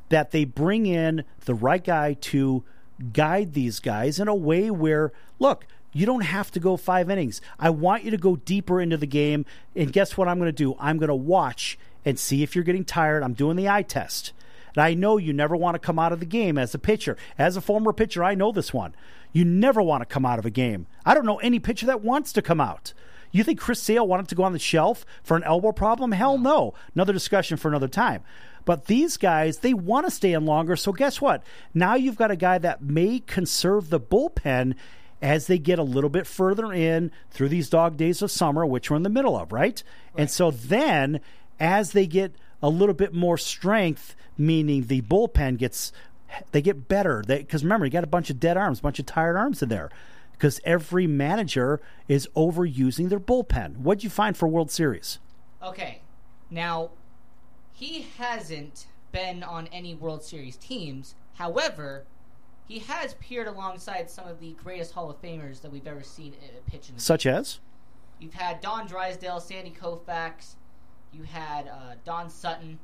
that 0.10 0.32
they 0.32 0.46
bring 0.46 0.86
in 0.86 1.24
the 1.46 1.54
right 1.54 1.84
guy 1.84 2.14
to 2.14 2.64
guide 3.12 3.54
these 3.54 3.80
guys 3.80 4.20
in 4.20 4.28
a 4.28 4.36
way 4.36 4.70
where, 4.70 5.12
look, 5.40 5.66
you 5.94 6.06
don't 6.06 6.22
have 6.22 6.52
to 6.52 6.60
go 6.60 6.76
five 6.76 7.10
innings. 7.10 7.40
I 7.60 7.70
want 7.70 8.04
you 8.04 8.12
to 8.12 8.18
go 8.18 8.36
deeper 8.36 8.82
into 8.82 8.98
the 8.98 9.08
game. 9.08 9.46
And 9.76 9.94
guess 9.94 10.18
what 10.18 10.28
I'm 10.28 10.40
going 10.40 10.50
to 10.50 10.52
do? 10.52 10.76
I'm 10.80 10.98
going 10.98 11.10
to 11.10 11.16
watch 11.16 11.78
and 12.04 12.20
see 12.20 12.44
if 12.44 12.56
you're 12.56 12.64
getting 12.64 12.86
tired. 12.86 13.24
I'm 13.24 13.34
doing 13.34 13.56
the 13.56 13.70
eye 13.70 13.84
test. 13.84 14.34
And 14.76 14.84
I 14.84 14.96
know 14.96 15.18
you 15.18 15.34
never 15.34 15.56
want 15.56 15.76
to 15.76 15.80
come 15.80 16.00
out 16.00 16.12
of 16.12 16.20
the 16.20 16.26
game 16.26 16.58
as 16.58 16.74
a 16.74 16.80
pitcher. 16.80 17.16
As 17.38 17.56
a 17.56 17.62
former 17.62 17.94
pitcher, 17.94 18.24
I 18.24 18.36
know 18.36 18.52
this 18.52 18.74
one. 18.74 18.96
You 19.32 19.46
never 19.46 19.82
want 19.82 20.02
to 20.02 20.06
come 20.06 20.26
out 20.26 20.40
of 20.40 20.46
a 20.46 20.52
game. 20.52 20.88
I 21.06 21.14
don't 21.14 21.26
know 21.26 21.38
any 21.38 21.60
pitcher 21.60 21.86
that 21.86 22.02
wants 22.02 22.34
to 22.34 22.42
come 22.42 22.60
out. 22.60 22.94
You 23.32 23.44
think 23.44 23.60
Chris 23.60 23.82
Sale 23.82 24.08
wanted 24.08 24.28
to 24.30 24.36
go 24.36 24.44
on 24.44 24.54
the 24.54 24.60
shelf 24.60 25.06
for 25.24 25.36
an 25.36 25.44
elbow 25.44 25.72
problem? 25.72 26.12
Hell 26.12 26.38
no. 26.38 26.74
Another 26.94 27.14
discussion 27.14 27.58
for 27.58 27.68
another 27.68 27.88
time. 27.88 28.24
But 28.66 28.86
these 28.86 29.18
guys, 29.18 29.60
they 29.60 29.74
want 29.74 30.06
to 30.06 30.12
stay 30.12 30.34
in 30.34 30.46
longer. 30.46 30.76
So 30.76 30.92
guess 30.92 31.20
what? 31.20 31.44
Now 31.74 31.96
you've 31.96 32.16
got 32.16 32.32
a 32.32 32.36
guy 32.36 32.60
that 32.60 32.82
may 32.82 33.20
conserve 33.20 33.90
the 33.90 34.00
bullpen 34.00 34.76
as 35.24 35.48
they 35.48 35.58
get 35.58 35.80
a 35.80 35.84
little 35.84 36.10
bit 36.10 36.28
further 36.28 36.72
in 36.74 37.10
through 37.32 37.48
these 37.48 37.70
dog 37.70 37.96
days 37.96 38.22
of 38.22 38.30
summer, 38.30 38.66
which 38.66 38.92
we're 38.92 38.98
in 38.98 39.04
the 39.04 39.10
middle 39.10 39.38
of, 39.38 39.54
right? 39.54 39.82
right. 39.82 39.84
And 40.18 40.30
so 40.30 40.52
then 40.52 41.22
as 41.60 41.94
they 41.94 42.06
get 42.06 42.36
a 42.62 42.70
little 42.70 42.94
bit 42.94 43.14
more 43.14 43.38
strength, 43.38 44.16
meaning 44.38 44.88
the 44.88 45.02
bullpen 45.02 45.58
gets 45.58 45.94
they 46.52 46.62
get 46.62 46.88
better. 46.88 47.24
Because 47.26 47.64
remember, 47.64 47.86
you 47.86 47.92
got 47.92 48.04
a 48.04 48.08
bunch 48.08 48.30
of 48.30 48.40
dead 48.40 48.58
arms, 48.58 48.80
a 48.80 48.82
bunch 48.82 49.00
of 49.00 49.06
tired 49.06 49.38
arms 49.38 49.64
in 49.64 49.70
there. 49.70 49.90
Because 50.34 50.60
every 50.66 51.08
manager 51.08 51.80
is 52.08 52.28
overusing 52.36 53.10
their 53.10 53.20
bullpen. 53.20 53.78
What'd 53.78 54.04
you 54.04 54.10
find 54.10 54.36
for 54.36 54.48
World 54.48 54.72
Series? 54.72 55.20
Okay, 55.62 56.02
now 56.50 56.90
he 57.72 58.08
hasn't 58.18 58.88
been 59.12 59.42
on 59.42 59.68
any 59.68 59.94
World 59.94 60.24
Series 60.24 60.58
teams. 60.58 61.16
However, 61.36 62.06
he 62.68 62.80
has 62.80 63.16
peered 63.16 63.48
alongside 63.48 64.10
some 64.10 64.28
of 64.28 64.40
the 64.40 64.54
greatest 64.64 64.94
Hall 64.94 65.10
of 65.10 65.22
Famers 65.22 65.62
that 65.62 65.72
we've 65.72 65.88
ever 65.88 66.04
seen 66.04 66.34
uh, 66.34 66.60
pitch 66.70 66.90
in. 66.90 66.98
Such 66.98 67.26
as? 67.26 67.60
You've 68.20 68.34
had 68.34 68.62
Don 68.62 68.88
Drysdale, 68.88 69.40
Sandy 69.40 69.72
Koufax. 69.72 70.56
You 71.12 71.24
had 71.24 71.68
uh, 71.68 71.96
Don 72.06 72.30
Sutton. 72.30 72.80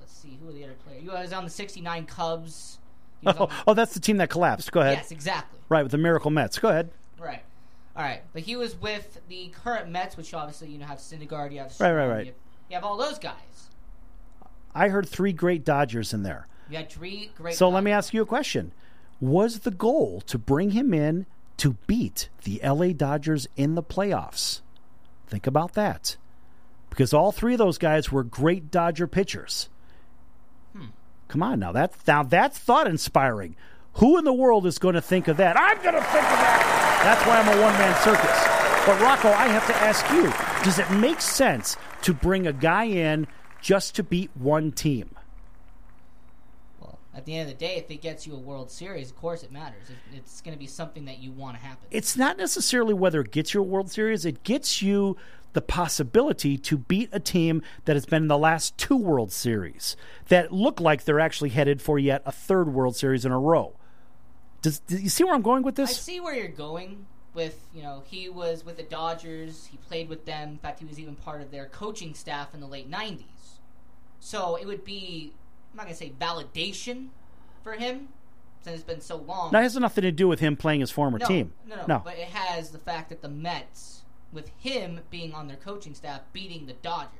Let's 0.00 0.16
see, 0.16 0.38
who 0.42 0.48
are 0.48 0.52
the 0.52 0.64
other 0.64 0.76
players? 0.84 1.02
You 1.02 1.10
was 1.10 1.32
on 1.32 1.44
the 1.44 1.50
'69 1.50 2.06
Cubs. 2.06 2.78
Oh, 3.26 3.32
the... 3.32 3.48
oh, 3.66 3.74
that's 3.74 3.94
the 3.94 4.00
team 4.00 4.18
that 4.18 4.30
collapsed. 4.30 4.70
Go 4.72 4.80
ahead. 4.80 4.98
Yes, 4.98 5.10
exactly. 5.10 5.58
Right 5.68 5.82
with 5.82 5.92
the 5.92 5.98
Miracle 5.98 6.30
Mets. 6.30 6.58
Go 6.58 6.68
ahead. 6.68 6.90
Right. 7.18 7.42
All 7.98 8.04
right, 8.04 8.22
but 8.32 8.42
he 8.42 8.54
was 8.54 8.80
with 8.80 9.20
the 9.28 9.48
current 9.48 9.90
Mets, 9.90 10.16
which 10.16 10.32
obviously 10.32 10.68
you 10.68 10.78
know 10.78 10.86
have 10.86 10.98
Syndergaard, 10.98 11.50
you 11.52 11.58
have 11.58 11.74
right, 11.80 11.92
right, 11.92 12.06
right. 12.06 12.26
You 12.26 12.26
have, 12.26 12.34
you 12.70 12.74
have 12.76 12.84
all 12.84 12.96
those 12.96 13.18
guys. 13.18 13.70
I 14.72 14.88
heard 14.88 15.08
three 15.08 15.32
great 15.32 15.64
Dodgers 15.64 16.14
in 16.14 16.22
there. 16.22 16.46
You 16.70 16.76
had 16.76 16.90
three 16.90 17.32
great. 17.34 17.54
So 17.54 17.66
Dodgers. 17.66 17.74
let 17.74 17.84
me 17.84 17.90
ask 17.90 18.14
you 18.14 18.22
a 18.22 18.26
question: 18.26 18.70
Was 19.20 19.60
the 19.60 19.70
goal 19.70 20.20
to 20.26 20.38
bring 20.38 20.70
him 20.70 20.94
in 20.94 21.26
to 21.58 21.76
beat 21.86 22.28
the 22.44 22.60
LA 22.62 22.88
Dodgers 22.88 23.48
in 23.56 23.74
the 23.74 23.82
playoffs? 23.82 24.60
Think 25.26 25.46
about 25.46 25.74
that 25.74 26.16
because 26.90 27.12
all 27.12 27.32
three 27.32 27.54
of 27.54 27.58
those 27.58 27.78
guys 27.78 28.10
were 28.10 28.24
great 28.24 28.70
Dodger 28.70 29.06
pitchers. 29.06 29.68
Hmm. 30.76 30.86
Come 31.28 31.42
on 31.42 31.60
now, 31.60 31.72
that's 31.72 32.06
now 32.06 32.22
that's 32.22 32.58
thought 32.58 32.86
inspiring. 32.86 33.56
Who 33.94 34.18
in 34.18 34.24
the 34.24 34.32
world 34.32 34.66
is 34.66 34.78
going 34.78 34.94
to 34.94 35.00
think 35.00 35.28
of 35.28 35.36
that? 35.38 35.58
I'm 35.58 35.76
going 35.82 35.94
to 35.94 36.00
think 36.00 36.24
of 36.24 36.38
that. 36.38 37.00
That's 37.04 37.26
why 37.26 37.38
I'm 37.38 37.48
a 37.48 37.62
one 37.62 37.72
man 37.74 37.94
circus. 38.02 38.86
But 38.86 39.00
Rocco, 39.00 39.28
I 39.28 39.48
have 39.48 39.66
to 39.66 39.76
ask 39.76 40.08
you: 40.12 40.32
Does 40.64 40.78
it 40.78 40.90
make 40.90 41.20
sense 41.20 41.76
to 42.02 42.14
bring 42.14 42.46
a 42.46 42.52
guy 42.52 42.84
in 42.84 43.26
just 43.60 43.96
to 43.96 44.02
beat 44.02 44.30
one 44.34 44.72
team? 44.72 45.10
At 47.14 47.24
the 47.24 47.34
end 47.36 47.50
of 47.50 47.58
the 47.58 47.58
day, 47.58 47.76
if 47.76 47.90
it 47.90 48.02
gets 48.02 48.26
you 48.26 48.34
a 48.34 48.38
World 48.38 48.70
Series, 48.70 49.10
of 49.10 49.16
course 49.16 49.42
it 49.42 49.50
matters. 49.50 49.82
It's 50.14 50.40
going 50.40 50.54
to 50.54 50.58
be 50.58 50.66
something 50.66 51.06
that 51.06 51.18
you 51.18 51.32
want 51.32 51.56
to 51.56 51.62
happen. 51.62 51.86
It's 51.90 52.16
not 52.16 52.36
necessarily 52.36 52.94
whether 52.94 53.20
it 53.22 53.32
gets 53.32 53.54
you 53.54 53.60
a 53.60 53.64
World 53.64 53.90
Series; 53.90 54.24
it 54.24 54.42
gets 54.44 54.82
you 54.82 55.16
the 55.54 55.62
possibility 55.62 56.58
to 56.58 56.76
beat 56.76 57.08
a 57.10 57.18
team 57.18 57.62
that 57.86 57.96
has 57.96 58.06
been 58.06 58.24
in 58.24 58.28
the 58.28 58.38
last 58.38 58.76
two 58.76 58.96
World 58.96 59.32
Series 59.32 59.96
that 60.28 60.52
look 60.52 60.80
like 60.80 61.04
they're 61.04 61.18
actually 61.18 61.50
headed 61.50 61.80
for 61.80 61.98
yet 61.98 62.22
a 62.26 62.32
third 62.32 62.72
World 62.72 62.94
Series 62.94 63.24
in 63.24 63.32
a 63.32 63.38
row. 63.38 63.74
Does, 64.60 64.80
do 64.80 64.96
you 64.96 65.08
see 65.08 65.24
where 65.24 65.34
I'm 65.34 65.42
going 65.42 65.62
with 65.62 65.76
this? 65.76 65.90
I 65.90 65.92
see 65.94 66.20
where 66.20 66.34
you're 66.34 66.48
going 66.48 67.06
with, 67.34 67.66
you 67.74 67.82
know, 67.82 68.02
he 68.06 68.28
was 68.28 68.64
with 68.64 68.76
the 68.76 68.82
Dodgers, 68.82 69.66
he 69.70 69.76
played 69.78 70.08
with 70.08 70.26
them. 70.26 70.50
In 70.50 70.58
fact, 70.58 70.80
he 70.80 70.84
was 70.84 70.98
even 70.98 71.14
part 71.14 71.40
of 71.40 71.50
their 71.50 71.66
coaching 71.66 72.14
staff 72.14 72.52
in 72.52 72.60
the 72.60 72.66
late 72.66 72.90
90s. 72.90 73.22
So 74.20 74.56
it 74.56 74.66
would 74.66 74.84
be, 74.84 75.32
not 75.78 75.86
going 75.86 75.96
to 75.96 75.98
say 75.98 76.12
validation 76.20 77.08
for 77.62 77.72
him, 77.72 78.08
since 78.60 78.76
it's 78.76 78.84
been 78.84 79.00
so 79.00 79.16
long. 79.16 79.52
That 79.52 79.62
has 79.62 79.76
nothing 79.76 80.02
to 80.02 80.12
do 80.12 80.28
with 80.28 80.40
him 80.40 80.56
playing 80.56 80.80
his 80.80 80.90
former 80.90 81.18
no, 81.18 81.26
team. 81.26 81.52
No, 81.66 81.76
no, 81.76 81.84
no, 81.86 82.02
but 82.04 82.18
it 82.18 82.28
has 82.28 82.70
the 82.70 82.78
fact 82.78 83.08
that 83.08 83.22
the 83.22 83.28
Mets 83.28 84.02
with 84.32 84.50
him 84.58 85.00
being 85.10 85.32
on 85.32 85.48
their 85.48 85.56
coaching 85.56 85.94
staff 85.94 86.20
beating 86.32 86.66
the 86.66 86.74
Dodgers. 86.74 87.12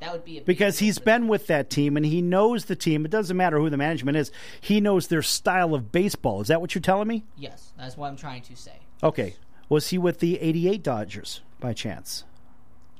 That 0.00 0.12
would 0.12 0.24
be 0.26 0.40
because 0.40 0.78
he's 0.78 0.98
been 0.98 1.26
with 1.26 1.46
that 1.46 1.70
team 1.70 1.96
and 1.96 2.04
he 2.04 2.20
knows 2.20 2.66
the 2.66 2.76
team. 2.76 3.06
It 3.06 3.10
doesn't 3.10 3.36
matter 3.36 3.58
who 3.58 3.70
the 3.70 3.78
management 3.78 4.18
is. 4.18 4.30
He 4.60 4.78
knows 4.78 5.06
their 5.06 5.22
style 5.22 5.74
of 5.74 5.90
baseball. 5.90 6.42
Is 6.42 6.48
that 6.48 6.60
what 6.60 6.74
you're 6.74 6.82
telling 6.82 7.08
me? 7.08 7.24
Yes, 7.36 7.72
that's 7.78 7.96
what 7.96 8.08
I'm 8.08 8.16
trying 8.16 8.42
to 8.42 8.56
say. 8.56 8.80
Okay. 9.02 9.36
Was 9.70 9.88
he 9.88 9.98
with 9.98 10.20
the 10.20 10.38
88 10.40 10.82
Dodgers 10.82 11.40
by 11.60 11.72
chance? 11.72 12.24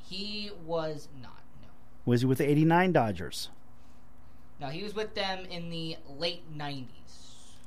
He 0.09 0.51
was 0.65 1.09
not. 1.23 1.43
No. 1.61 1.69
Was 2.07 2.23
he 2.23 2.27
with 2.27 2.39
the 2.39 2.49
89 2.49 2.93
Dodgers? 2.93 3.51
No, 4.61 4.69
he 4.69 4.83
was 4.83 4.95
with 4.95 5.15
them 5.15 5.45
in 5.47 5.71
the 5.71 5.97
late 6.09 6.43
90s. 6.57 6.87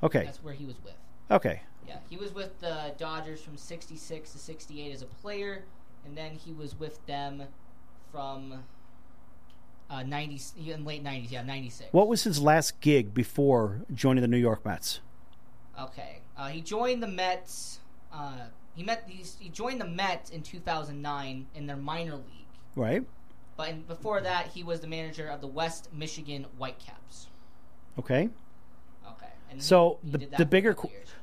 Okay. 0.02 0.24
That's 0.24 0.42
where 0.42 0.54
he 0.54 0.64
was 0.64 0.76
with. 0.82 0.94
Okay. 1.30 1.62
Yeah, 1.86 1.98
he 2.08 2.16
was 2.16 2.34
with 2.34 2.58
the 2.60 2.94
Dodgers 2.98 3.40
from 3.40 3.56
66 3.56 4.32
to 4.32 4.38
68 4.38 4.92
as 4.92 5.02
a 5.02 5.06
player, 5.06 5.64
and 6.04 6.16
then 6.16 6.32
he 6.32 6.52
was 6.52 6.78
with 6.78 7.04
them 7.06 7.44
from 8.10 8.64
uh, 9.88 10.02
90 10.02 10.40
in 10.70 10.84
late 10.84 11.04
90s, 11.04 11.30
yeah, 11.30 11.42
96. 11.42 11.92
What 11.92 12.08
was 12.08 12.24
his 12.24 12.40
last 12.40 12.80
gig 12.80 13.14
before 13.14 13.82
joining 13.92 14.22
the 14.22 14.28
New 14.28 14.36
York 14.36 14.64
Mets? 14.64 15.00
Okay. 15.80 16.18
Uh, 16.36 16.48
he 16.48 16.60
joined 16.60 17.02
the 17.02 17.08
Mets 17.08 17.80
uh, 18.12 18.46
he 18.74 18.82
met 18.82 19.08
he 19.08 19.48
joined 19.48 19.80
the 19.80 19.86
Mets 19.86 20.30
in 20.30 20.42
2009 20.42 21.46
in 21.54 21.66
their 21.66 21.76
minor 21.76 22.16
league. 22.16 22.46
Right. 22.74 23.04
But 23.60 23.86
before 23.86 24.22
that, 24.22 24.46
he 24.54 24.62
was 24.62 24.80
the 24.80 24.86
manager 24.86 25.28
of 25.28 25.42
the 25.42 25.46
West 25.46 25.90
Michigan 25.92 26.46
Whitecaps. 26.56 27.26
Okay. 27.98 28.30
Okay. 29.06 29.26
And 29.50 29.62
so 29.62 29.98
he, 30.02 30.12
he 30.12 30.16
the 30.16 30.36
the 30.38 30.46
bigger 30.46 30.74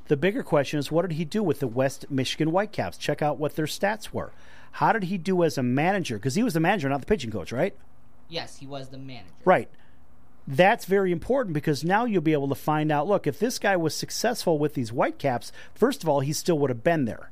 the 0.07 0.17
bigger 0.17 0.43
question 0.43 0.77
is 0.77 0.91
what 0.91 1.01
did 1.01 1.13
he 1.13 1.25
do 1.25 1.41
with 1.41 1.61
the 1.61 1.67
West 1.67 2.05
Michigan 2.11 2.49
Whitecaps? 2.49 2.99
Check 2.99 3.23
out 3.23 3.39
what 3.39 3.55
their 3.55 3.65
stats 3.65 4.13
were. 4.13 4.33
How 4.73 4.91
did 4.91 5.05
he 5.05 5.17
do 5.17 5.43
as 5.43 5.57
a 5.57 5.63
manager? 5.63 6.17
Because 6.17 6.35
he 6.35 6.43
was 6.43 6.53
the 6.53 6.59
manager, 6.59 6.87
not 6.87 6.99
the 6.99 7.07
pitching 7.07 7.31
coach, 7.31 7.51
right? 7.51 7.75
Yes, 8.29 8.57
he 8.57 8.67
was 8.67 8.89
the 8.89 8.99
manager. 8.99 9.33
Right. 9.43 9.71
That's 10.45 10.85
very 10.85 11.11
important 11.11 11.55
because 11.55 11.83
now 11.83 12.05
you'll 12.05 12.21
be 12.21 12.33
able 12.33 12.49
to 12.49 12.55
find 12.55 12.91
out 12.91 13.07
look, 13.07 13.25
if 13.25 13.39
this 13.39 13.57
guy 13.57 13.75
was 13.75 13.95
successful 13.95 14.59
with 14.59 14.75
these 14.75 14.89
Whitecaps, 14.89 15.51
first 15.73 16.03
of 16.03 16.09
all, 16.09 16.19
he 16.19 16.33
still 16.33 16.59
would 16.59 16.69
have 16.69 16.83
been 16.83 17.05
there. 17.05 17.31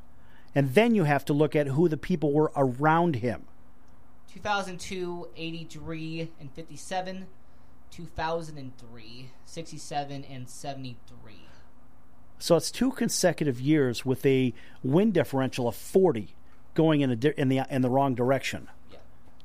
And 0.56 0.74
then 0.74 0.96
you 0.96 1.04
have 1.04 1.26
to 1.26 1.34
look 1.34 1.56
at 1.56 1.68
who 1.68 1.88
the 1.88 1.96
people 1.96 2.32
were 2.32 2.52
around 2.56 3.18
him. 3.18 3.46
2002, 4.36 5.30
83 5.38 6.32
and 6.42 6.52
57. 6.52 7.28
2003, 7.90 9.30
67 9.46 10.24
and 10.26 10.50
73. 10.50 11.34
So 12.38 12.58
it's 12.58 12.70
two 12.70 12.92
consecutive 12.92 13.62
years 13.62 14.06
with 14.06 14.26
a 14.26 14.54
win 14.84 15.14
differential 15.14 15.70
of 15.70 15.76
40 15.76 16.36
going 16.74 17.00
in 17.00 17.18
the 17.18 17.40
in 17.40 17.48
the 17.48 17.62
in 17.70 17.82
the 17.82 17.90
wrong 17.90 18.14
direction. 18.14 18.68
Yeah. 18.92 18.98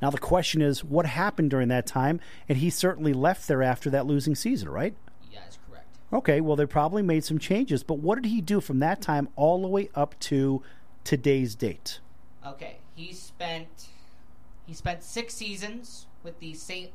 Now 0.03 0.11
the 0.11 0.19
question 0.19 0.61
is 0.61 0.83
what 0.83 1.07
happened 1.07 1.51
during 1.51 1.69
that 1.69 1.87
time 1.87 2.19
and 2.49 2.59
he 2.59 2.69
certainly 2.69 3.13
left 3.13 3.47
there 3.47 3.63
after 3.63 3.89
that 3.91 4.07
losing 4.07 4.35
season, 4.35 4.69
right? 4.69 4.97
Yeah, 5.31 5.39
that's 5.45 5.59
correct. 5.69 5.99
Okay, 6.13 6.41
well 6.41 6.57
they 6.57 6.67
probably 6.67 7.03
made 7.03 7.23
some 7.23 7.39
changes, 7.39 7.85
but 7.85 8.01
what 8.01 8.21
did 8.21 8.29
he 8.29 8.41
do 8.41 8.61
from 8.61 8.81
that 8.81 9.01
time 9.01 9.29
all 9.37 9.63
the 9.63 9.69
way 9.69 9.89
up 9.95 10.19
to 10.21 10.65
today's 11.05 11.55
date? 11.55 12.01
Okay, 12.45 12.79
he 12.97 13.13
spent 13.13 13.87
he 14.71 14.75
spent 14.75 15.03
6 15.03 15.35
seasons 15.35 16.07
with 16.23 16.39
the 16.39 16.55
St. 16.55 16.93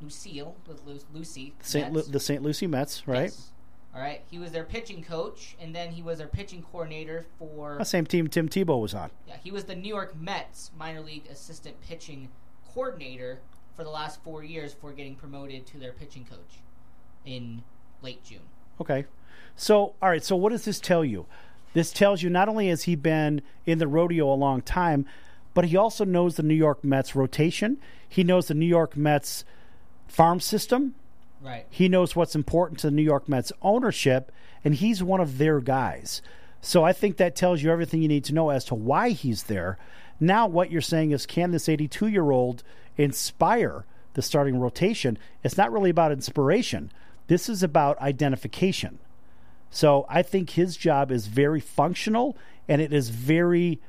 Lucille 0.00 0.56
with 0.66 0.82
Lu- 0.86 0.98
Lucy. 1.12 1.52
Saint 1.60 1.92
Lu- 1.92 2.00
the 2.00 2.18
St. 2.18 2.42
Lucie 2.42 2.66
Mets, 2.66 3.06
right? 3.06 3.30
All 3.94 4.00
right, 4.00 4.22
he 4.30 4.38
was 4.38 4.50
their 4.50 4.64
pitching 4.64 5.04
coach, 5.04 5.54
and 5.60 5.74
then 5.74 5.92
he 5.92 6.00
was 6.00 6.16
their 6.16 6.26
pitching 6.26 6.62
coordinator 6.62 7.26
for. 7.38 7.76
The 7.76 7.84
same 7.84 8.06
team 8.06 8.28
Tim 8.28 8.48
Tebow 8.48 8.80
was 8.80 8.94
on. 8.94 9.10
Yeah, 9.28 9.36
he 9.44 9.50
was 9.50 9.64
the 9.64 9.74
New 9.74 9.90
York 9.90 10.18
Mets 10.18 10.70
minor 10.74 11.02
league 11.02 11.26
assistant 11.30 11.78
pitching 11.82 12.30
coordinator 12.72 13.40
for 13.76 13.84
the 13.84 13.90
last 13.90 14.24
four 14.24 14.42
years 14.42 14.72
before 14.72 14.92
getting 14.92 15.14
promoted 15.14 15.66
to 15.66 15.78
their 15.78 15.92
pitching 15.92 16.24
coach 16.24 16.60
in 17.26 17.62
late 18.00 18.24
June. 18.24 18.40
Okay. 18.80 19.04
So, 19.54 19.92
all 20.00 20.08
right. 20.08 20.24
So, 20.24 20.34
what 20.34 20.48
does 20.48 20.64
this 20.64 20.80
tell 20.80 21.04
you? 21.04 21.26
This 21.74 21.92
tells 21.92 22.22
you 22.22 22.30
not 22.30 22.48
only 22.48 22.68
has 22.68 22.84
he 22.84 22.96
been 22.96 23.42
in 23.66 23.76
the 23.76 23.86
rodeo 23.86 24.32
a 24.32 24.34
long 24.34 24.62
time, 24.62 25.04
but 25.54 25.66
he 25.66 25.76
also 25.76 26.04
knows 26.04 26.36
the 26.36 26.42
New 26.42 26.54
York 26.54 26.82
Mets 26.82 27.14
rotation. 27.14 27.78
He 28.08 28.24
knows 28.24 28.48
the 28.48 28.54
New 28.54 28.66
York 28.66 28.96
Mets 28.96 29.44
farm 30.06 30.40
system. 30.40 30.94
Right. 31.40 31.66
He 31.68 31.88
knows 31.88 32.14
what's 32.14 32.34
important 32.34 32.80
to 32.80 32.86
the 32.88 32.96
New 32.96 33.02
York 33.02 33.28
Mets 33.28 33.52
ownership, 33.62 34.30
and 34.64 34.74
he's 34.74 35.02
one 35.02 35.20
of 35.20 35.38
their 35.38 35.60
guys. 35.60 36.22
So 36.60 36.84
I 36.84 36.92
think 36.92 37.16
that 37.16 37.34
tells 37.34 37.62
you 37.62 37.70
everything 37.70 38.02
you 38.02 38.08
need 38.08 38.24
to 38.24 38.34
know 38.34 38.50
as 38.50 38.64
to 38.66 38.74
why 38.74 39.10
he's 39.10 39.44
there. 39.44 39.78
Now, 40.20 40.46
what 40.46 40.70
you're 40.70 40.80
saying 40.80 41.10
is, 41.10 41.26
can 41.26 41.50
this 41.50 41.68
82 41.68 42.06
year 42.06 42.30
old 42.30 42.62
inspire 42.96 43.84
the 44.14 44.22
starting 44.22 44.60
rotation? 44.60 45.18
It's 45.42 45.56
not 45.56 45.72
really 45.72 45.90
about 45.90 46.12
inspiration. 46.12 46.92
This 47.26 47.48
is 47.48 47.64
about 47.64 48.00
identification. 48.00 49.00
So 49.70 50.06
I 50.08 50.22
think 50.22 50.50
his 50.50 50.76
job 50.76 51.10
is 51.10 51.26
very 51.26 51.58
functional, 51.58 52.36
and 52.68 52.80
it 52.80 52.92
is 52.92 53.08
very 53.08 53.80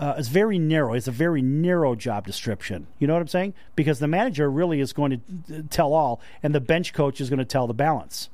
uh, 0.00 0.14
is 0.16 0.28
very 0.28 0.58
narrow. 0.58 0.94
It's 0.94 1.06
a 1.06 1.12
very 1.12 1.42
narrow 1.42 1.94
job 1.94 2.26
description. 2.26 2.86
You 2.98 3.06
know 3.06 3.12
what 3.12 3.20
I'm 3.20 3.28
saying? 3.28 3.54
Because 3.76 3.98
the 3.98 4.08
manager 4.08 4.50
really 4.50 4.80
is 4.80 4.94
going 4.94 5.22
to 5.46 5.62
tell 5.64 5.92
all, 5.92 6.20
and 6.42 6.54
the 6.54 6.60
bench 6.60 6.94
coach 6.94 7.20
is 7.20 7.28
going 7.28 7.38
to 7.38 7.44
tell 7.44 7.66
the 7.66 7.74
balance 7.74 8.30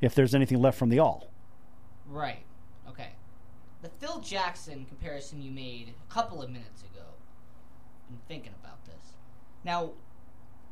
if 0.00 0.14
there's 0.14 0.34
anything 0.34 0.62
left 0.62 0.78
from 0.78 0.90
the 0.90 1.00
all. 1.00 1.28
Right. 2.08 2.44
Okay. 2.88 3.10
The 3.82 3.88
Phil 3.88 4.20
Jackson 4.20 4.84
comparison 4.84 5.42
you 5.42 5.50
made 5.50 5.92
a 6.08 6.12
couple 6.12 6.40
of 6.40 6.50
minutes 6.50 6.82
ago. 6.82 7.04
I'm 8.08 8.20
thinking 8.28 8.52
about 8.62 8.84
this. 8.84 9.14
Now, 9.64 9.90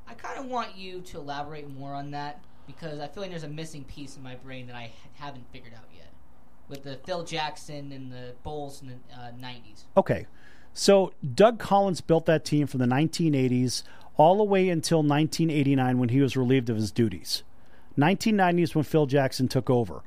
I 0.06 0.14
kind 0.14 0.38
of 0.38 0.46
want 0.46 0.76
you 0.76 1.00
to 1.00 1.18
elaborate 1.18 1.68
more 1.76 1.94
on 1.94 2.12
that 2.12 2.40
because 2.68 3.00
I 3.00 3.08
feel 3.08 3.22
like 3.22 3.30
there's 3.30 3.42
a 3.42 3.48
missing 3.48 3.82
piece 3.84 4.16
in 4.16 4.22
my 4.22 4.36
brain 4.36 4.68
that 4.68 4.76
I 4.76 4.92
haven't 5.14 5.44
figured 5.52 5.74
out 5.74 5.88
yet. 5.92 6.09
With 6.70 6.84
the 6.84 6.96
Phil 7.04 7.24
Jackson 7.24 7.92
and 7.92 8.10
the 8.12 8.34
Bulls 8.42 8.80
in 8.80 8.88
the 8.88 9.14
uh, 9.14 9.32
90s. 9.32 9.82
Okay. 9.96 10.26
So 10.72 11.12
Doug 11.34 11.58
Collins 11.58 12.00
built 12.00 12.26
that 12.26 12.44
team 12.44 12.66
from 12.66 12.78
the 12.78 12.86
1980s 12.86 13.82
all 14.16 14.38
the 14.38 14.44
way 14.44 14.68
until 14.68 14.98
1989 14.98 15.98
when 15.98 16.08
he 16.10 16.20
was 16.20 16.36
relieved 16.36 16.70
of 16.70 16.76
his 16.76 16.92
duties. 16.92 17.42
1990s 17.98 18.74
when 18.74 18.84
Phil 18.84 19.06
Jackson 19.06 19.48
took 19.48 19.68
over. 19.68 20.02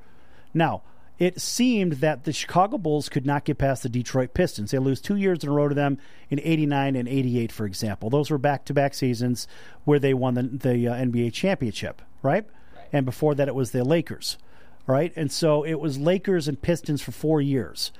Now, 0.53 0.83
it 1.19 1.39
seemed 1.39 1.93
that 1.93 2.23
the 2.23 2.33
Chicago 2.33 2.77
Bulls 2.77 3.07
could 3.07 3.25
not 3.25 3.45
get 3.45 3.57
past 3.57 3.83
the 3.83 3.89
Detroit 3.89 4.33
Pistons. 4.33 4.71
They 4.71 4.79
lose 4.79 4.99
two 4.99 5.15
years 5.15 5.43
in 5.43 5.49
a 5.49 5.53
row 5.53 5.67
to 5.67 5.75
them 5.75 5.99
in 6.29 6.39
89 6.39 6.95
and 6.95 7.07
88, 7.07 7.51
for 7.51 7.65
example. 7.65 8.09
Those 8.09 8.31
were 8.31 8.37
back 8.37 8.65
to 8.65 8.73
back 8.73 8.93
seasons 8.93 9.47
where 9.83 9.99
they 9.99 10.13
won 10.13 10.33
the, 10.33 10.43
the 10.43 10.87
uh, 10.87 10.95
NBA 10.95 11.33
championship, 11.33 12.01
right? 12.21 12.45
And 12.91 13.05
before 13.05 13.35
that, 13.35 13.47
it 13.47 13.55
was 13.55 13.71
the 13.71 13.83
Lakers, 13.83 14.37
right? 14.87 15.13
And 15.15 15.31
so 15.31 15.63
it 15.63 15.75
was 15.79 15.97
Lakers 15.97 16.47
and 16.47 16.61
Pistons 16.61 17.01
for 17.01 17.11
four 17.11 17.41
years. 17.41 17.91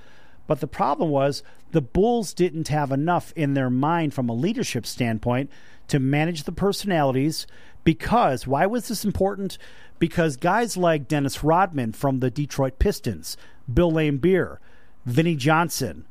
But 0.48 0.60
the 0.60 0.68
problem 0.68 1.10
was 1.10 1.42
the 1.72 1.82
Bulls 1.82 2.34
didn't 2.34 2.68
have 2.68 2.92
enough 2.92 3.32
in 3.36 3.54
their 3.54 3.70
mind 3.70 4.14
from 4.14 4.30
a 4.30 4.34
leadership 4.34 4.86
standpoint 4.86 5.50
to 5.88 6.00
manage 6.00 6.44
the 6.44 6.52
personalities 6.52 7.48
because 7.84 8.48
why 8.48 8.66
was 8.66 8.88
this 8.88 9.06
important? 9.06 9.58
Because 10.00 10.38
guys 10.38 10.76
like 10.76 11.08
Dennis 11.08 11.44
Rodman 11.44 11.94
from 11.94 12.20
the 12.20 12.30
Detroit 12.30 12.80
Pistons, 12.80 13.38
Bill 13.72 13.92
Laimbeer, 13.92 14.58
Vinnie 15.06 15.36
Johnson, 15.36 16.06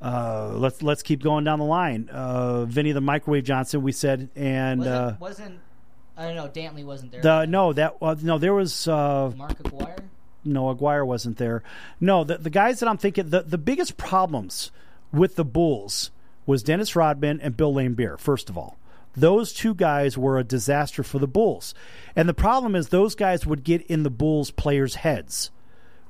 uh, 0.00 0.52
let's 0.54 0.82
let's 0.82 1.02
keep 1.02 1.22
going 1.22 1.44
down 1.44 1.58
the 1.58 1.64
line. 1.64 2.08
Uh, 2.10 2.64
Vinnie 2.64 2.92
the 2.92 3.00
Microwave 3.00 3.44
Johnson, 3.44 3.82
we 3.82 3.90
said, 3.90 4.28
and 4.36 4.80
Wasn't, 4.80 4.96
uh, 4.96 5.14
wasn't 5.18 5.58
I 6.18 6.24
don't 6.24 6.34
know, 6.34 6.48
Dantley 6.48 6.84
wasn't 6.84 7.12
there. 7.12 7.22
the 7.22 7.46
no 7.46 7.72
that 7.72 7.94
uh, 8.02 8.16
no 8.20 8.38
there 8.38 8.52
was 8.52 8.88
uh, 8.88 9.32
Mark 9.36 9.60
Aguirre? 9.64 9.96
no, 10.44 10.68
Aguirre 10.70 11.06
wasn't 11.06 11.36
there. 11.38 11.62
No, 12.00 12.24
the, 12.24 12.38
the 12.38 12.50
guys 12.50 12.80
that 12.80 12.88
I'm 12.88 12.98
thinking, 12.98 13.30
the, 13.30 13.42
the 13.42 13.58
biggest 13.58 13.96
problems 13.96 14.70
with 15.12 15.36
the 15.36 15.44
Bulls 15.44 16.10
was 16.46 16.62
Dennis 16.62 16.96
Rodman 16.96 17.40
and 17.40 17.56
Bill 17.56 17.72
Laimbeer, 17.72 18.18
first 18.18 18.48
of 18.50 18.58
all. 18.58 18.78
Those 19.14 19.52
two 19.52 19.74
guys 19.74 20.16
were 20.16 20.38
a 20.38 20.44
disaster 20.44 21.02
for 21.02 21.18
the 21.18 21.26
Bulls. 21.26 21.74
And 22.14 22.28
the 22.28 22.34
problem 22.34 22.74
is 22.74 22.88
those 22.88 23.14
guys 23.14 23.46
would 23.46 23.64
get 23.64 23.82
in 23.82 24.02
the 24.02 24.10
Bulls 24.10 24.50
players' 24.50 24.96
heads, 24.96 25.50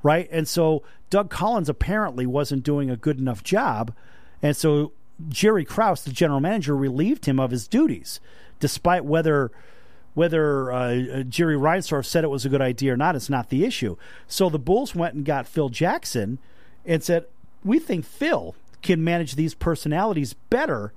right? 0.03 0.29
And 0.31 0.47
so 0.47 0.83
Doug 1.09 1.29
Collins 1.29 1.69
apparently 1.69 2.25
wasn't 2.25 2.63
doing 2.63 2.89
a 2.89 2.97
good 2.97 3.17
enough 3.19 3.43
job. 3.43 3.93
And 4.41 4.55
so 4.55 4.93
Jerry 5.27 5.65
Krause, 5.65 6.03
the 6.03 6.11
general 6.11 6.39
manager, 6.39 6.75
relieved 6.75 7.25
him 7.25 7.39
of 7.39 7.51
his 7.51 7.67
duties, 7.67 8.19
despite 8.59 9.05
whether 9.05 9.51
whether 10.19 10.69
uh, 10.69 11.23
Jerry 11.23 11.55
Reinsdorf 11.55 12.05
said 12.05 12.25
it 12.25 12.29
was 12.29 12.45
a 12.45 12.49
good 12.49 12.61
idea 12.61 12.93
or 12.93 12.97
not, 12.97 13.15
it's 13.15 13.29
not 13.29 13.47
the 13.47 13.63
issue. 13.63 13.95
So 14.27 14.49
the 14.49 14.59
Bulls 14.59 14.93
went 14.93 15.13
and 15.13 15.23
got 15.23 15.47
Phil 15.47 15.69
Jackson 15.69 16.39
and 16.85 17.01
said, 17.01 17.25
"We 17.63 17.79
think 17.79 18.03
Phil 18.03 18.53
can 18.81 19.01
manage 19.01 19.35
these 19.35 19.53
personalities 19.53 20.33
better." 20.33 20.91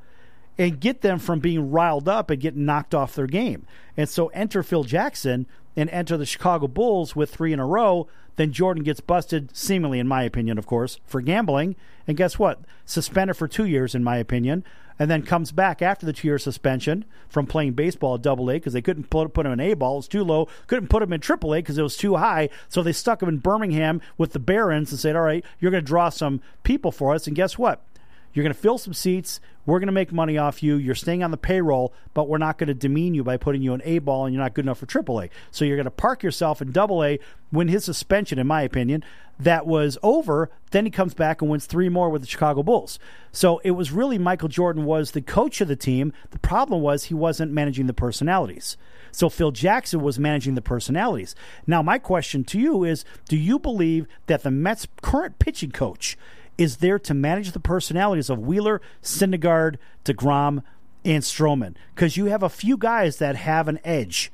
And 0.58 0.80
get 0.80 1.02
them 1.02 1.20
from 1.20 1.38
being 1.38 1.70
riled 1.70 2.08
up 2.08 2.30
and 2.30 2.40
getting 2.40 2.66
knocked 2.66 2.94
off 2.94 3.14
their 3.14 3.28
game. 3.28 3.64
And 3.96 4.08
so 4.08 4.26
enter 4.28 4.62
Phil 4.62 4.84
Jackson 4.84 5.46
and 5.76 5.88
enter 5.90 6.16
the 6.16 6.26
Chicago 6.26 6.66
Bulls 6.66 7.16
with 7.16 7.30
three 7.30 7.54
in 7.54 7.60
a 7.60 7.66
row. 7.66 8.06
Then 8.36 8.52
Jordan 8.52 8.82
gets 8.82 9.00
busted, 9.00 9.56
seemingly, 9.56 9.98
in 9.98 10.06
my 10.06 10.24
opinion, 10.24 10.58
of 10.58 10.66
course, 10.66 10.98
for 11.06 11.22
gambling. 11.22 11.74
And 12.06 12.18
guess 12.18 12.38
what? 12.38 12.60
Suspended 12.84 13.36
for 13.36 13.48
two 13.48 13.64
years, 13.64 13.94
in 13.94 14.04
my 14.04 14.18
opinion. 14.18 14.62
And 14.98 15.10
then 15.10 15.22
comes 15.22 15.52
back 15.52 15.82
after 15.82 16.06
the 16.06 16.12
two 16.12 16.28
year 16.28 16.38
suspension 16.38 17.04
from 17.28 17.46
playing 17.46 17.72
baseball 17.72 18.14
at 18.16 18.22
double 18.22 18.50
A 18.50 18.54
because 18.54 18.72
they 18.72 18.82
couldn't 18.82 19.10
put, 19.10 19.32
put 19.34 19.46
him 19.46 19.52
in 19.52 19.60
A 19.60 19.74
ball. 19.74 19.94
It 19.94 19.96
was 19.96 20.08
too 20.08 20.24
low. 20.24 20.48
Couldn't 20.66 20.88
put 20.88 21.02
him 21.02 21.12
in 21.12 21.20
triple 21.20 21.54
A 21.54 21.58
because 21.58 21.78
it 21.78 21.82
was 21.82 21.96
too 21.96 22.16
high. 22.16 22.48
So 22.68 22.82
they 22.82 22.92
stuck 22.92 23.22
him 23.22 23.28
in 23.28 23.38
Birmingham 23.38 24.00
with 24.18 24.32
the 24.32 24.38
Barons 24.38 24.90
and 24.90 25.00
said, 25.00 25.16
all 25.16 25.22
right, 25.22 25.44
you're 25.58 25.70
going 25.70 25.82
to 25.82 25.86
draw 25.86 26.08
some 26.08 26.40
people 26.62 26.92
for 26.92 27.14
us. 27.14 27.26
And 27.26 27.36
guess 27.36 27.58
what? 27.58 27.82
You're 28.32 28.44
going 28.44 28.54
to 28.54 28.60
fill 28.60 28.78
some 28.78 28.94
seats. 28.94 29.40
We're 29.66 29.78
going 29.78 29.88
to 29.88 29.92
make 29.92 30.12
money 30.12 30.38
off 30.38 30.62
you. 30.62 30.76
You're 30.76 30.94
staying 30.94 31.22
on 31.22 31.30
the 31.30 31.36
payroll, 31.36 31.92
but 32.14 32.28
we're 32.28 32.38
not 32.38 32.58
going 32.58 32.68
to 32.68 32.74
demean 32.74 33.14
you 33.14 33.22
by 33.22 33.36
putting 33.36 33.62
you 33.62 33.74
in 33.74 33.82
A 33.84 33.98
ball 33.98 34.24
and 34.26 34.34
you're 34.34 34.42
not 34.42 34.54
good 34.54 34.64
enough 34.64 34.78
for 34.78 34.86
AAA. 34.86 35.30
So 35.50 35.64
you're 35.64 35.76
going 35.76 35.84
to 35.84 35.90
park 35.90 36.22
yourself 36.22 36.62
in 36.62 36.72
double 36.72 37.04
A, 37.04 37.18
win 37.52 37.68
his 37.68 37.84
suspension, 37.84 38.38
in 38.38 38.46
my 38.46 38.62
opinion. 38.62 39.04
That 39.42 39.66
was 39.66 39.98
over. 40.04 40.50
Then 40.70 40.84
he 40.84 40.90
comes 40.90 41.14
back 41.14 41.42
and 41.42 41.50
wins 41.50 41.66
three 41.66 41.88
more 41.88 42.10
with 42.10 42.22
the 42.22 42.28
Chicago 42.28 42.62
Bulls. 42.62 43.00
So 43.32 43.58
it 43.64 43.72
was 43.72 43.90
really 43.90 44.16
Michael 44.16 44.48
Jordan 44.48 44.84
was 44.84 45.10
the 45.10 45.20
coach 45.20 45.60
of 45.60 45.66
the 45.66 45.74
team. 45.74 46.12
The 46.30 46.38
problem 46.38 46.80
was 46.80 47.04
he 47.04 47.14
wasn't 47.14 47.52
managing 47.52 47.86
the 47.86 47.92
personalities. 47.92 48.76
So 49.10 49.28
Phil 49.28 49.50
Jackson 49.50 50.00
was 50.00 50.18
managing 50.18 50.54
the 50.54 50.62
personalities. 50.62 51.34
Now, 51.66 51.82
my 51.82 51.98
question 51.98 52.44
to 52.44 52.58
you 52.58 52.84
is 52.84 53.04
do 53.28 53.36
you 53.36 53.58
believe 53.58 54.06
that 54.26 54.44
the 54.44 54.50
Mets' 54.50 54.86
current 55.02 55.40
pitching 55.40 55.72
coach 55.72 56.16
is 56.56 56.76
there 56.76 56.98
to 57.00 57.14
manage 57.14 57.50
the 57.50 57.60
personalities 57.60 58.30
of 58.30 58.38
Wheeler, 58.38 58.80
Syndergaard, 59.02 59.76
DeGrom, 60.04 60.62
and 61.04 61.22
Stroman? 61.24 61.74
Because 61.94 62.16
you 62.16 62.26
have 62.26 62.44
a 62.44 62.48
few 62.48 62.76
guys 62.76 63.16
that 63.16 63.34
have 63.34 63.66
an 63.66 63.80
edge 63.82 64.30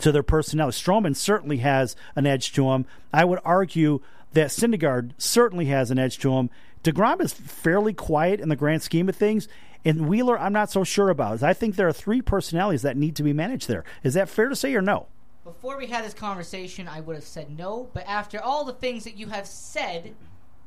to 0.00 0.12
their 0.12 0.22
personality. 0.22 0.76
Stroman 0.76 1.16
certainly 1.16 1.58
has 1.58 1.96
an 2.14 2.26
edge 2.26 2.52
to 2.52 2.70
him. 2.70 2.86
I 3.12 3.24
would 3.24 3.40
argue 3.44 4.00
that 4.32 4.48
Syndergaard 4.48 5.12
certainly 5.18 5.66
has 5.66 5.90
an 5.90 5.98
edge 5.98 6.18
to 6.18 6.32
him. 6.32 6.50
DeGrom 6.84 7.20
is 7.20 7.32
fairly 7.32 7.92
quiet 7.92 8.40
in 8.40 8.48
the 8.48 8.56
grand 8.56 8.82
scheme 8.82 9.08
of 9.08 9.16
things. 9.16 9.48
And 9.84 10.08
Wheeler, 10.08 10.38
I'm 10.38 10.52
not 10.52 10.70
so 10.70 10.84
sure 10.84 11.08
about. 11.08 11.42
I 11.42 11.54
think 11.54 11.76
there 11.76 11.88
are 11.88 11.92
three 11.92 12.20
personalities 12.22 12.82
that 12.82 12.96
need 12.96 13.16
to 13.16 13.22
be 13.22 13.32
managed 13.32 13.68
there. 13.68 13.84
Is 14.02 14.14
that 14.14 14.28
fair 14.28 14.48
to 14.48 14.56
say 14.56 14.74
or 14.74 14.82
no? 14.82 15.06
Before 15.42 15.78
we 15.78 15.86
had 15.86 16.04
this 16.04 16.14
conversation, 16.14 16.86
I 16.86 17.00
would 17.00 17.16
have 17.16 17.24
said 17.24 17.56
no, 17.56 17.88
but 17.94 18.06
after 18.06 18.40
all 18.40 18.64
the 18.64 18.74
things 18.74 19.04
that 19.04 19.16
you 19.16 19.28
have 19.28 19.46
said 19.46 20.14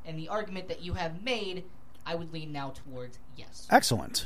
and 0.04 0.18
the 0.18 0.30
argument 0.30 0.68
that 0.68 0.82
you 0.82 0.94
have 0.94 1.24
made, 1.24 1.64
I 2.06 2.16
would 2.16 2.34
lean 2.34 2.52
now 2.52 2.72
towards 2.72 3.20
yes. 3.38 3.68
Excellent. 3.70 4.26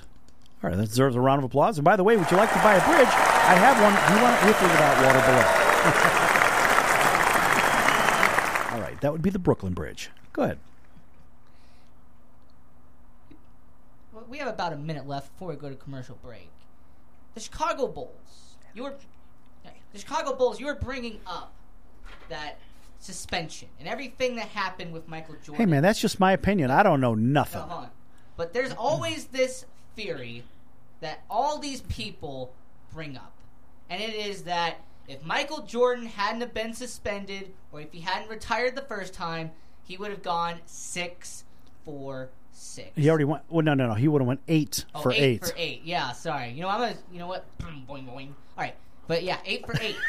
All 0.64 0.70
right, 0.70 0.78
that 0.78 0.88
deserves 0.88 1.16
a 1.16 1.22
round 1.22 1.40
of 1.40 1.44
applause. 1.44 1.78
And 1.78 1.86
by 1.86 1.98
the 1.98 2.04
way, 2.04 2.16
would 2.16 2.32
you 2.32 2.38
like 2.38 2.52
to 2.54 2.60
buy 2.60 2.76
a 2.76 2.86
bridge? 2.88 3.08
I 3.08 3.56
have 3.56 3.80
one. 3.82 3.94
Do 4.08 4.16
you 4.16 4.24
want 4.24 4.42
it 4.42 4.48
with 4.48 4.62
or 4.64 4.68
without 4.68 5.06
water 5.06 6.32
below? 6.32 6.44
That 9.08 9.14
would 9.14 9.22
be 9.22 9.30
the 9.30 9.40
Brooklyn 9.40 9.74
Bridge. 9.74 10.10
Go 10.34 10.44
ahead. 10.44 10.58
Well, 14.12 14.26
We 14.28 14.38
have 14.40 14.50
about 14.50 14.74
a 14.74 14.76
minute 14.76 15.08
left 15.08 15.32
before 15.32 15.48
we 15.48 15.56
go 15.56 15.70
to 15.70 15.76
commercial 15.76 16.18
break. 16.22 16.50
The 17.34 17.40
Chicago 17.40 17.88
Bulls. 17.88 18.58
You 18.76 18.84
were 18.84 18.96
the 19.94 19.98
Chicago 19.98 20.36
Bulls. 20.36 20.60
You 20.60 20.66
were 20.66 20.76
bringing 20.76 21.22
up 21.26 21.54
that 22.28 22.58
suspension 23.00 23.70
and 23.80 23.88
everything 23.88 24.36
that 24.36 24.50
happened 24.50 24.92
with 24.92 25.08
Michael 25.08 25.36
Jordan. 25.36 25.56
Hey, 25.56 25.66
man, 25.66 25.84
that's 25.84 26.02
just 26.02 26.20
my 26.20 26.34
opinion. 26.34 26.70
I 26.70 26.84
don't 26.84 27.00
know 27.00 27.16
nothing. 27.16 27.62
On. 27.62 27.88
But 28.36 28.52
there's 28.52 28.74
always 28.74 29.28
this 29.28 29.64
theory 29.96 30.44
that 31.00 31.24
all 31.30 31.60
these 31.60 31.80
people 31.80 32.52
bring 32.94 33.16
up. 33.16 33.32
and 33.90 34.02
it 34.02 34.16
is 34.16 34.44
that 34.44 34.82
if 35.08 35.24
Michael 35.24 35.62
Jordan 35.64 36.06
hadn't 36.06 36.42
have 36.42 36.54
been 36.54 36.74
suspended, 36.74 37.52
or 37.72 37.82
if 37.82 37.92
he 37.92 38.02
hadn't 38.02 38.30
retired 38.30 38.76
the 38.76 38.82
first 38.82 39.14
time, 39.14 39.52
he 39.84 39.98
would 39.98 40.12
have 40.12 40.24
gone 40.24 40.56
six, 40.66 41.44
four, 41.86 42.30
six. 42.52 42.90
He 42.96 43.10
already 43.10 43.24
went. 43.26 43.44
Well, 43.50 43.64
no, 43.64 43.74
no, 43.74 43.88
no. 43.88 43.94
He 43.94 44.08
would 44.08 44.22
have 44.22 44.28
went 44.28 44.42
eight 44.48 44.84
Oh, 44.94 45.02
for 45.02 45.12
eight. 45.14 45.46
for 45.46 45.54
eight. 45.56 45.82
Yeah, 45.86 46.12
sorry. 46.12 46.50
You 46.52 46.62
know, 46.64 46.70
I'm 46.70 46.80
gonna. 46.82 46.96
You 47.12 47.20
know 47.20 47.28
what? 47.28 47.46
boing 47.60 48.06
boing. 48.08 48.28
All 48.58 48.64
right, 48.64 48.76
but 49.08 49.24
yeah, 49.24 49.38
eight 49.46 49.66
for 49.66 49.76
eight. 49.82 49.96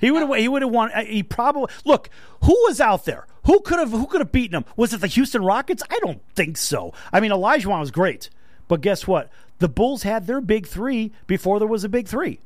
He 0.00 0.10
would 0.10 0.22
have. 0.22 0.34
He 0.36 0.48
would 0.48 0.62
have 0.62 0.70
won. 0.70 0.90
uh, 0.92 1.04
He 1.04 1.22
probably 1.22 1.70
look. 1.84 2.08
Who 2.44 2.52
was 2.66 2.80
out 2.80 3.04
there? 3.04 3.26
Who 3.44 3.60
could 3.60 3.78
have? 3.78 3.90
Who 3.90 4.06
could 4.06 4.20
have 4.22 4.32
beaten 4.32 4.56
him? 4.56 4.64
Was 4.76 4.94
it 4.94 5.02
the 5.02 5.06
Houston 5.06 5.44
Rockets? 5.44 5.82
I 5.90 5.98
don't 6.00 6.22
think 6.34 6.56
so. 6.56 6.94
I 7.12 7.20
mean, 7.20 7.30
Elijah 7.30 7.68
was 7.68 7.90
great, 7.90 8.30
but 8.68 8.80
guess 8.80 9.06
what? 9.06 9.28
The 9.58 9.68
Bulls 9.68 10.02
had 10.02 10.26
their 10.26 10.40
big 10.40 10.66
three 10.66 11.12
before 11.26 11.58
there 11.58 11.68
was 11.68 11.84
a 11.84 11.90
big 11.90 12.08
three. 12.08 12.40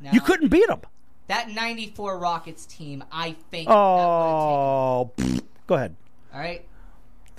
Now, 0.00 0.12
you 0.12 0.20
couldn't 0.20 0.48
beat 0.48 0.68
them. 0.68 0.80
That 1.26 1.50
'94 1.50 2.18
Rockets 2.18 2.66
team, 2.66 3.04
I 3.12 3.36
think. 3.50 3.68
Oh, 3.68 5.12
pfft. 5.16 5.42
go 5.66 5.74
ahead. 5.74 5.96
All 6.32 6.40
right. 6.40 6.64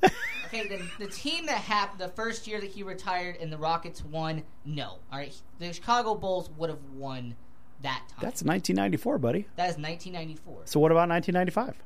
okay, 0.03 0.67
then 0.67 0.89
the 0.99 1.07
team 1.07 1.45
that 1.47 1.57
happened 1.57 1.99
the 1.99 2.09
first 2.09 2.47
year 2.47 2.59
that 2.59 2.69
he 2.69 2.83
retired 2.83 3.37
and 3.37 3.51
the 3.51 3.57
Rockets 3.57 4.03
won, 4.03 4.43
no. 4.65 4.99
All 5.11 5.19
right, 5.19 5.35
the 5.59 5.73
Chicago 5.73 6.15
Bulls 6.15 6.49
would 6.57 6.69
have 6.69 6.83
won 6.93 7.35
that 7.81 8.03
time. 8.09 8.19
That's 8.21 8.43
1994, 8.43 9.17
buddy. 9.17 9.47
That 9.55 9.69
is 9.69 9.77
1994. 9.77 10.61
So 10.65 10.79
what 10.79 10.91
about 10.91 11.09
1995? 11.09 11.81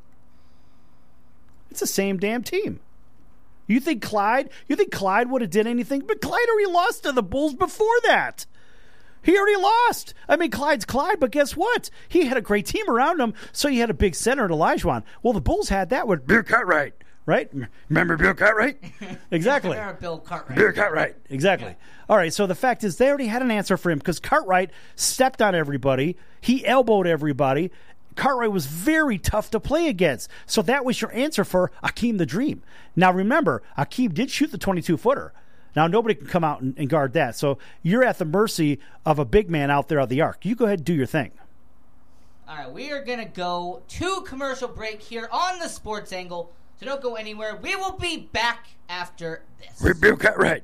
It's 1.71 1.79
the 1.79 1.87
same 1.87 2.17
damn 2.17 2.43
team. 2.43 2.79
You 3.67 3.79
think 3.79 4.01
Clyde? 4.01 4.49
You 4.67 4.75
think 4.75 4.91
Clyde 4.91 5.29
would 5.29 5.41
have 5.41 5.49
did 5.51 5.67
anything? 5.67 6.01
But 6.01 6.21
Clyde 6.21 6.45
already 6.49 6.71
lost 6.71 7.03
to 7.03 7.11
the 7.11 7.23
Bulls 7.23 7.53
before 7.53 7.95
that. 8.05 8.45
He 9.23 9.37
already 9.37 9.61
lost. 9.61 10.13
I 10.27 10.35
mean, 10.35 10.51
Clyde's 10.51 10.85
Clyde, 10.85 11.19
but 11.19 11.31
guess 11.31 11.55
what? 11.55 11.89
He 12.07 12.25
had 12.25 12.37
a 12.37 12.41
great 12.41 12.65
team 12.65 12.87
around 12.89 13.19
him, 13.19 13.33
so 13.51 13.69
he 13.69 13.79
had 13.79 13.89
a 13.89 13.93
big 13.93 14.15
center 14.15 14.45
at 14.45 14.51
Elijah. 14.51 15.03
Well, 15.23 15.33
the 15.33 15.41
Bulls 15.41 15.69
had 15.69 15.89
that 15.89 16.07
with 16.07 16.27
Bill 16.27 16.43
Cartwright, 16.43 16.93
right? 17.25 17.49
Remember 17.89 18.17
Bill 18.17 18.33
Cartwright? 18.33 18.77
exactly. 19.31 19.71
Remember 19.71 19.99
Bill 19.99 20.19
Cartwright. 20.19 20.57
Bill 20.57 20.73
Cartwright. 20.73 21.15
Exactly. 21.29 21.75
All 22.09 22.17
right. 22.17 22.33
So 22.33 22.45
the 22.45 22.55
fact 22.55 22.83
is, 22.83 22.97
they 22.97 23.07
already 23.07 23.27
had 23.27 23.41
an 23.41 23.49
answer 23.51 23.77
for 23.77 23.89
him 23.89 23.97
because 23.99 24.19
Cartwright 24.19 24.71
stepped 24.95 25.41
on 25.41 25.55
everybody. 25.55 26.17
He 26.41 26.65
elbowed 26.65 27.07
everybody. 27.07 27.71
Cartwright 28.15 28.51
was 28.51 28.65
very 28.65 29.17
tough 29.17 29.49
to 29.51 29.59
play 29.59 29.87
against. 29.87 30.29
So 30.45 30.61
that 30.63 30.85
was 30.85 31.01
your 31.01 31.11
answer 31.13 31.43
for 31.43 31.71
Akeem 31.83 32.17
the 32.17 32.25
Dream. 32.25 32.61
Now 32.95 33.11
remember, 33.11 33.63
Akeem 33.77 34.13
did 34.13 34.29
shoot 34.29 34.51
the 34.51 34.57
22 34.57 34.97
footer. 34.97 35.33
Now 35.75 35.87
nobody 35.87 36.15
can 36.15 36.27
come 36.27 36.43
out 36.43 36.61
and, 36.61 36.77
and 36.77 36.89
guard 36.89 37.13
that. 37.13 37.35
So 37.35 37.57
you're 37.81 38.03
at 38.03 38.19
the 38.19 38.25
mercy 38.25 38.79
of 39.05 39.19
a 39.19 39.25
big 39.25 39.49
man 39.49 39.71
out 39.71 39.87
there 39.87 39.99
on 39.99 40.09
the 40.09 40.21
arc. 40.21 40.45
You 40.45 40.55
go 40.55 40.65
ahead 40.65 40.79
and 40.79 40.85
do 40.85 40.93
your 40.93 41.05
thing. 41.05 41.31
All 42.47 42.57
right, 42.57 42.71
we 42.71 42.91
are 42.91 43.03
gonna 43.03 43.25
go 43.25 43.81
to 43.87 44.21
commercial 44.27 44.67
break 44.67 45.01
here 45.01 45.29
on 45.31 45.59
the 45.59 45.67
Sports 45.69 46.11
Angle. 46.11 46.51
So 46.79 46.85
don't 46.85 47.01
go 47.01 47.15
anywhere. 47.15 47.55
We 47.55 47.75
will 47.75 47.97
be 47.97 48.29
back 48.33 48.67
after 48.89 49.43
this. 49.59 49.99
Bill 49.99 50.17
Cartwright. 50.17 50.63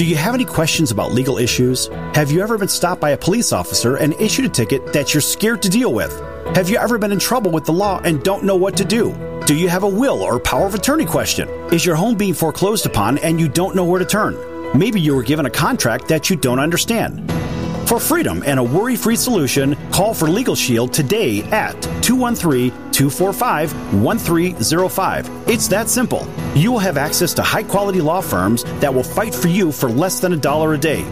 Do 0.00 0.06
you 0.06 0.16
have 0.16 0.32
any 0.32 0.46
questions 0.46 0.90
about 0.90 1.12
legal 1.12 1.36
issues? 1.36 1.88
Have 2.14 2.32
you 2.32 2.40
ever 2.40 2.56
been 2.56 2.68
stopped 2.68 3.02
by 3.02 3.10
a 3.10 3.18
police 3.18 3.52
officer 3.52 3.96
and 3.96 4.14
issued 4.14 4.46
a 4.46 4.48
ticket 4.48 4.94
that 4.94 5.12
you're 5.12 5.20
scared 5.20 5.60
to 5.60 5.68
deal 5.68 5.92
with? 5.92 6.18
Have 6.56 6.70
you 6.70 6.78
ever 6.78 6.96
been 6.96 7.12
in 7.12 7.18
trouble 7.18 7.50
with 7.50 7.66
the 7.66 7.74
law 7.74 8.00
and 8.02 8.22
don't 8.22 8.42
know 8.42 8.56
what 8.56 8.78
to 8.78 8.84
do? 8.86 9.12
Do 9.44 9.54
you 9.54 9.68
have 9.68 9.82
a 9.82 9.86
will 9.86 10.22
or 10.22 10.40
power 10.40 10.64
of 10.64 10.74
attorney 10.74 11.04
question? 11.04 11.50
Is 11.70 11.84
your 11.84 11.96
home 11.96 12.14
being 12.14 12.32
foreclosed 12.32 12.86
upon 12.86 13.18
and 13.18 13.38
you 13.38 13.46
don't 13.46 13.76
know 13.76 13.84
where 13.84 13.98
to 13.98 14.06
turn? 14.06 14.38
Maybe 14.74 14.98
you 15.02 15.14
were 15.14 15.22
given 15.22 15.44
a 15.44 15.50
contract 15.50 16.08
that 16.08 16.30
you 16.30 16.36
don't 16.36 16.60
understand. 16.60 17.30
For 17.90 17.98
freedom 17.98 18.44
and 18.46 18.60
a 18.60 18.62
worry 18.62 18.94
free 18.94 19.16
solution, 19.16 19.74
call 19.90 20.14
for 20.14 20.28
Legal 20.28 20.54
Shield 20.54 20.92
today 20.92 21.42
at 21.50 21.72
213 22.04 22.70
245 22.92 24.00
1305. 24.00 25.48
It's 25.48 25.66
that 25.66 25.88
simple. 25.88 26.24
You 26.54 26.70
will 26.70 26.78
have 26.78 26.96
access 26.96 27.34
to 27.34 27.42
high 27.42 27.64
quality 27.64 28.00
law 28.00 28.20
firms 28.20 28.62
that 28.78 28.94
will 28.94 29.02
fight 29.02 29.34
for 29.34 29.48
you 29.48 29.72
for 29.72 29.88
less 29.90 30.20
than 30.20 30.32
a 30.32 30.36
dollar 30.36 30.74
a 30.74 30.78
day. 30.78 31.04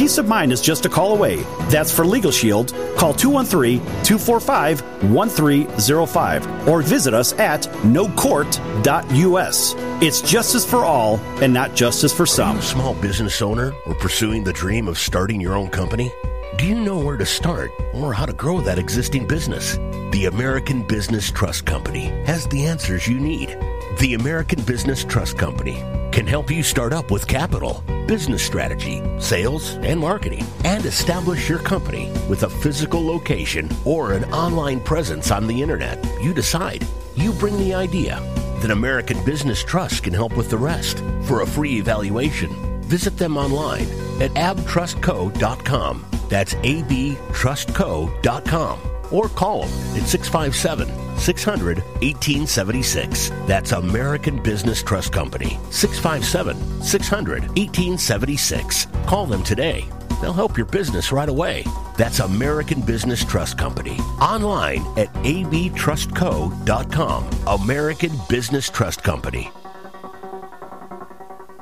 Peace 0.00 0.16
of 0.16 0.26
mind 0.26 0.50
is 0.50 0.62
just 0.62 0.86
a 0.86 0.88
call 0.88 1.12
away. 1.12 1.42
That's 1.68 1.94
for 1.94 2.06
Legal 2.06 2.30
Shield. 2.30 2.72
Call 2.96 3.12
213 3.12 3.80
245 4.02 4.80
1305 5.12 6.68
or 6.68 6.80
visit 6.80 7.12
us 7.12 7.34
at 7.34 7.64
nocourt.us. 7.84 9.74
It's 10.02 10.22
justice 10.22 10.64
for 10.64 10.86
all 10.86 11.18
and 11.42 11.52
not 11.52 11.74
justice 11.74 12.14
for 12.14 12.24
some. 12.24 12.56
a 12.56 12.62
small 12.62 12.94
business 12.94 13.42
owner 13.42 13.74
or 13.84 13.94
pursuing 13.94 14.42
the 14.42 14.54
dream 14.54 14.88
of 14.88 14.96
starting 14.96 15.38
your 15.38 15.54
own 15.54 15.68
company? 15.68 16.10
Do 16.56 16.64
you 16.64 16.76
know 16.76 16.98
where 16.98 17.18
to 17.18 17.26
start 17.26 17.70
or 17.92 18.14
how 18.14 18.24
to 18.24 18.32
grow 18.32 18.62
that 18.62 18.78
existing 18.78 19.26
business? 19.26 19.76
The 20.12 20.30
American 20.32 20.82
Business 20.82 21.30
Trust 21.30 21.66
Company 21.66 22.06
has 22.24 22.46
the 22.46 22.64
answers 22.64 23.06
you 23.06 23.20
need. 23.20 23.50
The 23.98 24.14
American 24.14 24.62
Business 24.62 25.04
Trust 25.04 25.36
Company 25.36 25.74
can 26.10 26.26
help 26.26 26.50
you 26.50 26.62
start 26.62 26.94
up 26.94 27.10
with 27.10 27.26
capital, 27.26 27.84
business 28.10 28.44
strategy, 28.44 29.00
sales, 29.20 29.76
and 29.84 30.00
marketing, 30.00 30.44
and 30.64 30.84
establish 30.84 31.48
your 31.48 31.60
company 31.60 32.10
with 32.28 32.42
a 32.42 32.50
physical 32.50 33.06
location 33.06 33.70
or 33.84 34.14
an 34.14 34.24
online 34.32 34.80
presence 34.80 35.30
on 35.30 35.46
the 35.46 35.62
internet. 35.62 36.04
You 36.20 36.34
decide. 36.34 36.84
You 37.14 37.32
bring 37.34 37.56
the 37.56 37.72
idea. 37.72 38.18
Then 38.58 38.72
American 38.72 39.24
Business 39.24 39.62
Trust 39.62 40.02
can 40.02 40.12
help 40.12 40.36
with 40.36 40.50
the 40.50 40.58
rest. 40.58 40.98
For 41.22 41.42
a 41.42 41.46
free 41.46 41.78
evaluation, 41.78 42.82
visit 42.82 43.16
them 43.16 43.36
online 43.36 43.86
at 44.20 44.32
abtrustco.com. 44.32 46.04
That's 46.28 46.54
abtrustco.com. 46.54 48.80
Or 49.12 49.28
call 49.28 49.66
them 49.66 49.96
at 49.96 50.08
657 50.08 51.09
600 51.20 51.78
1876. 52.02 53.30
That's 53.46 53.72
American 53.72 54.42
Business 54.42 54.82
Trust 54.82 55.12
Company. 55.12 55.58
657 55.70 56.82
600 56.82 57.42
1876. 57.48 58.86
Call 59.06 59.26
them 59.26 59.42
today. 59.42 59.84
They'll 60.20 60.32
help 60.32 60.56
your 60.56 60.66
business 60.66 61.12
right 61.12 61.28
away. 61.28 61.64
That's 61.96 62.18
American 62.20 62.80
Business 62.82 63.24
Trust 63.24 63.58
Company. 63.58 63.96
Online 64.20 64.86
at 64.98 65.12
abtrustco.com. 65.24 67.30
American 67.46 68.12
Business 68.28 68.68
Trust 68.68 69.02
Company. 69.02 69.50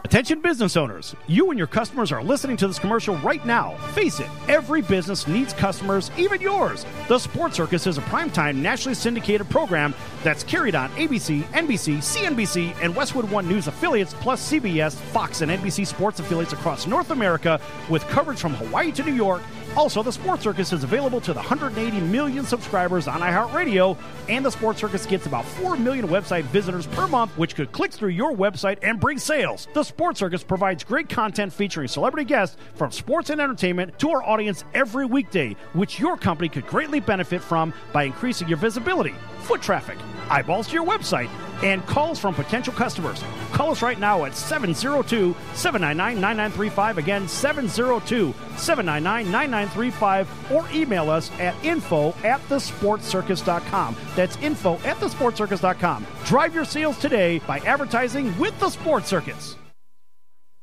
Attention 0.09 0.40
business 0.40 0.74
owners, 0.74 1.14
you 1.26 1.50
and 1.50 1.59
your 1.59 1.66
customers 1.66 2.11
are 2.12 2.22
listening 2.22 2.56
to 2.56 2.66
this 2.66 2.78
commercial 2.78 3.18
right 3.18 3.44
now. 3.44 3.76
Face 3.92 4.20
it, 4.20 4.28
every 4.48 4.80
business 4.80 5.28
needs 5.28 5.52
customers, 5.52 6.11
even 6.16 6.40
yours. 6.40 6.86
The 7.09 7.18
Sports 7.18 7.56
Circus 7.56 7.86
is 7.86 7.98
a 7.98 8.00
primetime 8.00 8.56
nationally 8.56 8.94
syndicated 8.94 9.50
program 9.50 9.94
that's 10.24 10.42
carried 10.42 10.74
on 10.74 10.88
ABC, 10.92 11.42
NBC, 11.52 11.98
CNBC, 11.98 12.74
and 12.80 12.96
Westwood 12.96 13.30
One 13.30 13.46
News 13.46 13.66
affiliates, 13.66 14.14
plus 14.14 14.50
CBS, 14.50 14.94
Fox, 14.94 15.42
and 15.42 15.52
NBC 15.52 15.86
sports 15.86 16.20
affiliates 16.20 16.54
across 16.54 16.86
North 16.86 17.11
America 17.11 17.61
with 17.90 18.02
coverage 18.09 18.38
from 18.40 18.54
Hawaii 18.54 18.90
to 18.92 19.04
New 19.04 19.14
York. 19.14 19.42
Also, 19.78 20.02
the 20.02 20.10
Sports 20.10 20.42
Circus 20.42 20.72
is 20.72 20.82
available 20.82 21.20
to 21.20 21.32
the 21.32 21.38
180 21.38 22.00
million 22.00 22.44
subscribers 22.44 23.06
on 23.06 23.20
iHeartRadio, 23.20 23.96
and 24.28 24.44
the 24.44 24.50
Sports 24.50 24.80
Circus 24.80 25.06
gets 25.06 25.26
about 25.26 25.44
4 25.44 25.76
million 25.76 26.08
website 26.08 26.42
visitors 26.46 26.88
per 26.88 27.06
month, 27.06 27.30
which 27.38 27.54
could 27.54 27.70
click 27.70 27.92
through 27.92 28.08
your 28.08 28.34
website 28.34 28.78
and 28.82 28.98
bring 28.98 29.18
sales. 29.18 29.68
The 29.74 29.84
Sports 29.84 30.18
Circus 30.18 30.42
provides 30.42 30.82
great 30.82 31.08
content 31.08 31.52
featuring 31.52 31.86
celebrity 31.86 32.24
guests 32.24 32.56
from 32.74 32.90
sports 32.90 33.30
and 33.30 33.40
entertainment 33.40 33.96
to 34.00 34.10
our 34.10 34.24
audience 34.24 34.64
every 34.74 35.06
weekday, 35.06 35.54
which 35.74 36.00
your 36.00 36.16
company 36.16 36.48
could 36.48 36.66
greatly 36.66 36.98
benefit 36.98 37.40
from 37.40 37.72
by 37.92 38.02
increasing 38.02 38.48
your 38.48 38.58
visibility, 38.58 39.14
foot 39.42 39.62
traffic, 39.62 39.96
eyeballs 40.28 40.66
to 40.66 40.74
your 40.74 40.86
website, 40.86 41.30
and 41.62 41.84
calls 41.86 42.18
from 42.18 42.34
potential 42.34 42.72
customers. 42.72 43.22
Call 43.52 43.70
us 43.70 43.82
right 43.82 43.98
now 43.98 44.24
at 44.24 44.34
702 44.34 45.34
799 45.54 46.20
9935. 46.20 46.98
Again, 46.98 47.28
702 47.28 48.34
799 48.56 49.30
9935, 49.30 50.52
or 50.52 50.68
email 50.72 51.11
us 51.11 51.30
at 51.38 51.54
info 51.64 52.14
at 52.24 52.40
thesportcircus.com. 52.48 53.96
That's 54.16 54.36
info 54.38 54.74
at 54.78 54.96
thesportcircus.com. 54.96 56.06
Drive 56.24 56.54
your 56.54 56.64
sales 56.64 56.98
today 56.98 57.38
by 57.40 57.59
advertising 57.61 58.36
with 58.38 58.59
the 58.61 58.70
Sports 58.70 59.09
Circus. 59.09 59.56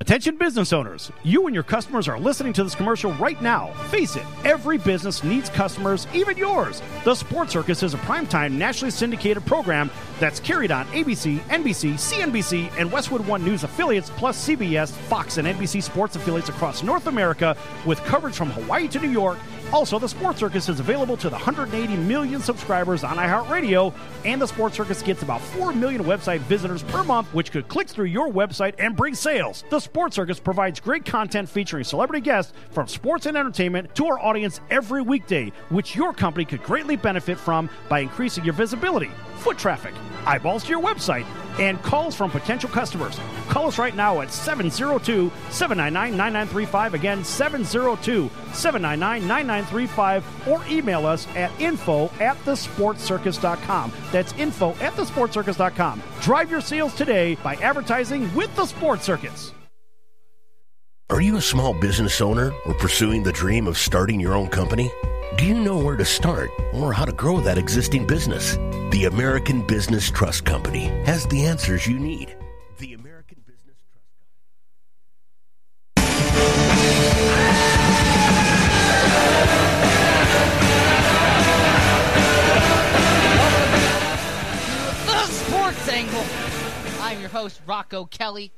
Attention 0.01 0.35
business 0.35 0.73
owners, 0.73 1.09
you 1.23 1.45
and 1.45 1.53
your 1.53 1.63
customers 1.63 2.09
are 2.09 2.19
listening 2.19 2.51
to 2.51 2.65
this 2.65 2.75
commercial 2.75 3.13
right 3.13 3.41
now. 3.41 3.67
Face 3.87 4.17
it, 4.17 4.25
every 4.43 4.77
business 4.77 5.23
needs 5.23 5.49
customers, 5.49 6.05
even 6.13 6.35
yours. 6.35 6.81
The 7.05 7.15
Sports 7.15 7.53
Circus 7.53 7.81
is 7.81 7.93
a 7.93 7.97
primetime 7.99 8.51
nationally 8.51 8.91
syndicated 8.91 9.45
program 9.45 9.89
that's 10.19 10.41
carried 10.41 10.69
on 10.69 10.85
ABC, 10.87 11.39
NBC, 11.47 11.93
CNBC, 11.93 12.69
and 12.77 12.91
Westwood 12.91 13.25
One 13.25 13.45
News 13.45 13.63
affiliates, 13.63 14.09
plus 14.17 14.45
CBS, 14.45 14.91
Fox, 14.91 15.37
and 15.37 15.47
NBC 15.47 15.81
sports 15.81 16.17
affiliates 16.17 16.49
across 16.49 16.83
North 16.83 17.07
America 17.07 17.55
with 17.85 17.99
coverage 17.99 18.35
from 18.35 18.49
Hawaii 18.49 18.89
to 18.89 18.99
New 18.99 19.11
York. 19.11 19.37
Also, 19.75 19.99
the 19.99 20.07
Sports 20.07 20.39
Circus 20.39 20.69
is 20.69 20.79
available 20.79 21.17
to 21.17 21.27
the 21.27 21.35
180 21.35 21.97
million 21.97 22.39
subscribers 22.39 23.03
on 23.03 23.17
iHeartRadio, 23.17 23.93
and 24.23 24.41
the 24.41 24.47
Sports 24.47 24.77
Circus 24.77 25.01
gets 25.01 25.21
about 25.21 25.41
4 25.41 25.73
million 25.73 26.01
website 26.05 26.39
visitors 26.43 26.81
per 26.83 27.03
month, 27.03 27.27
which 27.33 27.51
could 27.51 27.67
click 27.67 27.89
through 27.89 28.05
your 28.05 28.29
website 28.29 28.73
and 28.79 28.95
bring 28.95 29.13
sales. 29.13 29.65
The 29.69 29.81
Sports 29.81 30.15
Circus 30.15 30.39
provides 30.39 30.79
great 30.79 31.03
content 31.03 31.49
featuring 31.49 31.83
celebrity 31.83 32.21
guests 32.21 32.53
from 32.71 32.87
sports 32.87 33.25
and 33.25 33.35
entertainment 33.35 33.93
to 33.95 34.05
our 34.05 34.17
audience 34.17 34.61
every 34.69 35.01
weekday, 35.01 35.51
which 35.67 35.93
your 35.93 36.13
company 36.13 36.45
could 36.45 36.63
greatly 36.63 36.95
benefit 36.95 37.37
from 37.37 37.69
by 37.89 37.99
increasing 37.99 38.45
your 38.45 38.53
visibility, 38.53 39.11
foot 39.39 39.57
traffic, 39.57 39.93
eyeballs 40.25 40.63
to 40.63 40.69
your 40.69 40.81
website, 40.81 41.25
and 41.59 41.81
calls 41.83 42.15
from 42.15 42.31
potential 42.31 42.69
customers. 42.69 43.19
Call 43.49 43.67
us 43.67 43.77
right 43.77 43.95
now 43.95 44.21
at 44.21 44.31
702 44.31 45.31
799 45.49 46.17
9935. 46.17 46.93
Again, 46.93 47.23
702 47.23 48.29
799 48.53 49.27
9935, 49.27 50.47
or 50.47 50.61
email 50.69 51.05
us 51.05 51.27
at 51.35 51.51
info 51.59 52.05
at 52.19 52.37
thesportcircus.com. 52.45 53.91
That's 54.11 54.33
info 54.33 54.71
at 54.75 54.93
thesportcircus.com. 54.93 56.03
Drive 56.21 56.51
your 56.51 56.61
sales 56.61 56.93
today 56.95 57.35
by 57.35 57.55
advertising 57.55 58.33
with 58.33 58.55
the 58.55 58.65
Sports 58.65 59.03
Circus. 59.05 59.53
Are 61.11 61.21
you 61.21 61.37
a 61.37 61.41
small 61.41 61.71
business 61.71 62.19
owner 62.19 62.51
or 62.65 62.73
pursuing 62.73 63.21
the 63.21 63.31
dream 63.31 63.67
of 63.67 63.77
starting 63.77 64.19
your 64.19 64.33
own 64.33 64.47
company? 64.47 64.91
Do 65.37 65.45
you 65.45 65.53
know 65.53 65.77
where 65.77 65.95
to 65.95 66.03
start 66.03 66.49
or 66.73 66.93
how 66.93 67.05
to 67.05 67.11
grow 67.11 67.39
that 67.41 67.59
existing 67.59 68.07
business? 68.07 68.55
The 68.89 69.05
American 69.05 69.61
Business 69.67 70.09
Trust 70.09 70.45
Company 70.45 70.85
has 71.05 71.27
the 71.27 71.45
answers 71.45 71.85
you 71.85 71.99
need. 71.99 72.35
The 72.79 72.95
American 72.95 73.37
Business 73.45 73.77
Trust 73.91 74.09
Company. 75.93 76.05
The 85.05 85.25
Sports 85.27 85.87
Angle. 85.87 86.25
I'm 86.99 87.19
your 87.19 87.29
host, 87.29 87.61
Rocco 87.67 88.05
Kelly. 88.05 88.51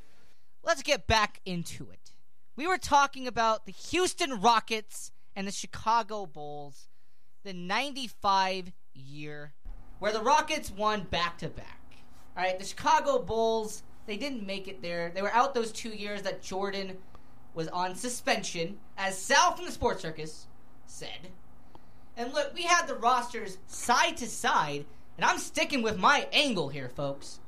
Let's 0.63 0.81
get 0.81 1.07
back 1.07 1.41
into 1.45 1.89
it. 1.91 1.96
We 2.57 2.65
were 2.65 2.79
talking 2.79 3.27
about 3.27 3.67
the 3.67 3.71
Houston 3.71 4.41
Rockets 4.41 5.11
and 5.35 5.47
the 5.47 5.51
Chicago 5.51 6.25
Bulls, 6.25 6.89
the 7.43 7.53
95 7.53 8.71
year, 8.95 9.53
where 9.99 10.11
the 10.11 10.23
Rockets 10.23 10.71
won 10.71 11.03
back 11.03 11.37
to 11.37 11.49
back. 11.49 11.97
All 12.35 12.43
right, 12.43 12.57
the 12.57 12.65
Chicago 12.65 13.19
Bulls, 13.19 13.83
they 14.07 14.17
didn't 14.17 14.43
make 14.43 14.67
it 14.67 14.81
there. 14.81 15.11
They 15.13 15.21
were 15.21 15.33
out 15.33 15.53
those 15.53 15.71
two 15.71 15.91
years 15.91 16.23
that 16.23 16.41
Jordan 16.41 16.97
was 17.53 17.67
on 17.67 17.93
suspension, 17.93 18.79
as 18.97 19.15
Sal 19.15 19.55
from 19.55 19.67
the 19.67 19.71
Sports 19.71 20.01
Circus 20.01 20.47
said. 20.87 21.29
And 22.15 22.33
look, 22.33 22.55
we 22.55 22.63
had 22.63 22.87
the 22.87 22.95
rosters 22.95 23.59
side 23.67 24.17
to 24.17 24.25
side, 24.25 24.85
and 25.15 25.25
I'm 25.25 25.37
sticking 25.37 25.83
with 25.83 25.99
my 25.99 26.27
angle 26.33 26.69
here, 26.69 26.89
folks. 26.89 27.39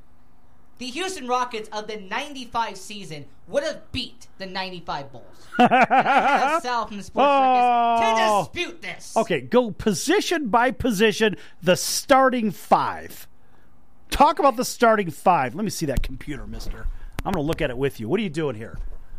The 0.80 0.88
Houston 0.88 1.28
Rockets 1.28 1.70
of 1.70 1.88
the 1.88 1.98
95 1.98 2.78
season 2.78 3.26
would 3.48 3.64
have 3.64 3.92
beat 3.92 4.28
the 4.38 4.46
95 4.46 5.12
Bulls. 5.12 5.26
and 5.60 5.70
I 5.72 6.38
have 6.38 6.62
Sal 6.62 6.88
from 6.88 6.98
the 6.98 7.04
Sports 7.04 7.28
Circus 7.30 8.00
to 8.00 8.24
Oh. 8.32 8.50
dispute 8.52 8.82
this. 8.82 9.18
Okay, 9.18 9.42
go 9.42 9.72
position 9.72 10.48
by 10.48 10.72
position, 10.72 11.36
the 11.62 11.76
starting 11.76 12.50
five. 12.52 13.28
Talk 14.10 14.40
about 14.40 14.56
the 14.56 14.64
starting 14.66 15.12
five. 15.12 15.54
Let 15.54 15.64
me 15.66 15.70
see 15.70 15.86
that 15.88 16.02
computer, 16.02 16.48
mister. 16.48 16.88
I'm 17.26 17.34
going 17.34 17.44
to 17.44 17.48
look 17.48 17.62
at 17.62 17.70
it 17.70 17.78
with 17.78 18.00
you. 18.00 18.08
What 18.08 18.20
are 18.20 18.24
you 18.24 18.30
doing 18.30 18.56
here? 18.56 18.78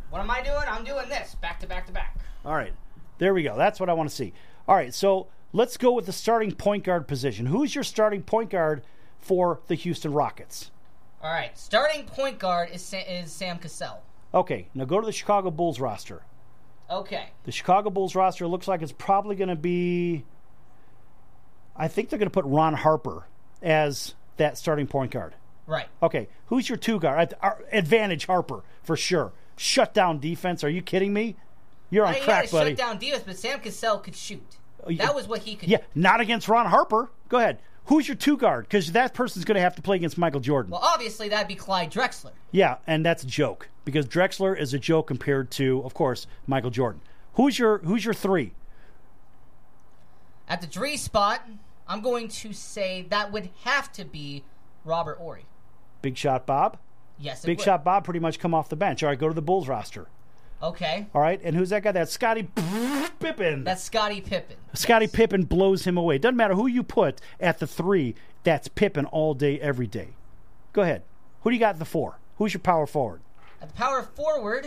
What 0.09 0.21
am 0.21 0.31
I 0.31 0.43
doing? 0.43 0.57
I'm 0.67 0.83
doing 0.85 1.09
this 1.11 1.35
back 1.37 1.61
to 1.61 1.67
back 1.67 1.87
to 1.87 1.93
back. 1.93 2.19
All 2.45 2.55
right. 2.55 2.73
There 3.19 3.35
we 3.35 3.43
go. 3.43 3.57
That's 3.57 3.79
what 3.79 3.89
I 3.91 3.93
want 3.93 4.09
to 4.09 4.15
see. 4.17 4.33
All 4.67 4.75
right. 4.75 4.95
So 4.95 5.29
let's 5.53 5.77
go 5.77 5.93
with 5.93 6.07
the 6.07 6.13
starting 6.13 6.53
point 6.53 6.85
guard 6.85 7.07
position. 7.07 7.47
Who's 7.47 7.75
your 7.75 7.85
starting 7.85 8.23
point 8.23 8.49
guard 8.49 8.83
for 9.21 9.61
the 9.67 9.75
Houston 9.75 10.13
Rockets? 10.15 10.71
All 11.23 11.31
right, 11.31 11.57
starting 11.59 12.05
point 12.07 12.39
guard 12.39 12.71
is 12.73 12.83
Sa- 12.83 12.97
is 12.99 13.31
Sam 13.33 13.59
Cassell. 13.59 14.03
Okay. 14.33 14.68
Now 14.75 14.85
go 14.85 15.01
to 15.01 15.07
the 15.07 15.12
Chicago 15.12 15.51
Bulls 15.51 15.81
roster. 15.81 16.23
Okay, 16.91 17.29
The 17.45 17.53
Chicago 17.53 17.89
Bulls 17.89 18.16
roster 18.16 18.49
looks 18.49 18.66
like 18.66 18.83
it's 18.83 18.91
probably 18.93 19.37
going 19.37 19.49
to 19.49 19.55
be. 19.57 20.25
I 21.77 21.87
think 21.89 22.09
they're 22.09 22.18
going 22.18 22.29
to 22.29 22.33
put 22.33 22.45
Ron 22.47 22.75
Harper 22.75 23.27
as 23.62 24.14
that 24.39 24.59
starting 24.59 24.87
point 24.89 25.12
guard. 25.12 25.35
right. 25.66 25.87
Okay, 26.03 26.29
who's 26.47 26.68
your 26.68 26.79
two 26.79 26.99
guard? 26.99 27.35
Uh, 27.41 27.51
Advantage 27.71 28.27
Harper 28.27 28.64
for 28.83 28.97
sure. 28.97 29.33
Shut 29.57 29.95
down 29.95 30.18
defense. 30.18 30.64
Are 30.64 30.68
you 30.68 30.83
kidding 30.83 31.12
me? 31.12 31.37
You're 31.91 32.07
on 32.07 32.14
I, 32.14 32.21
crack, 32.21 32.49
a 32.49 32.51
buddy. 32.51 32.71
shutdown 32.71 32.99
defense, 32.99 33.23
but 33.25 33.37
Sam 33.39 33.61
Cassell 33.61 33.99
could 33.99 34.16
shoot. 34.16 34.57
That 34.89 35.14
was 35.14 35.29
what 35.29 35.43
he 35.43 35.55
could. 35.57 35.68
Yeah, 35.68 35.79
not 35.95 36.21
against 36.21 36.49
Ron 36.49 36.66
Harper. 36.66 37.11
Go 37.29 37.39
ahead. 37.39 37.61
Who's 37.91 38.07
your 38.07 38.14
two 38.16 38.36
guard? 38.36 38.66
Because 38.68 38.93
that 38.93 39.14
person's 39.14 39.45
going 39.45 39.57
to 39.57 39.61
have 39.61 39.74
to 39.74 39.82
play 39.82 39.97
against 39.97 40.16
Michael 40.16 40.38
Jordan. 40.38 40.70
Well, 40.70 40.80
obviously 40.80 41.28
that'd 41.28 41.49
be 41.49 41.57
Clyde 41.57 41.91
Drexler. 41.91 42.30
yeah, 42.53 42.76
and 42.86 43.05
that's 43.05 43.24
a 43.24 43.26
joke 43.26 43.68
because 43.84 44.07
Drexler 44.07 44.57
is 44.57 44.72
a 44.72 44.78
joke 44.78 45.09
compared 45.09 45.51
to, 45.53 45.82
of 45.84 45.93
course, 45.93 46.28
Michael 46.47 46.70
Jordan. 46.70 47.01
Who's 47.34 47.59
your 47.59 47.78
Who's 47.78 48.05
your 48.05 48.14
three? 48.14 48.53
At 50.47 50.61
the 50.61 50.68
three 50.68 50.97
spot, 50.97 51.45
I'm 51.88 52.01
going 52.01 52.28
to 52.28 52.53
say 52.53 53.07
that 53.11 53.32
would 53.32 53.51
have 53.64 53.91
to 53.95 54.05
be 54.05 54.45
Robert 54.84 55.18
Horry. 55.18 55.47
Big 56.01 56.16
Shot 56.16 56.47
Bob. 56.47 56.78
Yes, 57.18 57.43
it 57.43 57.49
Big 57.49 57.59
would. 57.59 57.64
Shot 57.64 57.82
Bob 57.82 58.05
pretty 58.05 58.20
much 58.20 58.38
come 58.38 58.55
off 58.55 58.68
the 58.68 58.76
bench. 58.76 59.03
All 59.03 59.09
right, 59.09 59.18
go 59.18 59.26
to 59.26 59.34
the 59.34 59.43
Bulls 59.43 59.66
roster. 59.66 60.07
Okay, 60.63 61.07
All 61.15 61.23
right, 61.23 61.41
and 61.43 61.57
who's 61.57 61.71
that 61.71 61.83
guy? 61.83 61.93
That's 61.93 62.13
Scottie 62.13 62.47
Pippen. 63.19 63.65
that's 63.65 63.83
Scottie 63.83 64.21
Pippen. 64.21 64.57
Scottie 64.75 65.07
Pippen 65.07 65.45
blows 65.45 65.87
him 65.87 65.97
away. 65.97 66.19
Doesn't 66.19 66.37
matter 66.37 66.55
who 66.55 66.67
you 66.67 66.83
put 66.83 67.19
at 67.41 67.61
the 67.61 67.67
three. 67.67 68.15
That's 68.45 68.69
Pippen 68.69 69.07
all 69.07 69.33
day, 69.33 69.59
every 69.59 69.87
day. 69.87 70.09
Go 70.75 70.83
ahead. 70.83 71.03
Who 71.43 71.51
do 71.51 71.55
you 71.57 71.61
got 71.61 71.75
at 71.75 71.79
the 71.79 71.87
four? 71.87 72.19
Who's 72.37 72.53
your 72.53 72.61
power 72.61 72.87
forward? 72.87 73.23
At 73.63 73.69
the 73.69 73.75
power 73.75 74.03
forward, 74.03 74.67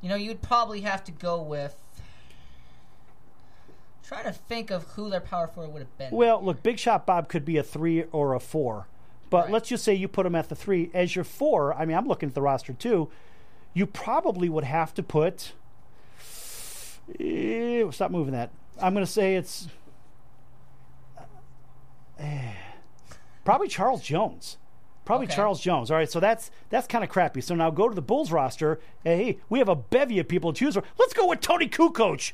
you 0.00 0.08
know, 0.08 0.14
you'd 0.16 0.40
probably 0.40 0.80
have 0.80 1.04
to 1.04 1.12
go 1.12 1.42
with. 1.42 1.74
Trying 4.06 4.24
to 4.24 4.32
think 4.32 4.70
of 4.70 4.84
who 4.84 5.08
their 5.10 5.20
power 5.20 5.46
forward 5.46 5.72
would 5.72 5.80
have 5.80 5.98
been. 5.98 6.10
Well, 6.10 6.42
look, 6.42 6.62
Big 6.62 6.78
Shot 6.78 7.06
Bob 7.06 7.28
could 7.28 7.44
be 7.44 7.56
a 7.56 7.62
three 7.62 8.04
or 8.12 8.34
a 8.34 8.40
four, 8.40 8.86
but 9.30 9.50
let's 9.50 9.68
just 9.68 9.84
say 9.84 9.94
you 9.94 10.08
put 10.08 10.26
him 10.26 10.34
at 10.34 10.48
the 10.48 10.54
three 10.54 10.90
as 10.92 11.14
your 11.14 11.24
four. 11.24 11.74
I 11.74 11.84
mean, 11.86 11.96
I'm 11.96 12.06
looking 12.06 12.28
at 12.28 12.34
the 12.34 12.42
roster 12.42 12.72
too. 12.74 13.10
You 13.74 13.86
probably 13.86 14.48
would 14.48 14.64
have 14.64 14.94
to 14.94 15.02
put. 15.02 15.52
Eh, 17.20 17.84
stop 17.90 18.10
moving 18.10 18.32
that. 18.32 18.50
I'm 18.80 18.94
going 18.94 19.04
to 19.04 19.10
say 19.10 19.36
it's 19.36 19.68
eh, 22.18 22.52
probably 23.44 23.68
Charles 23.68 24.02
Jones. 24.02 24.56
Probably 25.04 25.26
Okay. 25.26 25.36
Charles 25.36 25.60
Jones. 25.60 25.90
All 25.90 25.98
right, 25.98 26.10
so 26.10 26.18
that's 26.18 26.50
that's 26.70 26.86
kind 26.86 27.04
of 27.04 27.10
crappy. 27.10 27.42
So 27.42 27.54
now 27.54 27.70
go 27.70 27.88
to 27.88 27.94
the 27.94 28.00
Bulls 28.00 28.32
roster. 28.32 28.80
Hey, 29.02 29.38
we 29.50 29.58
have 29.58 29.68
a 29.68 29.76
bevy 29.76 30.18
of 30.18 30.28
people 30.28 30.52
to 30.52 30.58
choose 30.58 30.74
from. 30.74 30.84
Let's 30.98 31.12
go 31.12 31.26
with 31.28 31.40
Toni 31.40 31.68
Kukoc. 31.68 32.32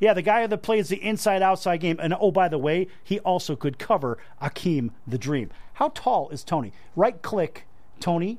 Yeah, 0.00 0.12
the 0.14 0.22
guy 0.22 0.46
that 0.46 0.58
plays 0.62 0.88
the 0.88 1.02
inside-outside 1.02 1.78
game. 1.78 1.98
And 2.00 2.14
oh, 2.18 2.30
by 2.30 2.48
the 2.48 2.56
way, 2.58 2.88
he 3.04 3.18
also 3.20 3.54
could 3.54 3.78
cover 3.78 4.16
Akeem 4.40 4.90
the 5.06 5.18
Dream. 5.18 5.50
How 5.74 5.90
tall 5.94 6.30
is 6.30 6.42
Toni? 6.42 6.72
Right 6.96 7.20
click, 7.20 7.66
Tony. 8.00 8.38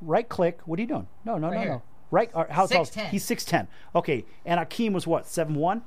Right 0.00 0.28
click. 0.28 0.60
What 0.64 0.78
are 0.78 0.82
you 0.82 0.88
doing? 0.88 1.08
No, 1.24 1.36
no, 1.38 1.48
Right 1.48 1.54
no, 1.56 1.60
here. 1.60 1.70
no. 1.70 1.82
Right. 2.10 2.30
uh, 2.34 2.44
How 2.50 2.66
tall? 2.66 2.84
6'10". 2.84 3.08
He's 3.08 3.24
six 3.24 3.44
ten. 3.44 3.68
Okay, 3.94 4.24
and 4.44 4.58
Akeem 4.60 4.92
was 4.92 5.06
what? 5.06 5.26
Seven 5.26 5.54
one. 5.54 5.82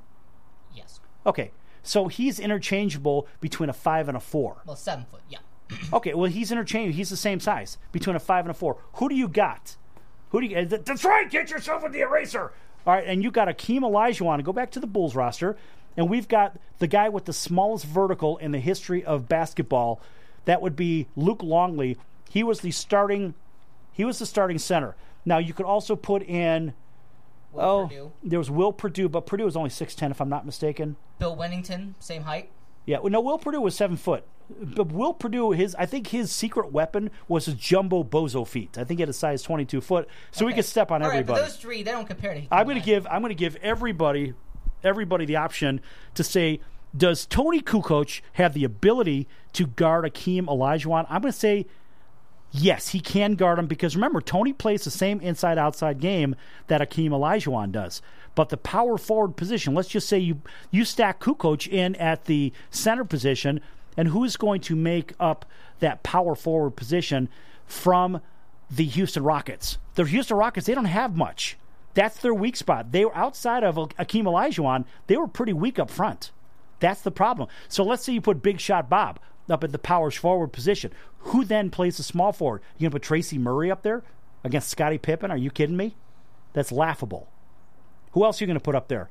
Yes. 0.74 1.00
Okay, 1.26 1.52
so 1.82 2.08
he's 2.08 2.40
interchangeable 2.40 3.28
between 3.42 3.70
a 3.70 3.74
five 3.74 4.08
and 4.08 4.16
a 4.16 4.20
four. 4.22 4.62
Well, 4.66 4.76
seven 4.76 5.06
foot. 5.10 5.22
Yeah. 5.30 5.40
Okay, 5.94 6.14
well 6.14 6.30
he's 6.30 6.52
interchangeable. 6.52 6.96
He's 6.96 7.10
the 7.10 7.18
same 7.18 7.40
size 7.40 7.78
between 7.92 8.16
a 8.16 8.20
five 8.20 8.46
and 8.46 8.52
a 8.52 8.54
four. 8.54 8.78
Who 8.96 9.10
do 9.10 9.16
you 9.16 9.28
got? 9.28 9.76
Who 10.30 10.42
do 10.42 10.48
you? 10.48 10.66
That's 10.66 11.04
right. 11.04 11.30
Get 11.30 11.50
yourself 11.50 11.84
with 11.84 11.92
the 11.94 12.02
eraser. 12.02 12.52
All 12.86 12.94
right, 12.94 13.06
and 13.06 13.24
you 13.24 13.32
got 13.32 13.48
Akeem 13.48 13.80
Olajuwon. 13.82 14.44
Go 14.44 14.52
back 14.54 14.72
to 14.72 14.80
the 14.80 14.88
Bulls 14.88 15.16
roster, 15.16 15.56
and 15.98 16.10
we've 16.10 16.28
got 16.28 16.58
the 16.80 16.88
guy 16.88 17.08
with 17.10 17.26
the 17.26 17.34
smallest 17.34 17.86
vertical 17.86 18.38
in 18.38 18.52
the 18.52 18.60
history 18.60 19.04
of 19.06 19.28
basketball. 19.30 20.00
That 20.46 20.62
would 20.62 20.76
be 20.76 21.08
Luke 21.16 21.42
Longley. 21.44 21.98
He 22.30 22.44
was 22.44 22.60
the 22.62 22.72
starting. 22.72 23.34
He 23.94 24.04
was 24.04 24.20
the 24.20 24.26
starting 24.26 24.58
center. 24.58 24.96
Now 25.26 25.38
you 25.38 25.54
could 25.54 25.66
also 25.66 25.96
put 25.96 26.24
in. 26.24 26.74
oh, 27.56 27.88
Perdue. 27.88 28.12
there 28.24 28.40
was 28.40 28.52
Will 28.52 28.74
Perdue, 28.74 29.08
but 29.08 29.26
Perdue 29.26 29.46
was 29.46 29.56
only 29.56 29.70
six 29.70 29.96
ten, 29.96 30.12
if 30.12 30.20
I'm 30.20 30.30
not 30.30 30.46
mistaken. 30.46 30.98
Bill 31.20 31.38
Wennington, 31.38 31.94
same 32.00 32.24
height. 32.24 32.50
Yeah, 32.86 33.00
well, 33.00 33.12
no, 33.12 33.22
Will 33.22 33.38
Perdue 33.38 33.62
was 33.62 33.76
seven 33.76 33.96
foot. 33.96 34.26
But 34.50 34.92
Will 34.92 35.14
Perdue, 35.14 35.52
his 35.52 35.74
I 35.76 35.86
think 35.86 36.08
his 36.08 36.30
secret 36.32 36.72
weapon 36.74 37.12
was 37.30 37.46
his 37.46 37.56
jumbo 37.56 38.04
bozo 38.04 38.46
feet. 38.46 38.78
I 38.78 38.84
think 38.84 38.98
he 38.98 39.02
had 39.04 39.10
a 39.10 39.14
size 39.14 39.42
twenty 39.42 39.64
two 39.64 39.80
foot, 39.80 40.08
so 40.32 40.46
he 40.48 40.54
could 40.54 40.66
step 40.66 40.92
on 40.92 41.02
All 41.02 41.08
right, 41.08 41.16
everybody. 41.20 41.40
but 41.42 41.48
those 41.48 41.56
three, 41.58 41.82
they 41.82 41.92
don't 41.92 42.06
compare 42.08 42.34
to. 42.34 42.42
I'm 42.52 42.66
going 42.66 42.78
to 42.80 42.86
give 42.86 43.08
I'm 43.10 43.22
going 43.22 43.30
to 43.30 43.36
give 43.36 43.56
everybody 43.58 44.34
everybody 44.84 45.26
the 45.26 45.38
option 45.38 45.80
to 46.16 46.24
say, 46.26 46.60
does 46.96 47.26
Toni 47.26 47.62
Kukoc 47.62 48.22
have 48.34 48.54
the 48.54 48.66
ability 48.66 49.28
to 49.54 49.66
guard 49.66 50.04
Akeem 50.04 50.46
Olajuwon? 50.46 51.06
I'm 51.10 51.22
going 51.22 51.32
to 51.32 51.40
say 51.40 51.66
yes, 52.54 52.90
he 52.90 53.00
can 53.00 53.34
guard 53.34 53.60
him 53.60 53.68
because 53.68 53.96
remember 53.96 54.22
Toni 54.22 54.54
plays 54.54 54.84
the 54.84 54.92
same 54.92 55.20
inside 55.20 55.58
outside 55.58 56.00
game 56.00 56.36
that 56.68 56.82
Akeem 56.82 57.10
Olajuwon 57.10 57.72
does. 57.72 58.02
But 58.36 58.50
the 58.50 58.58
power 58.58 58.98
forward 58.98 59.36
position, 59.36 59.74
let's 59.74 59.90
just 59.90 60.08
say 60.08 60.20
you 60.20 60.42
you 60.72 60.86
stack 60.86 61.20
Kukoc 61.20 61.68
in 61.68 61.96
at 61.96 62.26
the 62.26 62.54
center 62.72 63.04
position, 63.04 63.60
and 63.98 64.08
who's 64.08 64.38
going 64.38 64.62
to 64.62 64.76
make 64.76 65.14
up 65.20 65.46
that 65.80 66.04
power 66.04 66.36
forward 66.36 66.72
position 66.72 67.30
from 67.66 68.22
the 68.72 68.86
Houston 68.86 69.24
Rockets? 69.24 69.78
The 69.96 70.06
Houston 70.06 70.38
Rockets, 70.38 70.66
they 70.66 70.74
don't 70.76 70.86
have 70.86 71.16
much. 71.16 71.58
That's 71.94 72.18
their 72.18 72.34
weak 72.34 72.56
spot. 72.56 72.92
They 72.92 73.06
were 73.06 73.16
outside 73.16 73.64
of 73.64 73.76
Akeem 73.76 74.24
Olajuwon. 74.24 74.86
They 75.06 75.18
were 75.18 75.28
pretty 75.28 75.54
weak 75.54 75.78
up 75.78 75.92
front. 75.92 76.32
That's 76.80 77.02
the 77.02 77.12
problem. 77.12 77.50
So 77.68 77.84
let's 77.84 78.04
say 78.04 78.14
you 78.14 78.22
put 78.22 78.42
Big 78.42 78.60
Shot 78.60 78.90
Bob 78.90 79.20
up 79.50 79.64
at 79.64 79.72
the 79.72 79.80
power 79.80 80.10
forward 80.10 80.52
position. 80.52 80.92
Who 81.28 81.46
then 81.46 81.70
plays 81.70 81.98
the 81.98 82.04
small 82.04 82.34
forward? 82.34 82.62
You 82.78 82.86
gonna 82.86 83.00
put 83.00 83.04
Tracy 83.04 83.38
Murray 83.38 83.72
up 83.72 83.82
there 83.84 84.04
against 84.44 84.70
Scottie 84.70 84.98
Pippen? 84.98 85.32
Are 85.32 85.38
you 85.38 85.52
kidding 85.52 85.78
me? 85.78 85.96
That's 86.54 86.72
laughable. 86.72 87.28
Who 88.12 88.24
else 88.24 88.42
are 88.42 88.46
you 88.46 88.54
to 88.54 88.60
put 88.60 88.76
up 88.76 88.88
there? 88.88 89.10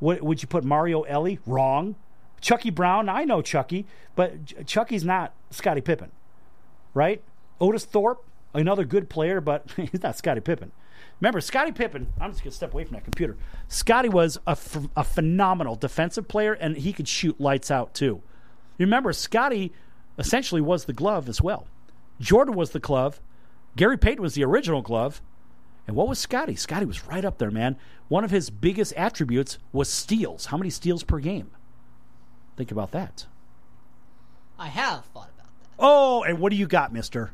Would, 0.00 0.22
would 0.22 0.42
you 0.42 0.48
put 0.48 0.64
Mario 0.64 1.02
Elie? 1.02 1.40
Wrong. 1.46 1.96
Chucky 2.40 2.70
Brown? 2.70 3.08
I 3.08 3.24
know 3.24 3.42
Chucky, 3.42 3.86
but 4.14 4.44
Ch- 4.46 4.54
Chucky's 4.66 5.04
not 5.04 5.32
Scottie 5.50 5.80
Pippen, 5.80 6.12
right? 6.92 7.22
Otis 7.60 7.84
Thorpe, 7.84 8.22
another 8.52 8.84
good 8.84 9.08
player, 9.08 9.40
but 9.40 9.70
he's 9.76 10.02
not 10.02 10.16
Scottie 10.16 10.40
Pippen. 10.40 10.70
Remember, 11.20 11.40
Scottie 11.40 11.72
Pippen, 11.72 12.12
I'm 12.20 12.32
just 12.32 12.42
going 12.42 12.50
to 12.50 12.56
step 12.56 12.74
away 12.74 12.84
from 12.84 12.94
that 12.94 13.04
computer. 13.04 13.36
Scottie 13.68 14.08
was 14.08 14.38
a, 14.46 14.54
phenomenal 14.56 15.74
defensive 15.74 16.28
player, 16.28 16.52
and 16.52 16.76
he 16.76 16.92
could 16.92 17.08
shoot 17.08 17.40
lights 17.40 17.70
out 17.70 17.94
too. 17.94 18.20
Remember, 18.78 19.12
Scottie 19.12 19.72
essentially 20.18 20.60
was 20.60 20.84
the 20.84 20.92
glove 20.92 21.28
as 21.28 21.40
well. 21.40 21.66
Jordan 22.20 22.54
was 22.54 22.70
the 22.70 22.80
glove. 22.80 23.20
Gary 23.76 23.98
Payton 23.98 24.22
was 24.22 24.34
the 24.34 24.44
original 24.44 24.82
glove. 24.82 25.20
And 25.86 25.96
what 25.96 26.08
was 26.08 26.18
Scottie? 26.18 26.56
Scottie 26.56 26.86
was 26.86 27.06
right 27.06 27.24
up 27.24 27.38
there, 27.38 27.50
man. 27.50 27.76
One 28.08 28.24
of 28.24 28.30
his 28.30 28.50
biggest 28.50 28.92
attributes 28.94 29.58
was 29.72 29.88
steals. 29.88 30.46
How 30.46 30.56
many 30.56 30.70
steals 30.70 31.02
per 31.02 31.18
game? 31.18 31.50
Think 32.56 32.70
about 32.70 32.92
that. 32.92 33.26
I 34.58 34.68
have 34.68 35.04
thought 35.06 35.30
about 35.34 35.48
that. 35.58 35.74
Oh, 35.78 36.22
and 36.22 36.38
what 36.38 36.50
do 36.50 36.56
you 36.56 36.66
got, 36.66 36.92
mister? 36.92 37.32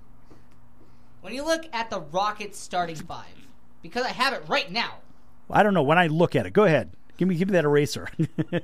When 1.20 1.34
you 1.34 1.44
look 1.44 1.66
at 1.72 1.90
the 1.90 2.00
Rockets 2.00 2.58
starting 2.58 2.96
five, 2.96 3.26
because 3.82 4.04
I 4.04 4.10
have 4.10 4.32
it 4.32 4.42
right 4.48 4.70
now. 4.72 4.94
I 5.50 5.62
don't 5.62 5.74
know. 5.74 5.82
When 5.82 5.98
I 5.98 6.06
look 6.06 6.34
at 6.34 6.46
it, 6.46 6.52
go 6.52 6.64
ahead. 6.64 6.90
Give 7.18 7.28
me 7.28 7.34
give 7.34 7.48
me 7.48 7.52
that 7.52 7.64
eraser. 7.64 8.08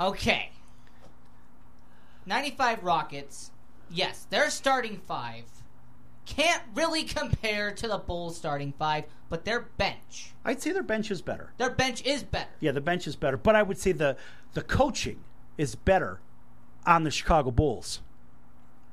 Okay. 0.00 0.50
95 2.26 2.84
Rockets. 2.84 3.50
Yes, 3.90 4.26
their 4.30 4.50
starting 4.50 4.98
five 4.98 5.44
can't 6.24 6.62
really 6.74 7.02
compare 7.18 7.72
to 7.72 7.88
the 7.88 7.98
Bulls 7.98 8.36
starting 8.36 8.72
five, 8.78 9.04
but 9.28 9.44
their 9.44 9.60
bench. 9.60 10.32
I'd 10.44 10.62
say 10.62 10.72
their 10.72 10.82
bench 10.82 11.10
is 11.10 11.22
better. 11.22 11.52
Their 11.58 11.70
bench 11.70 12.02
is 12.04 12.22
better. 12.22 12.50
Yeah, 12.60 12.72
the 12.72 12.80
bench 12.80 13.06
is 13.06 13.16
better, 13.16 13.36
but 13.36 13.56
I 13.56 13.62
would 13.62 13.78
say 13.78 13.92
the 13.92 14.16
the 14.54 14.62
coaching 14.62 15.20
is 15.56 15.74
better 15.74 16.20
on 16.86 17.04
the 17.04 17.10
Chicago 17.10 17.50
Bulls. 17.50 18.00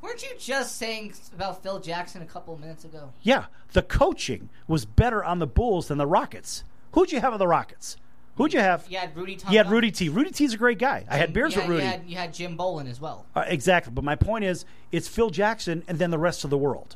Weren't 0.01 0.23
you 0.23 0.29
just 0.39 0.77
saying 0.77 1.13
about 1.33 1.61
Phil 1.61 1.79
Jackson 1.79 2.21
a 2.21 2.25
couple 2.25 2.53
of 2.53 2.61
minutes 2.61 2.85
ago? 2.85 3.11
Yeah, 3.21 3.45
the 3.73 3.81
coaching 3.81 4.49
was 4.67 4.85
better 4.85 5.23
on 5.23 5.39
the 5.39 5.47
Bulls 5.47 5.89
than 5.89 5.97
the 5.97 6.07
Rockets. 6.07 6.63
Who'd 6.93 7.11
you 7.11 7.19
have 7.19 7.33
on 7.33 7.39
the 7.39 7.47
Rockets? 7.47 7.97
Who'd 8.39 8.53
you 8.53 8.61
have? 8.61 8.85
You 8.89 8.97
had 8.97 9.17
Rudy 9.17 9.35
Tom. 9.35 9.51
You 9.51 9.57
had 9.57 9.69
Rudy 9.69 9.91
T. 9.91 10.07
Rudy 10.07 10.31
T's 10.31 10.53
a 10.53 10.57
great 10.57 10.79
guy. 10.79 11.03
I 11.09 11.17
had 11.17 11.33
beers 11.33 11.55
you 11.55 11.59
with 11.59 11.69
Rudy. 11.69 11.83
You 11.83 11.89
had, 11.89 12.03
you 12.07 12.15
had 12.15 12.33
Jim 12.33 12.57
Boylen 12.57 12.89
as 12.89 13.01
well. 13.01 13.25
Uh, 13.35 13.43
exactly. 13.45 13.91
But 13.93 14.05
my 14.05 14.15
point 14.15 14.45
is, 14.45 14.63
it's 14.93 15.09
Phil 15.09 15.29
Jackson 15.29 15.83
and 15.89 15.99
then 15.99 16.09
the 16.09 16.17
rest 16.17 16.45
of 16.45 16.49
the 16.49 16.57
world. 16.57 16.95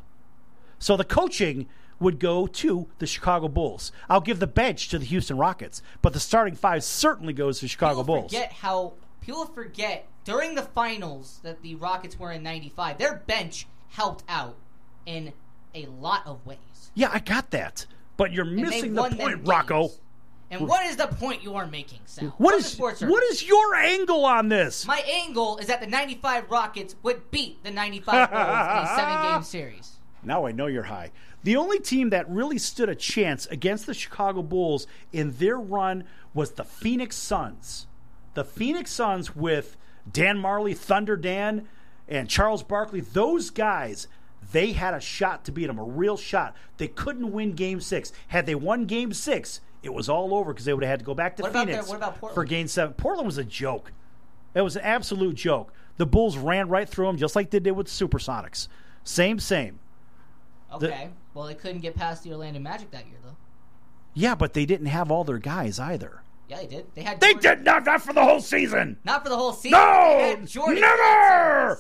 So 0.80 0.96
the 0.96 1.04
coaching 1.04 1.68
would 2.00 2.18
go 2.18 2.48
to 2.48 2.88
the 3.00 3.06
Chicago 3.06 3.50
Bulls. 3.50 3.92
I'll 4.10 4.22
give 4.22 4.40
the 4.40 4.48
bench 4.48 4.88
to 4.90 5.00
the 5.00 5.04
Houston 5.06 5.38
Rockets, 5.38 5.82
but 6.02 6.14
the 6.14 6.20
starting 6.20 6.56
five 6.56 6.82
certainly 6.82 7.34
goes 7.34 7.60
to 7.60 7.68
Chicago 7.68 8.04
people 8.04 8.16
Bulls. 8.16 8.32
forget 8.32 8.54
how 8.54 8.94
people 9.20 9.46
forget 9.46 10.08
during 10.24 10.56
the 10.56 10.62
finals 10.62 11.42
that 11.44 11.62
the 11.62 11.76
Rockets 11.76 12.18
were 12.18 12.32
in 12.32 12.42
'95. 12.42 12.98
Their 12.98 13.16
bench 13.28 13.68
helped 13.90 14.24
out 14.30 14.56
in 15.06 15.34
a 15.76 15.88
lot 15.88 16.26
of 16.26 16.46
ways. 16.46 16.92
Yeah, 16.96 17.10
I 17.12 17.20
got 17.20 17.52
that. 17.52 17.86
But 18.16 18.32
you're 18.32 18.46
missing 18.46 18.94
the 18.94 19.02
point, 19.02 19.18
games. 19.18 19.48
Rocco. 20.54 20.64
And 20.64 20.70
what 20.70 20.86
is 20.86 20.98
the 20.98 21.08
point 21.08 21.44
you 21.44 21.56
are 21.56 21.68
making, 21.68 22.00
Sal? 22.06 22.34
What 22.38 22.52
From 22.52 22.62
the 22.62 22.66
is 22.66 22.72
sports 22.72 23.02
what 23.02 23.24
is 23.24 23.48
your 23.48 23.76
angle 23.76 24.26
on 24.26 24.50
this? 24.50 24.86
My 24.88 25.00
angle 25.00 25.58
is 25.58 25.68
that 25.68 25.82
the 25.82 25.88
'95 25.88 26.50
Rockets 26.50 26.96
would 27.04 27.32
beat 27.32 27.64
the 27.64 27.72
'95 27.72 28.30
Bulls 28.30 28.42
in 28.42 28.48
a 28.48 28.94
seven-game 28.96 29.44
series. 29.44 30.00
Now 30.24 30.46
I 30.46 30.52
know 30.52 30.68
you're 30.68 30.84
high. 30.84 31.12
The 31.44 31.58
only 31.58 31.80
team 31.80 32.10
that 32.12 32.30
really 32.30 32.58
stood 32.58 32.88
a 32.88 32.96
chance 32.96 33.46
against 33.48 33.86
the 33.86 33.94
Chicago 33.94 34.42
Bulls 34.42 34.88
in 35.12 35.34
their 35.34 35.58
run 35.58 36.06
was 36.34 36.52
the 36.52 36.64
Phoenix 36.64 37.18
Suns. 37.18 37.88
The 38.34 38.46
Phoenix 38.46 38.92
Suns 38.92 39.36
with 39.36 39.76
Dan 40.10 40.38
Majerle, 40.42 40.76
Thunder 40.76 41.18
Dan, 41.18 41.68
and 42.08 42.30
Charles 42.30 42.64
Barkley, 42.64 43.02
those 43.02 43.50
guys, 43.50 44.08
they 44.52 44.72
had 44.72 44.94
a 44.94 45.00
shot 45.00 45.46
to 45.46 45.52
beat 45.52 45.68
them, 45.68 45.80
a 45.80 45.84
real 45.84 46.18
shot. 46.18 46.56
They 46.78 46.88
couldn't 46.88 47.32
win 47.32 47.54
game 47.54 47.82
six. 47.82 48.12
Had 48.30 48.46
they 48.46 48.56
won 48.56 48.86
game 48.86 49.14
six, 49.14 49.62
it 49.84 49.94
was 49.94 50.10
all 50.10 50.34
over 50.34 50.54
because 50.54 50.66
they 50.66 50.74
would 50.74 50.84
have 50.84 50.90
had 50.90 51.00
to 51.00 51.06
go 51.06 51.14
back 51.14 51.36
to 51.38 51.44
What 51.44 51.54
Phoenix 51.54 51.74
their- 51.74 51.84
what 51.90 51.98
about 51.98 52.20
Portland? 52.20 52.34
for 52.36 52.46
game 52.46 52.68
seven. 52.68 52.94
Portland 52.94 53.26
was 53.28 53.38
a 53.38 53.44
joke. 53.44 53.92
It 54.56 54.62
was 54.62 54.76
an 54.76 54.82
absolute 54.84 55.36
joke. 55.36 55.72
The 55.98 56.06
Bulls 56.06 56.38
ran 56.38 56.70
right 56.70 56.88
through 56.90 57.08
them 57.08 57.18
just 57.18 57.36
like 57.36 57.50
they 57.52 57.60
did 57.60 57.72
with 57.72 57.88
Supersonics. 57.88 58.68
Same, 59.04 59.40
same. 59.40 59.80
The- 60.80 60.88
Okay. 60.88 61.10
well, 61.34 61.46
they 61.46 61.54
couldn't 61.56 61.82
get 61.82 61.96
past 61.96 62.24
the 62.24 62.32
Orlando 62.32 62.60
Magic 62.60 62.90
that 62.92 63.06
year, 63.06 63.18
though. 63.24 63.36
Yeah, 64.16 64.34
but 64.36 64.54
they 64.54 64.66
didn't 64.66 64.88
have 64.88 65.12
all 65.12 65.24
their 65.24 65.38
guys 65.40 65.80
either. 65.80 66.22
Yeah, 66.48 66.58
they 66.58 66.68
did. 66.68 66.86
They 66.94 67.02
had. 67.04 67.20
They 67.20 67.34
Jordan- 67.34 67.58
did 67.60 67.66
not, 67.66 67.86
not 67.86 68.02
for 68.02 68.14
the 68.14 68.24
whole 68.24 68.40
season. 68.42 68.98
Not 69.04 69.24
for 69.24 69.30
the 69.30 69.38
whole 69.38 69.54
season. 69.54 69.80
No, 69.80 70.36
they 70.40 70.46
Jordan 70.46 70.82
never. 70.82 71.80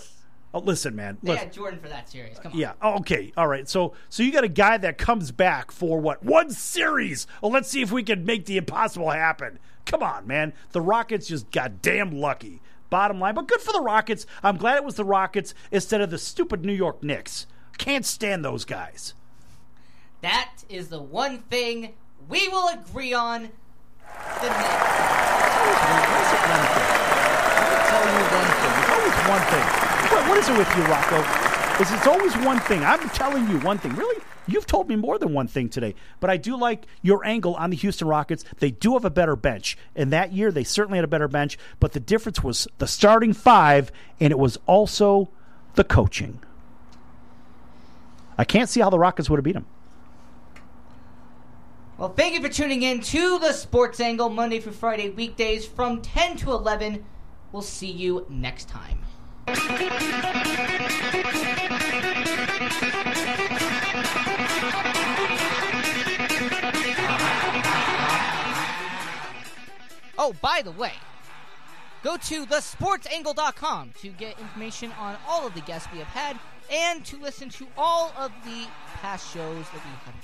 Oh, 0.53 0.59
listen, 0.59 0.95
man. 0.95 1.17
They 1.23 1.31
Listen. 1.31 1.47
had 1.47 1.53
Jordan 1.53 1.79
for 1.79 1.89
that 1.89 2.07
series. 2.07 2.37
Come 2.37 2.51
on. 2.51 2.57
Yeah. 2.59 2.73
Oh, 2.79 2.97
okay. 2.97 3.33
All 3.35 3.47
right. 3.47 3.67
So, 3.67 3.93
so 4.09 4.21
you 4.21 4.31
got 4.31 4.43
a 4.43 4.49
guy 4.49 4.77
that 4.77 4.99
comes 4.99 5.31
back 5.31 5.71
for 5.71 5.99
what 5.99 6.23
one 6.23 6.51
series? 6.51 7.25
Well, 7.41 7.51
let's 7.51 7.69
see 7.69 7.81
if 7.81 7.91
we 7.91 8.03
can 8.03 8.23
make 8.23 8.45
the 8.45 8.57
impossible 8.57 9.09
happen. 9.09 9.57
Come 9.85 10.03
on, 10.03 10.27
man. 10.27 10.53
The 10.71 10.81
Rockets 10.81 11.27
just 11.27 11.49
got 11.49 11.81
damn 11.81 12.11
lucky. 12.11 12.61
Bottom 12.91 13.19
line, 13.19 13.33
but 13.33 13.47
good 13.47 13.61
for 13.61 13.73
the 13.73 13.81
Rockets. 13.81 14.27
I'm 14.43 14.57
glad 14.57 14.77
it 14.77 14.83
was 14.83 14.93
the 14.93 15.03
Rockets 15.03 15.55
instead 15.71 16.01
of 16.01 16.11
the 16.11 16.19
stupid 16.19 16.63
New 16.63 16.73
York 16.73 17.01
Knicks. 17.01 17.47
Can't 17.79 18.05
stand 18.05 18.45
those 18.45 18.65
guys. 18.65 19.15
That 20.21 20.51
is 20.69 20.89
the 20.89 21.01
one 21.01 21.39
thing 21.39 21.95
we 22.29 22.47
will 22.49 22.69
agree 22.69 23.13
on. 23.13 23.41
The 23.41 24.49
Knicks. 24.49 24.83
tell 27.89 28.05
you 28.05 28.23
one 28.29 28.49
thing. 28.61 28.73
It's 28.77 28.89
always 28.91 29.17
one 29.27 29.41
thing. 29.49 29.82
What, 30.13 30.29
what 30.29 30.37
is 30.37 30.47
it 30.47 30.55
with 30.55 30.77
you, 30.77 30.83
Rocco? 30.83 31.53
is 31.81 31.91
it's 31.91 32.05
always 32.05 32.37
one 32.37 32.59
thing. 32.59 32.83
I'm 32.83 33.09
telling 33.09 33.47
you 33.49 33.57
one 33.61 33.79
thing. 33.79 33.95
Really, 33.95 34.21
you've 34.45 34.67
told 34.67 34.87
me 34.87 34.95
more 34.95 35.17
than 35.17 35.33
one 35.33 35.47
thing 35.47 35.69
today. 35.69 35.95
But 36.19 36.29
I 36.29 36.37
do 36.37 36.55
like 36.55 36.85
your 37.01 37.25
angle 37.25 37.55
on 37.55 37.71
the 37.71 37.75
Houston 37.77 38.07
Rockets. 38.07 38.45
They 38.59 38.69
do 38.69 38.93
have 38.93 39.05
a 39.05 39.09
better 39.09 39.35
bench, 39.35 39.75
and 39.95 40.13
that 40.13 40.31
year 40.31 40.51
they 40.51 40.63
certainly 40.63 40.99
had 40.99 41.03
a 41.03 41.07
better 41.07 41.27
bench. 41.27 41.57
But 41.79 41.93
the 41.93 41.99
difference 41.99 42.43
was 42.43 42.67
the 42.77 42.85
starting 42.85 43.33
five, 43.33 43.91
and 44.19 44.29
it 44.29 44.37
was 44.37 44.59
also 44.67 45.29
the 45.73 45.83
coaching. 45.83 46.39
I 48.37 48.43
can't 48.43 48.69
see 48.69 48.81
how 48.81 48.91
the 48.91 48.99
Rockets 48.99 49.31
would 49.31 49.37
have 49.37 49.43
beat 49.43 49.53
them. 49.53 49.65
Well, 51.97 52.13
thank 52.13 52.35
you 52.35 52.41
for 52.41 52.49
tuning 52.49 52.83
in 52.83 53.01
to 53.01 53.39
the 53.39 53.51
Sports 53.51 53.99
Angle 53.99 54.29
Monday 54.29 54.59
through 54.59 54.73
Friday 54.73 55.09
weekdays 55.09 55.65
from 55.65 56.03
10 56.03 56.37
to 56.37 56.51
11. 56.51 57.03
We'll 57.51 57.63
see 57.63 57.91
you 57.91 58.27
next 58.29 58.69
time. 58.69 59.02
Oh, 70.25 70.31
by 70.41 70.61
the 70.63 70.71
way, 70.71 70.93
go 72.03 72.15
to 72.15 72.45
thesportsangle.com 72.45 73.91
to 74.01 74.07
get 74.09 74.39
information 74.39 74.93
on 74.93 75.17
all 75.27 75.45
of 75.45 75.53
the 75.53 75.59
guests 75.61 75.89
we 75.91 75.99
have 75.99 76.07
had 76.07 76.39
and 76.71 77.03
to 77.05 77.17
listen 77.17 77.49
to 77.49 77.67
all 77.77 78.13
of 78.17 78.31
the 78.45 78.65
past 79.01 79.33
shows 79.33 79.65
that 79.71 79.73
we 79.73 79.79
have. 80.05 80.15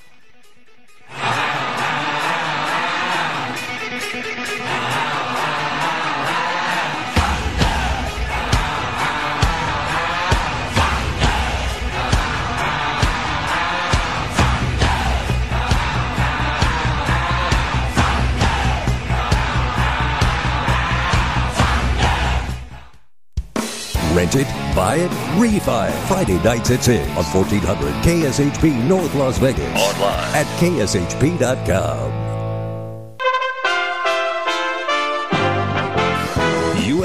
Rent 24.30 24.48
it, 24.48 24.76
buy 24.76 24.96
it, 24.98 25.12
refi. 25.40 25.92
Friday 26.08 26.42
nights 26.44 26.70
at 26.70 26.84
6 26.84 27.10
on 27.18 27.26
1400 27.26 27.94
KSHP 28.04 28.88
North 28.88 29.16
Las 29.16 29.40
Vegas. 29.40 29.66
Online 29.76 30.36
at 30.36 30.46
KSHP.com. 30.60 32.29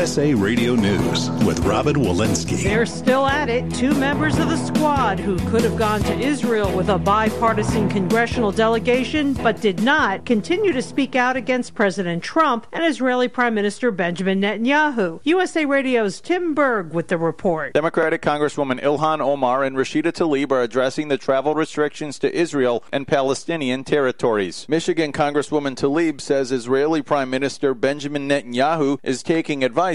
USA 0.04 0.34
Radio 0.34 0.74
News 0.74 1.30
with 1.46 1.58
Robin 1.60 1.96
Walensky. 1.96 2.62
They're 2.62 2.84
still 2.84 3.26
at 3.26 3.48
it. 3.48 3.72
Two 3.72 3.94
members 3.94 4.36
of 4.36 4.50
the 4.50 4.58
squad 4.58 5.18
who 5.18 5.38
could 5.48 5.62
have 5.62 5.78
gone 5.78 6.02
to 6.02 6.18
Israel 6.18 6.70
with 6.76 6.90
a 6.90 6.98
bipartisan 6.98 7.88
congressional 7.88 8.52
delegation 8.52 9.32
but 9.32 9.62
did 9.62 9.82
not 9.82 10.26
continue 10.26 10.74
to 10.74 10.82
speak 10.82 11.16
out 11.16 11.38
against 11.38 11.74
President 11.74 12.22
Trump 12.22 12.66
and 12.74 12.84
Israeli 12.84 13.28
Prime 13.28 13.54
Minister 13.54 13.90
Benjamin 13.90 14.42
Netanyahu. 14.42 15.20
USA 15.24 15.64
Radio's 15.64 16.20
Tim 16.20 16.52
Berg 16.52 16.92
with 16.92 17.08
the 17.08 17.16
report. 17.16 17.72
Democratic 17.72 18.20
Congresswoman 18.20 18.82
Ilhan 18.82 19.20
Omar 19.20 19.64
and 19.64 19.74
Rashida 19.74 20.12
Tlaib 20.12 20.52
are 20.52 20.60
addressing 20.60 21.08
the 21.08 21.16
travel 21.16 21.54
restrictions 21.54 22.18
to 22.18 22.30
Israel 22.30 22.84
and 22.92 23.08
Palestinian 23.08 23.84
territories. 23.84 24.66
Michigan 24.68 25.14
Congresswoman 25.14 25.74
Tlaib 25.74 26.20
says 26.20 26.52
Israeli 26.52 27.00
Prime 27.00 27.30
Minister 27.30 27.72
Benjamin 27.72 28.28
Netanyahu 28.28 28.98
is 29.02 29.22
taking 29.22 29.64
advice 29.64 29.94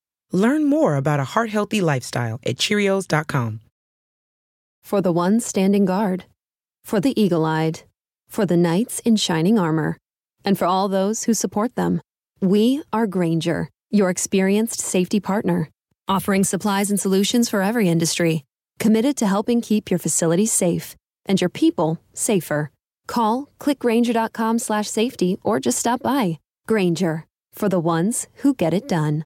Learn 0.31 0.65
more 0.65 0.95
about 0.95 1.19
a 1.19 1.25
heart 1.25 1.49
healthy 1.49 1.81
lifestyle 1.81 2.39
at 2.45 2.57
Cheerios.com. 2.57 3.59
For 4.83 5.01
the 5.01 5.11
ones 5.11 5.45
standing 5.45 5.85
guard, 5.85 6.25
for 6.83 6.99
the 6.99 7.19
eagle 7.21 7.45
eyed, 7.45 7.81
for 8.27 8.45
the 8.45 8.57
knights 8.57 8.99
in 8.99 9.15
shining 9.15 9.59
armor, 9.59 9.97
and 10.43 10.57
for 10.57 10.65
all 10.65 10.87
those 10.87 11.23
who 11.25 11.33
support 11.33 11.75
them, 11.75 12.01
we 12.41 12.81
are 12.91 13.07
Grainger, 13.07 13.69
your 13.89 14.09
experienced 14.09 14.79
safety 14.79 15.19
partner, 15.19 15.69
offering 16.07 16.43
supplies 16.43 16.89
and 16.89 16.99
solutions 16.99 17.49
for 17.49 17.61
every 17.61 17.89
industry, 17.89 18.43
committed 18.79 19.17
to 19.17 19.27
helping 19.27 19.61
keep 19.61 19.91
your 19.91 19.99
facilities 19.99 20.51
safe 20.51 20.95
and 21.25 21.39
your 21.39 21.49
people 21.49 22.01
safer. 22.13 22.71
Call 23.07 23.49
clickgrainger.com 23.59 24.59
slash 24.59 24.89
safety 24.89 25.37
or 25.43 25.59
just 25.59 25.77
stop 25.77 26.01
by. 26.01 26.39
Grainger, 26.67 27.27
for 27.53 27.69
the 27.69 27.79
ones 27.79 28.27
who 28.35 28.53
get 28.53 28.73
it 28.73 28.87
done. 28.87 29.23